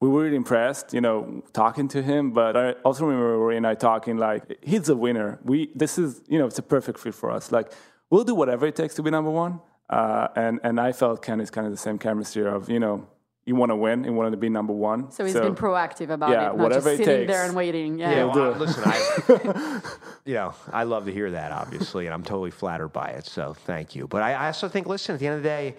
we 0.01 0.09
were 0.09 0.25
really 0.25 0.37
impressed, 0.37 0.93
you 0.93 1.01
know, 1.01 1.43
talking 1.53 1.89
to 1.89 2.03
him. 2.03 2.33
But 2.33 2.57
I 2.57 2.73
also 2.85 3.05
remember 3.05 3.39
Roy 3.39 3.57
and 3.57 3.67
I 3.67 3.75
talking 3.75 4.17
like, 4.17 4.59
he's 4.63 4.89
a 4.89 4.97
winner. 4.97 5.39
We 5.43 5.71
this 5.75 5.99
is 5.99 6.21
you 6.29 6.39
know, 6.39 6.47
it's 6.47 6.59
a 6.59 6.63
perfect 6.63 6.99
fit 7.01 7.15
for 7.15 7.31
us. 7.31 7.51
Like, 7.51 7.73
we'll 8.11 8.25
do 8.25 8.35
whatever 8.35 8.67
it 8.67 8.77
takes 8.77 8.95
to 8.97 9.03
be 9.03 9.11
number 9.11 9.31
one. 9.31 9.61
Uh, 9.89 10.29
and 10.37 10.61
and 10.63 10.81
I 10.81 10.93
felt 10.93 11.23
Ken 11.23 11.41
is 11.41 11.51
kind 11.51 11.67
of 11.67 11.73
the 11.73 11.79
same 11.79 11.99
chemistry 11.99 12.47
of 12.47 12.69
you 12.69 12.81
know, 12.81 13.07
you 13.47 13.55
want 13.55 13.71
to 13.71 13.77
win, 13.77 14.05
you 14.05 14.13
want 14.13 14.33
to 14.33 14.37
be 14.37 14.49
number 14.49 14.73
one. 14.73 15.11
so 15.11 15.25
he's 15.25 15.35
been 15.35 15.55
proactive 15.55 16.09
about 16.09 16.31
yeah, 16.31 16.51
it, 16.51 16.57
not 16.57 16.59
whatever 16.59 16.91
it 16.91 16.97
just 16.97 17.05
sitting 17.05 17.27
there 17.27 17.43
takes. 17.43 17.49
and 17.49 17.57
waiting. 17.57 17.99
Yeah. 17.99 18.11
Yeah, 18.11 18.33
do 18.33 18.41
well, 18.41 18.53
it. 18.53 18.59
listen, 18.59 18.83
I, 18.87 19.81
you 20.25 20.35
know, 20.35 20.55
I 20.73 20.85
love 20.85 21.05
to 21.05 21.13
hear 21.13 21.31
that, 21.33 21.53
obviously, 21.53 22.07
and 22.07 22.15
I'm 22.15 22.23
totally 22.23 22.51
flattered 22.51 22.89
by 22.89 23.09
it. 23.11 23.27
So 23.27 23.53
thank 23.53 23.95
you. 23.95 24.07
But 24.07 24.23
I, 24.23 24.33
I 24.33 24.47
also 24.47 24.69
think, 24.69 24.87
listen, 24.87 25.15
at 25.15 25.21
the 25.21 25.27
end 25.27 25.37
of 25.37 25.43
the 25.43 25.49
day, 25.49 25.75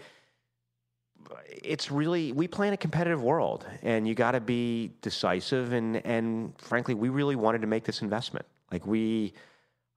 it's 1.64 1.90
really 1.90 2.32
we 2.32 2.48
play 2.48 2.68
in 2.68 2.74
a 2.74 2.78
competitive 2.78 3.24
world, 3.24 3.66
and 3.82 4.08
you 4.08 4.14
got 4.14 4.32
to 4.32 4.40
be 4.40 4.92
decisive. 5.02 5.74
And 5.74 6.06
and 6.06 6.54
frankly, 6.60 6.94
we 6.94 7.10
really 7.10 7.36
wanted 7.36 7.62
to 7.62 7.68
make 7.68 7.84
this 7.84 8.02
investment. 8.02 8.46
Like 8.72 8.86
we, 8.86 9.34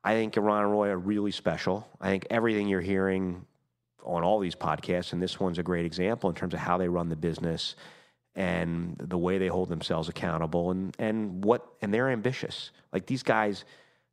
I 0.05 0.15
think 0.15 0.37
Eran 0.37 0.63
and 0.65 0.73
Roy 0.73 0.89
are 0.89 0.99
really 0.99 1.33
special. 1.33 1.87
I 2.01 2.09
think 2.09 2.27
everything 2.31 2.69
you're 2.69 2.81
hearing 2.81 3.45
on 4.05 4.25
all 4.25 4.39
these 4.39 4.55
podcasts, 4.55 5.13
and 5.13 5.23
this 5.23 5.39
one's 5.39 5.59
a 5.59 5.63
great 5.63 5.85
example 5.85 6.31
in 6.31 6.37
terms 6.37 6.55
of 6.55 6.61
how 6.61 6.79
they 6.79 6.89
run 6.89 7.09
the 7.09 7.17
business 7.17 7.77
and 8.35 8.97
the 8.99 9.19
way 9.19 9.39
they 9.39 9.49
hold 9.49 9.69
themselves 9.69 10.09
accountable 10.09 10.71
and, 10.71 10.95
and 10.99 11.45
what 11.45 11.67
and 11.83 11.93
they're 11.93 12.09
ambitious. 12.09 12.71
Like 12.93 13.07
these 13.07 13.23
guys, 13.23 13.65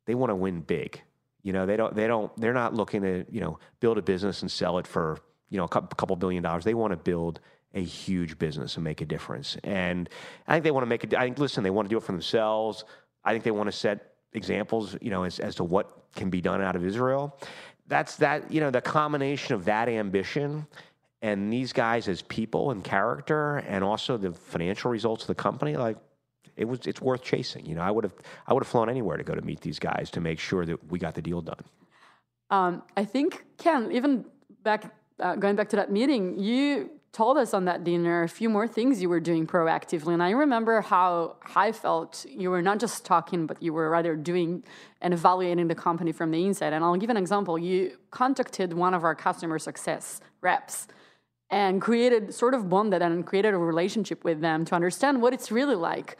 they 0.06 0.14
want 0.14 0.30
to 0.30 0.34
win 0.34 0.60
big. 0.60 1.00
You 1.42 1.52
know, 1.52 1.64
they 1.64 1.76
don't 1.76 1.94
they 1.94 2.08
don't 2.08 2.36
they're 2.36 2.52
not 2.52 2.74
looking 2.74 3.02
to, 3.02 3.24
you 3.30 3.40
know, 3.40 3.58
build 3.78 3.98
a 3.98 4.02
business 4.02 4.42
and 4.42 4.50
sell 4.50 4.78
it 4.78 4.86
for, 4.86 5.18
you 5.48 5.58
know, 5.58 5.64
a 5.64 5.68
cou- 5.68 5.82
couple 5.82 6.16
billion 6.16 6.42
dollars. 6.42 6.64
They 6.64 6.74
want 6.74 6.90
to 6.90 6.96
build 6.96 7.40
a 7.72 7.82
huge 7.82 8.38
business 8.38 8.76
and 8.76 8.82
make 8.82 9.00
a 9.00 9.04
difference. 9.04 9.56
And 9.62 10.08
I 10.48 10.54
think 10.54 10.64
they 10.64 10.70
want 10.72 10.82
to 10.82 10.88
make 10.88 11.04
it 11.04 11.14
I 11.14 11.24
think 11.24 11.38
listen, 11.38 11.62
they 11.62 11.70
want 11.70 11.86
to 11.88 11.90
do 11.90 11.98
it 11.98 12.02
for 12.02 12.12
themselves. 12.12 12.84
I 13.24 13.32
think 13.32 13.44
they 13.44 13.52
want 13.52 13.68
to 13.68 13.72
set 13.72 14.14
examples, 14.32 14.96
you 15.00 15.10
know, 15.10 15.22
as, 15.22 15.38
as 15.38 15.54
to 15.56 15.64
what 15.64 16.12
can 16.16 16.30
be 16.30 16.40
done 16.40 16.62
out 16.62 16.74
of 16.74 16.84
Israel. 16.84 17.38
That's 17.88 18.16
that, 18.16 18.50
you 18.50 18.60
know, 18.60 18.70
the 18.70 18.80
combination 18.80 19.54
of 19.54 19.64
that 19.66 19.88
ambition 19.88 20.66
and 21.22 21.52
these 21.52 21.72
guys 21.72 22.08
as 22.08 22.22
people 22.22 22.70
and 22.70 22.82
character 22.82 23.58
and 23.68 23.84
also 23.84 24.16
the 24.16 24.32
financial 24.32 24.90
results 24.90 25.22
of 25.22 25.28
the 25.28 25.34
company, 25.34 25.76
like 25.76 25.96
it 26.56 26.66
was 26.66 26.86
it's 26.86 27.00
worth 27.00 27.22
chasing. 27.22 27.64
You 27.66 27.74
know, 27.74 27.82
I 27.82 27.90
would 27.90 28.04
have 28.04 28.14
I 28.46 28.54
would 28.54 28.62
have 28.62 28.68
flown 28.68 28.88
anywhere 28.88 29.16
to 29.16 29.24
go 29.24 29.34
to 29.34 29.42
meet 29.42 29.60
these 29.60 29.78
guys 29.78 30.10
to 30.12 30.20
make 30.20 30.38
sure 30.38 30.66
that 30.66 30.90
we 30.90 30.98
got 30.98 31.14
the 31.14 31.22
deal 31.22 31.40
done. 31.40 31.62
Um, 32.50 32.82
I 32.96 33.04
think, 33.04 33.44
Ken, 33.58 33.90
even 33.92 34.24
back 34.62 34.94
uh, 35.20 35.36
going 35.36 35.56
back 35.56 35.68
to 35.70 35.76
that 35.76 35.90
meeting, 35.90 36.38
you 36.38 36.90
told 37.16 37.38
us 37.38 37.54
on 37.54 37.64
that 37.64 37.82
dinner 37.82 38.24
a 38.24 38.28
few 38.28 38.50
more 38.50 38.68
things 38.68 39.00
you 39.00 39.08
were 39.08 39.20
doing 39.20 39.46
proactively, 39.46 40.12
and 40.12 40.22
I 40.22 40.32
remember 40.32 40.82
how 40.82 41.36
I 41.54 41.72
felt 41.72 42.26
you 42.28 42.50
were 42.50 42.60
not 42.60 42.78
just 42.78 43.06
talking, 43.06 43.46
but 43.46 43.62
you 43.62 43.72
were 43.72 43.88
rather 43.88 44.14
doing 44.14 44.62
and 45.00 45.14
evaluating 45.14 45.68
the 45.68 45.74
company 45.74 46.12
from 46.12 46.30
the 46.30 46.44
inside. 46.44 46.74
And 46.74 46.84
I'll 46.84 46.96
give 46.96 47.08
an 47.08 47.16
example. 47.16 47.58
You 47.58 47.96
contacted 48.10 48.74
one 48.74 48.92
of 48.92 49.02
our 49.02 49.14
customer 49.14 49.58
success 49.58 50.20
reps 50.42 50.88
and 51.48 51.80
created 51.80 52.34
sort 52.34 52.52
of 52.52 52.68
bonded 52.68 53.00
and 53.00 53.24
created 53.24 53.54
a 53.54 53.58
relationship 53.72 54.22
with 54.22 54.42
them 54.42 54.66
to 54.66 54.74
understand 54.74 55.22
what 55.22 55.32
it's 55.32 55.50
really 55.50 55.78
like. 55.90 56.18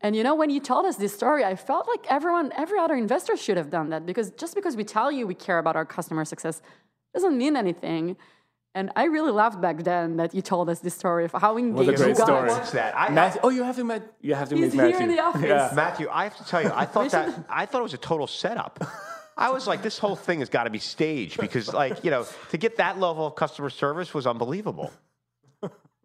And 0.00 0.14
you 0.14 0.22
know, 0.22 0.36
when 0.36 0.50
you 0.50 0.60
told 0.60 0.86
us 0.86 0.94
this 0.94 1.12
story, 1.12 1.44
I 1.44 1.56
felt 1.56 1.88
like 1.88 2.04
everyone, 2.08 2.52
every 2.56 2.78
other 2.78 2.94
investor 2.94 3.36
should 3.36 3.56
have 3.56 3.70
done 3.70 3.88
that 3.90 4.06
because 4.06 4.30
just 4.42 4.54
because 4.54 4.76
we 4.76 4.84
tell 4.84 5.10
you 5.10 5.26
we 5.26 5.34
care 5.34 5.58
about 5.58 5.74
our 5.74 5.86
customer 5.86 6.24
success 6.24 6.62
doesn't 7.14 7.36
mean 7.36 7.56
anything. 7.56 8.16
And 8.76 8.90
I 8.94 9.04
really 9.04 9.32
laughed 9.32 9.58
back 9.58 9.78
then 9.84 10.18
that 10.18 10.34
you 10.34 10.42
told 10.42 10.68
us 10.68 10.80
this 10.80 10.92
story 10.94 11.24
of 11.24 11.32
how 11.32 11.54
was 11.54 11.62
a 11.62 11.66
engaged 11.66 11.90
you 11.92 11.96
great 12.04 12.16
got. 12.18 12.26
story. 12.26 12.48
What's 12.50 12.72
that? 12.72 12.94
I- 12.94 13.08
Matthew, 13.08 13.40
oh, 13.42 13.48
you 13.48 13.62
have 13.64 13.76
to 13.76 13.84
meet. 13.84 14.02
You 14.20 14.34
have 14.34 14.50
to 14.50 14.54
He's 14.56 14.74
meet 14.74 14.74
here 14.74 14.90
Matthew. 14.90 15.06
in 15.06 15.16
the 15.16 15.22
office. 15.22 15.42
Yeah. 15.42 15.72
Matthew, 15.74 16.08
I 16.12 16.24
have 16.24 16.36
to 16.36 16.44
tell 16.44 16.62
you, 16.62 16.70
I 16.74 16.84
thought 16.84 17.10
that 17.10 17.28
I 17.48 17.64
thought 17.64 17.80
it 17.80 17.88
was 17.90 17.94
a 17.94 17.98
total 18.12 18.26
setup. 18.26 18.84
I 19.38 19.50
was 19.50 19.66
like, 19.66 19.80
this 19.82 19.98
whole 19.98 20.16
thing 20.16 20.38
has 20.40 20.48
got 20.50 20.64
to 20.64 20.70
be 20.70 20.78
staged 20.78 21.38
because, 21.40 21.72
like, 21.72 22.04
you 22.04 22.10
know, 22.10 22.26
to 22.50 22.56
get 22.58 22.76
that 22.76 22.98
level 23.00 23.26
of 23.26 23.34
customer 23.34 23.70
service 23.70 24.12
was 24.14 24.26
unbelievable. 24.26 24.90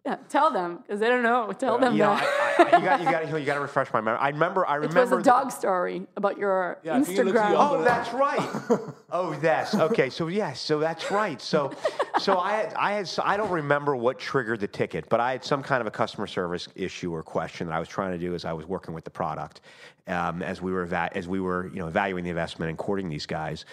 Yeah, 0.03 0.15
tell 0.29 0.49
them 0.51 0.79
because 0.81 0.99
they 0.99 1.07
don't 1.09 1.21
know. 1.21 1.51
Tell 1.53 1.77
them 1.77 1.93
You 1.93 1.99
that. 1.99 2.55
I, 2.57 2.63
I, 2.63 2.77
you 2.79 2.83
got 2.85 2.99
you 3.01 3.05
got 3.05 3.29
you 3.39 3.45
got 3.45 3.53
to 3.53 3.59
refresh 3.59 3.93
my 3.93 4.01
memory. 4.01 4.19
I 4.19 4.29
remember. 4.29 4.65
I 4.65 4.75
remember. 4.75 4.97
it 4.97 5.01
was 5.01 5.09
remember. 5.11 5.15
a 5.19 5.23
the- 5.23 5.29
dog 5.29 5.51
story 5.51 6.07
about 6.17 6.39
your 6.39 6.79
Yeah, 6.83 6.95
I 6.95 7.03
think 7.03 7.19
it 7.19 7.25
looks 7.27 7.37
Instagram. 7.39 7.51
young. 7.51 7.75
Oh, 7.79 7.83
that's 7.83 8.11
right. 8.13 8.49
Oh, 9.13 9.37
yes. 9.43 9.75
Okay, 9.75 10.09
so 10.09 10.27
yes, 10.29 10.61
so 10.61 10.79
that's 10.79 11.11
right. 11.11 11.41
So, 11.41 11.73
so 12.17 12.37
I 12.39 12.53
had, 12.53 12.73
I 12.75 12.93
had, 12.93 13.07
so 13.09 13.21
I 13.25 13.35
don't 13.35 13.49
remember 13.51 13.93
what 13.93 14.17
triggered 14.19 14.61
the 14.61 14.69
ticket, 14.69 15.09
but 15.09 15.19
I 15.19 15.33
had 15.33 15.43
some 15.43 15.61
kind 15.61 15.81
of 15.81 15.87
a 15.87 15.91
customer 15.91 16.27
service 16.27 16.69
issue 16.75 17.13
or 17.13 17.21
question 17.21 17.67
that 17.67 17.73
I 17.73 17.79
was 17.79 17.89
trying 17.89 18.13
to 18.13 18.17
do 18.17 18.33
as 18.35 18.45
I 18.45 18.53
was 18.53 18.65
working 18.65 18.93
with 18.93 19.03
the 19.03 19.09
product, 19.09 19.59
um, 20.07 20.41
as 20.41 20.61
we 20.61 20.71
were 20.71 20.85
eva- 20.85 21.09
as 21.13 21.27
we 21.27 21.41
were 21.41 21.67
you 21.73 21.79
know 21.79 21.87
evaluating 21.89 22.23
the 22.23 22.29
investment 22.29 22.69
and 22.69 22.77
courting 22.77 23.09
these 23.09 23.25
guys, 23.25 23.65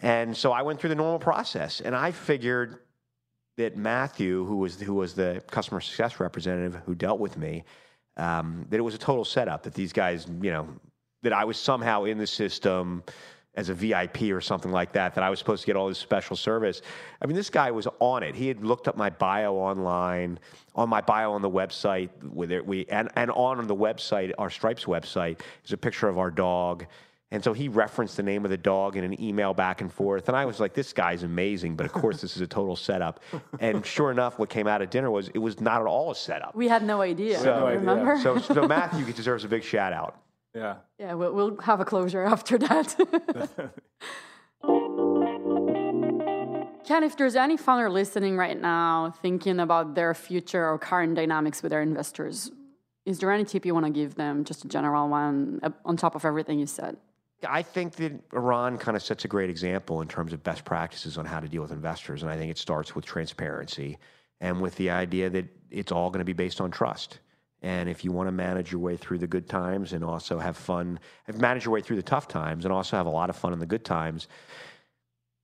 and 0.00 0.36
so 0.36 0.52
I 0.52 0.62
went 0.62 0.78
through 0.78 0.90
the 0.90 0.94
normal 0.94 1.18
process, 1.18 1.80
and 1.80 1.96
I 1.96 2.12
figured 2.12 2.78
that 3.56 3.76
Matthew, 3.76 4.44
who 4.44 4.56
was 4.56 4.80
who 4.80 4.94
was 4.94 5.14
the 5.14 5.42
customer 5.50 5.80
success 5.80 6.20
representative 6.20 6.80
who 6.86 6.94
dealt 6.94 7.20
with 7.20 7.36
me, 7.36 7.64
um, 8.16 8.66
that 8.70 8.78
it 8.78 8.82
was 8.82 8.94
a 8.94 8.98
total 8.98 9.24
setup. 9.24 9.62
That 9.62 9.74
these 9.74 9.92
guys, 9.92 10.26
you 10.42 10.50
know, 10.50 10.68
that 11.22 11.32
I 11.32 11.44
was 11.44 11.56
somehow 11.56 12.04
in 12.04 12.18
the 12.18 12.26
system 12.26 13.02
as 13.56 13.68
a 13.68 13.74
VIP 13.74 14.22
or 14.32 14.40
something 14.40 14.72
like 14.72 14.92
that. 14.92 15.14
That 15.14 15.22
I 15.22 15.30
was 15.30 15.38
supposed 15.38 15.62
to 15.62 15.66
get 15.66 15.76
all 15.76 15.88
this 15.88 15.98
special 15.98 16.36
service. 16.36 16.82
I 17.22 17.26
mean, 17.26 17.36
this 17.36 17.50
guy 17.50 17.70
was 17.70 17.86
on 18.00 18.22
it. 18.22 18.34
He 18.34 18.48
had 18.48 18.64
looked 18.64 18.88
up 18.88 18.96
my 18.96 19.10
bio 19.10 19.54
online, 19.54 20.38
on 20.74 20.88
my 20.88 21.00
bio 21.00 21.32
on 21.32 21.42
the 21.42 21.50
website. 21.50 22.10
It, 22.50 22.66
we 22.66 22.86
and 22.86 23.08
and 23.16 23.30
on 23.30 23.66
the 23.66 23.76
website, 23.76 24.32
our 24.38 24.50
Stripes 24.50 24.84
website, 24.84 25.40
is 25.64 25.72
a 25.72 25.76
picture 25.76 26.08
of 26.08 26.18
our 26.18 26.30
dog. 26.30 26.86
And 27.30 27.42
so 27.42 27.52
he 27.52 27.68
referenced 27.68 28.16
the 28.16 28.22
name 28.22 28.44
of 28.44 28.50
the 28.50 28.56
dog 28.56 28.96
in 28.96 29.02
an 29.02 29.20
email 29.20 29.54
back 29.54 29.80
and 29.80 29.92
forth. 29.92 30.28
And 30.28 30.36
I 30.36 30.44
was 30.44 30.60
like, 30.60 30.72
this 30.72 30.92
guy's 30.92 31.24
amazing. 31.24 31.74
But 31.74 31.86
of 31.86 31.92
course, 31.92 32.20
this 32.20 32.36
is 32.36 32.42
a 32.42 32.46
total 32.46 32.76
setup. 32.76 33.20
And 33.58 33.84
sure 33.84 34.10
enough, 34.12 34.38
what 34.38 34.50
came 34.50 34.68
out 34.68 34.82
of 34.82 34.90
dinner 34.90 35.10
was 35.10 35.28
it 35.28 35.38
was 35.38 35.60
not 35.60 35.80
at 35.80 35.86
all 35.86 36.12
a 36.12 36.14
setup. 36.14 36.54
We 36.54 36.68
had 36.68 36.84
no 36.84 37.00
idea. 37.00 37.38
had 37.38 37.46
no 37.46 37.66
idea. 37.66 37.80
remember? 37.80 38.18
So, 38.20 38.38
so 38.38 38.68
Matthew 38.68 39.12
deserves 39.12 39.42
a 39.44 39.48
big 39.48 39.64
shout 39.64 39.92
out. 39.92 40.20
Yeah. 40.54 40.76
yeah, 41.00 41.14
we'll, 41.14 41.32
we'll 41.32 41.56
have 41.62 41.80
a 41.80 41.84
closure 41.84 42.22
after 42.22 42.56
that. 42.58 42.94
Ken, 46.84 47.02
if 47.02 47.16
there's 47.16 47.34
any 47.34 47.56
founder 47.56 47.90
listening 47.90 48.36
right 48.36 48.60
now 48.60 49.12
thinking 49.22 49.58
about 49.58 49.94
their 49.94 50.14
future 50.14 50.68
or 50.68 50.78
current 50.78 51.14
dynamics 51.14 51.62
with 51.62 51.70
their 51.70 51.82
investors, 51.82 52.52
is 53.06 53.18
there 53.18 53.30
any 53.32 53.44
tip 53.44 53.66
you 53.66 53.74
want 53.74 53.86
to 53.86 53.92
give 53.92 54.14
them, 54.14 54.44
just 54.44 54.64
a 54.64 54.68
general 54.68 55.08
one, 55.08 55.60
uh, 55.62 55.70
on 55.84 55.96
top 55.96 56.14
of 56.14 56.24
everything 56.24 56.58
you 56.58 56.66
said? 56.66 56.96
I 57.48 57.62
think 57.62 57.96
that 57.96 58.12
Eran 58.32 58.78
kind 58.78 58.96
of 58.96 59.02
sets 59.02 59.24
a 59.24 59.28
great 59.28 59.50
example 59.50 60.00
in 60.00 60.08
terms 60.08 60.32
of 60.32 60.42
best 60.42 60.64
practices 60.64 61.18
on 61.18 61.26
how 61.26 61.40
to 61.40 61.48
deal 61.48 61.62
with 61.62 61.72
investors. 61.72 62.22
And 62.22 62.30
I 62.30 62.36
think 62.36 62.50
it 62.50 62.58
starts 62.58 62.94
with 62.94 63.04
transparency 63.04 63.98
and 64.40 64.60
with 64.60 64.76
the 64.76 64.90
idea 64.90 65.30
that 65.30 65.46
it's 65.70 65.92
all 65.92 66.10
going 66.10 66.18
to 66.20 66.24
be 66.24 66.32
based 66.32 66.60
on 66.60 66.70
trust. 66.70 67.20
And 67.62 67.88
if 67.88 68.04
you 68.04 68.12
want 68.12 68.28
to 68.28 68.32
manage 68.32 68.70
your 68.72 68.80
way 68.80 68.96
through 68.96 69.18
the 69.18 69.26
good 69.26 69.48
times 69.48 69.94
and 69.94 70.04
also 70.04 70.38
have 70.38 70.56
fun, 70.56 71.00
manage 71.34 71.64
your 71.64 71.72
way 71.72 71.80
through 71.80 71.96
the 71.96 72.02
tough 72.02 72.28
times 72.28 72.64
and 72.64 72.72
also 72.72 72.96
have 72.96 73.06
a 73.06 73.10
lot 73.10 73.30
of 73.30 73.36
fun 73.36 73.52
in 73.54 73.58
the 73.58 73.66
good 73.66 73.84
times, 73.84 74.28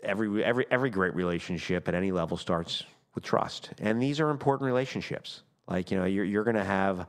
every 0.03 0.45
every 0.45 0.66
every 0.70 0.91
great 0.91 1.14
relationship 1.14 1.89
at 1.89 1.95
any 1.95 2.12
level 2.12 2.37
starts 2.37 2.85
with 3.14 3.24
trust. 3.24 3.70
And 3.81 4.03
these 4.03 4.20
are 4.20 4.29
important 4.29 4.66
relationships. 4.66 5.43
Like, 5.66 5.91
you 5.91 5.99
know, 5.99 6.05
you're 6.05 6.24
you're 6.24 6.45
gonna 6.45 6.64
have 6.64 7.07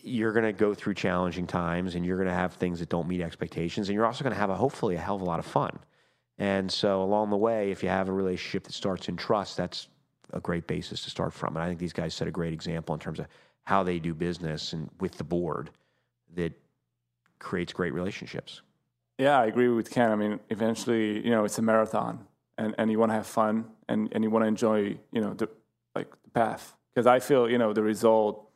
you're 0.00 0.32
going 0.32 0.44
to 0.44 0.52
go 0.52 0.74
through 0.74 0.94
challenging 0.94 1.46
times 1.46 1.94
and 1.94 2.04
you're 2.06 2.16
going 2.16 2.28
to 2.28 2.34
have 2.34 2.54
things 2.54 2.80
that 2.80 2.88
don't 2.88 3.06
meet 3.08 3.20
expectations 3.20 3.88
and 3.88 3.94
you're 3.94 4.06
also 4.06 4.24
going 4.24 4.32
to 4.34 4.38
have 4.38 4.50
a 4.50 4.54
hopefully 4.54 4.94
a 4.94 4.98
hell 4.98 5.16
of 5.16 5.22
a 5.22 5.24
lot 5.24 5.38
of 5.38 5.46
fun 5.46 5.78
and 6.38 6.70
so 6.70 7.02
along 7.02 7.30
the 7.30 7.36
way 7.36 7.70
if 7.70 7.82
you 7.82 7.88
have 7.88 8.08
a 8.08 8.12
relationship 8.12 8.64
that 8.64 8.72
starts 8.72 9.08
in 9.08 9.16
trust 9.16 9.56
that's 9.56 9.88
a 10.32 10.40
great 10.40 10.66
basis 10.66 11.02
to 11.04 11.10
start 11.10 11.32
from 11.32 11.56
and 11.56 11.62
i 11.62 11.68
think 11.68 11.78
these 11.78 11.92
guys 11.92 12.14
set 12.14 12.26
a 12.26 12.30
great 12.30 12.52
example 12.52 12.94
in 12.94 13.00
terms 13.00 13.18
of 13.18 13.26
how 13.64 13.82
they 13.82 13.98
do 13.98 14.14
business 14.14 14.72
and 14.72 14.88
with 15.00 15.16
the 15.18 15.24
board 15.24 15.70
that 16.34 16.52
creates 17.38 17.72
great 17.72 17.92
relationships 17.92 18.62
Yeah, 19.18 19.38
I 19.38 19.46
agree 19.46 19.68
with 19.68 19.88
Ken. 19.90 20.10
I 20.10 20.16
mean, 20.16 20.40
eventually, 20.48 21.22
you 21.24 21.30
know, 21.30 21.44
it's 21.44 21.58
a 21.58 21.62
marathon. 21.62 22.26
and, 22.58 22.74
and 22.78 22.90
you 22.90 22.98
want 22.98 23.10
to 23.10 23.14
have 23.14 23.26
fun 23.26 23.66
and, 23.88 24.08
and 24.12 24.24
you 24.24 24.30
want 24.30 24.42
to 24.42 24.48
enjoy 24.48 24.78
you 25.12 25.20
know 25.20 25.34
the 25.34 25.48
like 25.94 26.10
the 26.24 26.30
path 26.30 26.74
because 26.90 27.06
I 27.06 27.20
feel 27.20 27.48
you 27.48 27.58
know 27.58 27.72
the 27.72 27.82
result 27.82 28.48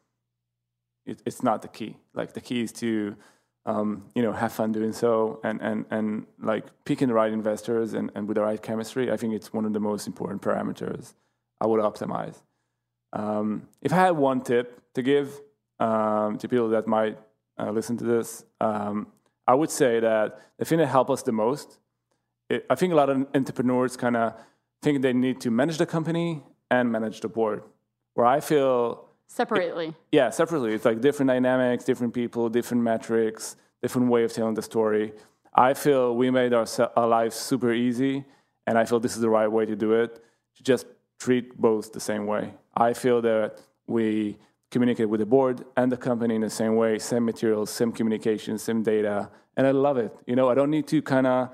it, 1.07 1.23
it's 1.25 1.43
not 1.43 1.63
the 1.63 1.69
key 1.69 1.97
like 2.15 2.33
the 2.33 2.41
key 2.41 2.63
is 2.63 2.73
to 2.73 3.17
um, 3.65 4.05
you 4.15 4.23
know 4.23 4.33
have 4.33 4.53
fun 4.53 4.73
doing 4.73 4.93
so 4.93 5.41
and 5.43 5.61
and 5.61 5.87
and 5.91 6.27
like 6.41 6.65
picking 6.85 7.09
the 7.09 7.15
right 7.15 7.33
investors 7.33 7.95
and, 7.95 8.11
and 8.15 8.29
with 8.29 8.37
the 8.37 8.43
right 8.43 8.63
chemistry 8.63 9.11
I 9.11 9.17
think 9.17 9.35
it's 9.35 9.53
one 9.53 9.65
of 9.65 9.73
the 9.73 9.81
most 9.81 10.07
important 10.07 10.43
parameters 10.43 11.15
I 11.61 11.67
would 11.67 11.81
optimize 11.81 12.43
um, 13.13 13.69
if 13.83 13.93
I 13.93 13.97
had 13.97 14.11
one 14.11 14.43
tip 14.43 14.83
to 14.95 15.03
give 15.03 15.41
um, 15.79 16.39
to 16.39 16.49
people 16.49 16.69
that 16.71 16.87
might 16.87 17.19
uh, 17.59 17.71
listen 17.71 17.97
to 17.99 18.05
this 18.05 18.45
um, 18.61 19.09
I 19.47 19.55
would 19.55 19.71
say 19.71 20.01
that 20.01 20.41
the 20.59 20.65
thing 20.65 20.79
that 20.79 20.87
helped 20.87 21.11
us 21.11 21.23
the 21.23 21.33
most 21.33 21.79
it, 22.49 22.65
I 22.71 22.75
think 22.75 22.93
a 22.93 22.97
lot 22.97 23.11
of 23.11 23.27
entrepreneurs 23.35 23.97
kind 23.97 24.17
of 24.17 24.35
think 24.83 25.03
they 25.03 25.13
need 25.13 25.41
to 25.41 25.51
manage 25.51 25.79
the 25.79 25.87
company 25.87 26.43
and 26.71 26.91
manage 26.91 27.21
the 27.21 27.29
board. 27.29 27.63
Where 28.15 28.27
I 28.27 28.41
feel 28.41 29.06
separately, 29.27 29.89
it, 29.89 29.95
yeah, 30.13 30.31
separately. 30.31 30.73
It's 30.75 30.85
like 30.85 31.01
different 31.01 31.29
dynamics, 31.29 31.85
different 31.85 32.15
people, 32.15 32.49
different 32.49 32.83
metrics, 32.83 33.57
different 33.83 34.09
way 34.09 34.25
of 34.25 34.33
telling 34.33 34.55
the 34.55 34.63
story. 34.63 35.13
I 35.55 35.75
feel 35.75 36.15
we 36.15 36.31
made 36.31 36.53
our, 36.53 36.67
our 36.97 37.09
lives 37.09 37.37
super 37.37 37.73
easy, 37.73 38.25
and 38.67 38.77
I 38.77 38.85
feel 38.85 39.01
this 39.01 39.15
is 39.15 39.23
the 39.23 39.31
right 39.31 39.49
way 39.49 39.65
to 39.67 39.77
do 39.77 39.93
it. 39.93 40.23
To 40.57 40.63
just 40.63 40.87
treat 41.19 41.57
both 41.57 41.93
the 41.93 42.01
same 42.01 42.27
way. 42.27 42.55
I 42.75 42.93
feel 42.93 43.23
that 43.23 43.61
we 43.87 44.39
communicate 44.71 45.09
with 45.09 45.21
the 45.21 45.27
board 45.27 45.65
and 45.77 45.91
the 45.91 45.97
company 45.97 46.35
in 46.35 46.41
the 46.41 46.51
same 46.51 46.77
way, 46.77 46.99
same 46.99 47.25
materials, 47.25 47.71
same 47.71 47.93
communication, 47.93 48.59
same 48.59 48.83
data, 48.83 49.31
and 49.57 49.67
I 49.67 49.71
love 49.71 49.97
it. 49.97 50.15
You 50.27 50.37
know, 50.37 50.51
I 50.51 50.55
don't 50.55 50.71
need 50.71 50.87
to 50.89 51.01
kind 51.03 51.27
of 51.27 51.51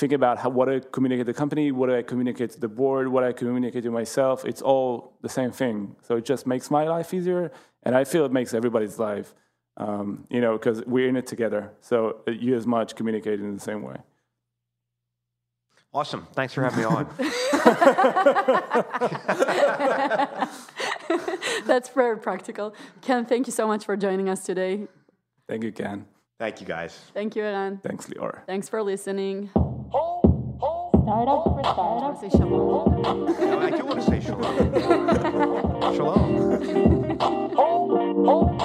think 0.00 0.12
about 0.12 0.38
how, 0.38 0.48
what 0.48 0.68
I 0.68 0.80
communicate 0.80 1.26
to 1.26 1.32
the 1.32 1.38
company, 1.38 1.70
what 1.70 1.90
I 1.90 2.02
communicate 2.02 2.50
to 2.52 2.60
the 2.60 2.68
board, 2.68 3.08
what 3.08 3.22
I 3.22 3.32
communicate 3.32 3.84
to 3.84 3.90
myself. 3.90 4.44
It's 4.44 4.62
all 4.62 5.12
the 5.20 5.28
same 5.28 5.52
thing. 5.52 5.94
So 6.02 6.16
it 6.16 6.24
just 6.24 6.46
makes 6.46 6.70
my 6.70 6.88
life 6.88 7.12
easier, 7.12 7.52
and 7.82 7.94
I 7.94 8.04
feel 8.04 8.24
it 8.24 8.32
makes 8.32 8.54
everybody's 8.54 8.98
life. 8.98 9.34
Um, 9.76 10.24
you 10.28 10.40
know, 10.40 10.58
because 10.58 10.82
we're 10.84 11.08
in 11.08 11.16
it 11.16 11.26
together. 11.26 11.70
So 11.80 12.22
you 12.26 12.56
as 12.56 12.66
much 12.66 12.96
communicate 12.96 13.40
in 13.40 13.54
the 13.54 13.60
same 13.60 13.82
way. 13.82 13.96
Awesome. 15.92 16.26
Thanks 16.34 16.54
for 16.54 16.62
having 16.62 16.80
me 16.80 16.84
on. 16.84 17.06
That's 21.66 21.88
very 21.88 22.18
practical. 22.18 22.74
Ken, 23.00 23.24
thank 23.24 23.46
you 23.46 23.52
so 23.52 23.66
much 23.66 23.84
for 23.84 23.96
joining 23.96 24.28
us 24.28 24.44
today. 24.44 24.86
Thank 25.48 25.64
you, 25.64 25.72
Ken. 25.72 26.06
Thank 26.38 26.60
you, 26.60 26.66
guys. 26.66 26.98
Thank 27.12 27.36
you, 27.36 27.44
Eran. 27.44 27.80
Thanks, 27.82 28.06
Lior. 28.06 28.44
Thanks 28.46 28.68
for 28.68 28.82
listening 28.82 29.50
startup 31.10 31.42
for 31.42 31.60
oh, 31.64 31.72
startup. 31.72 32.16
I 32.16 32.20
say 32.20 32.28
shalom. 32.38 33.04
Oh. 33.04 33.24
no, 33.24 33.58
I 33.58 33.70
do 33.70 33.84
want 33.84 34.00
to 34.00 34.06
say 34.06 34.20
shalom. 34.20 34.56
shalom. 35.96 37.18
Oh, 37.58 38.60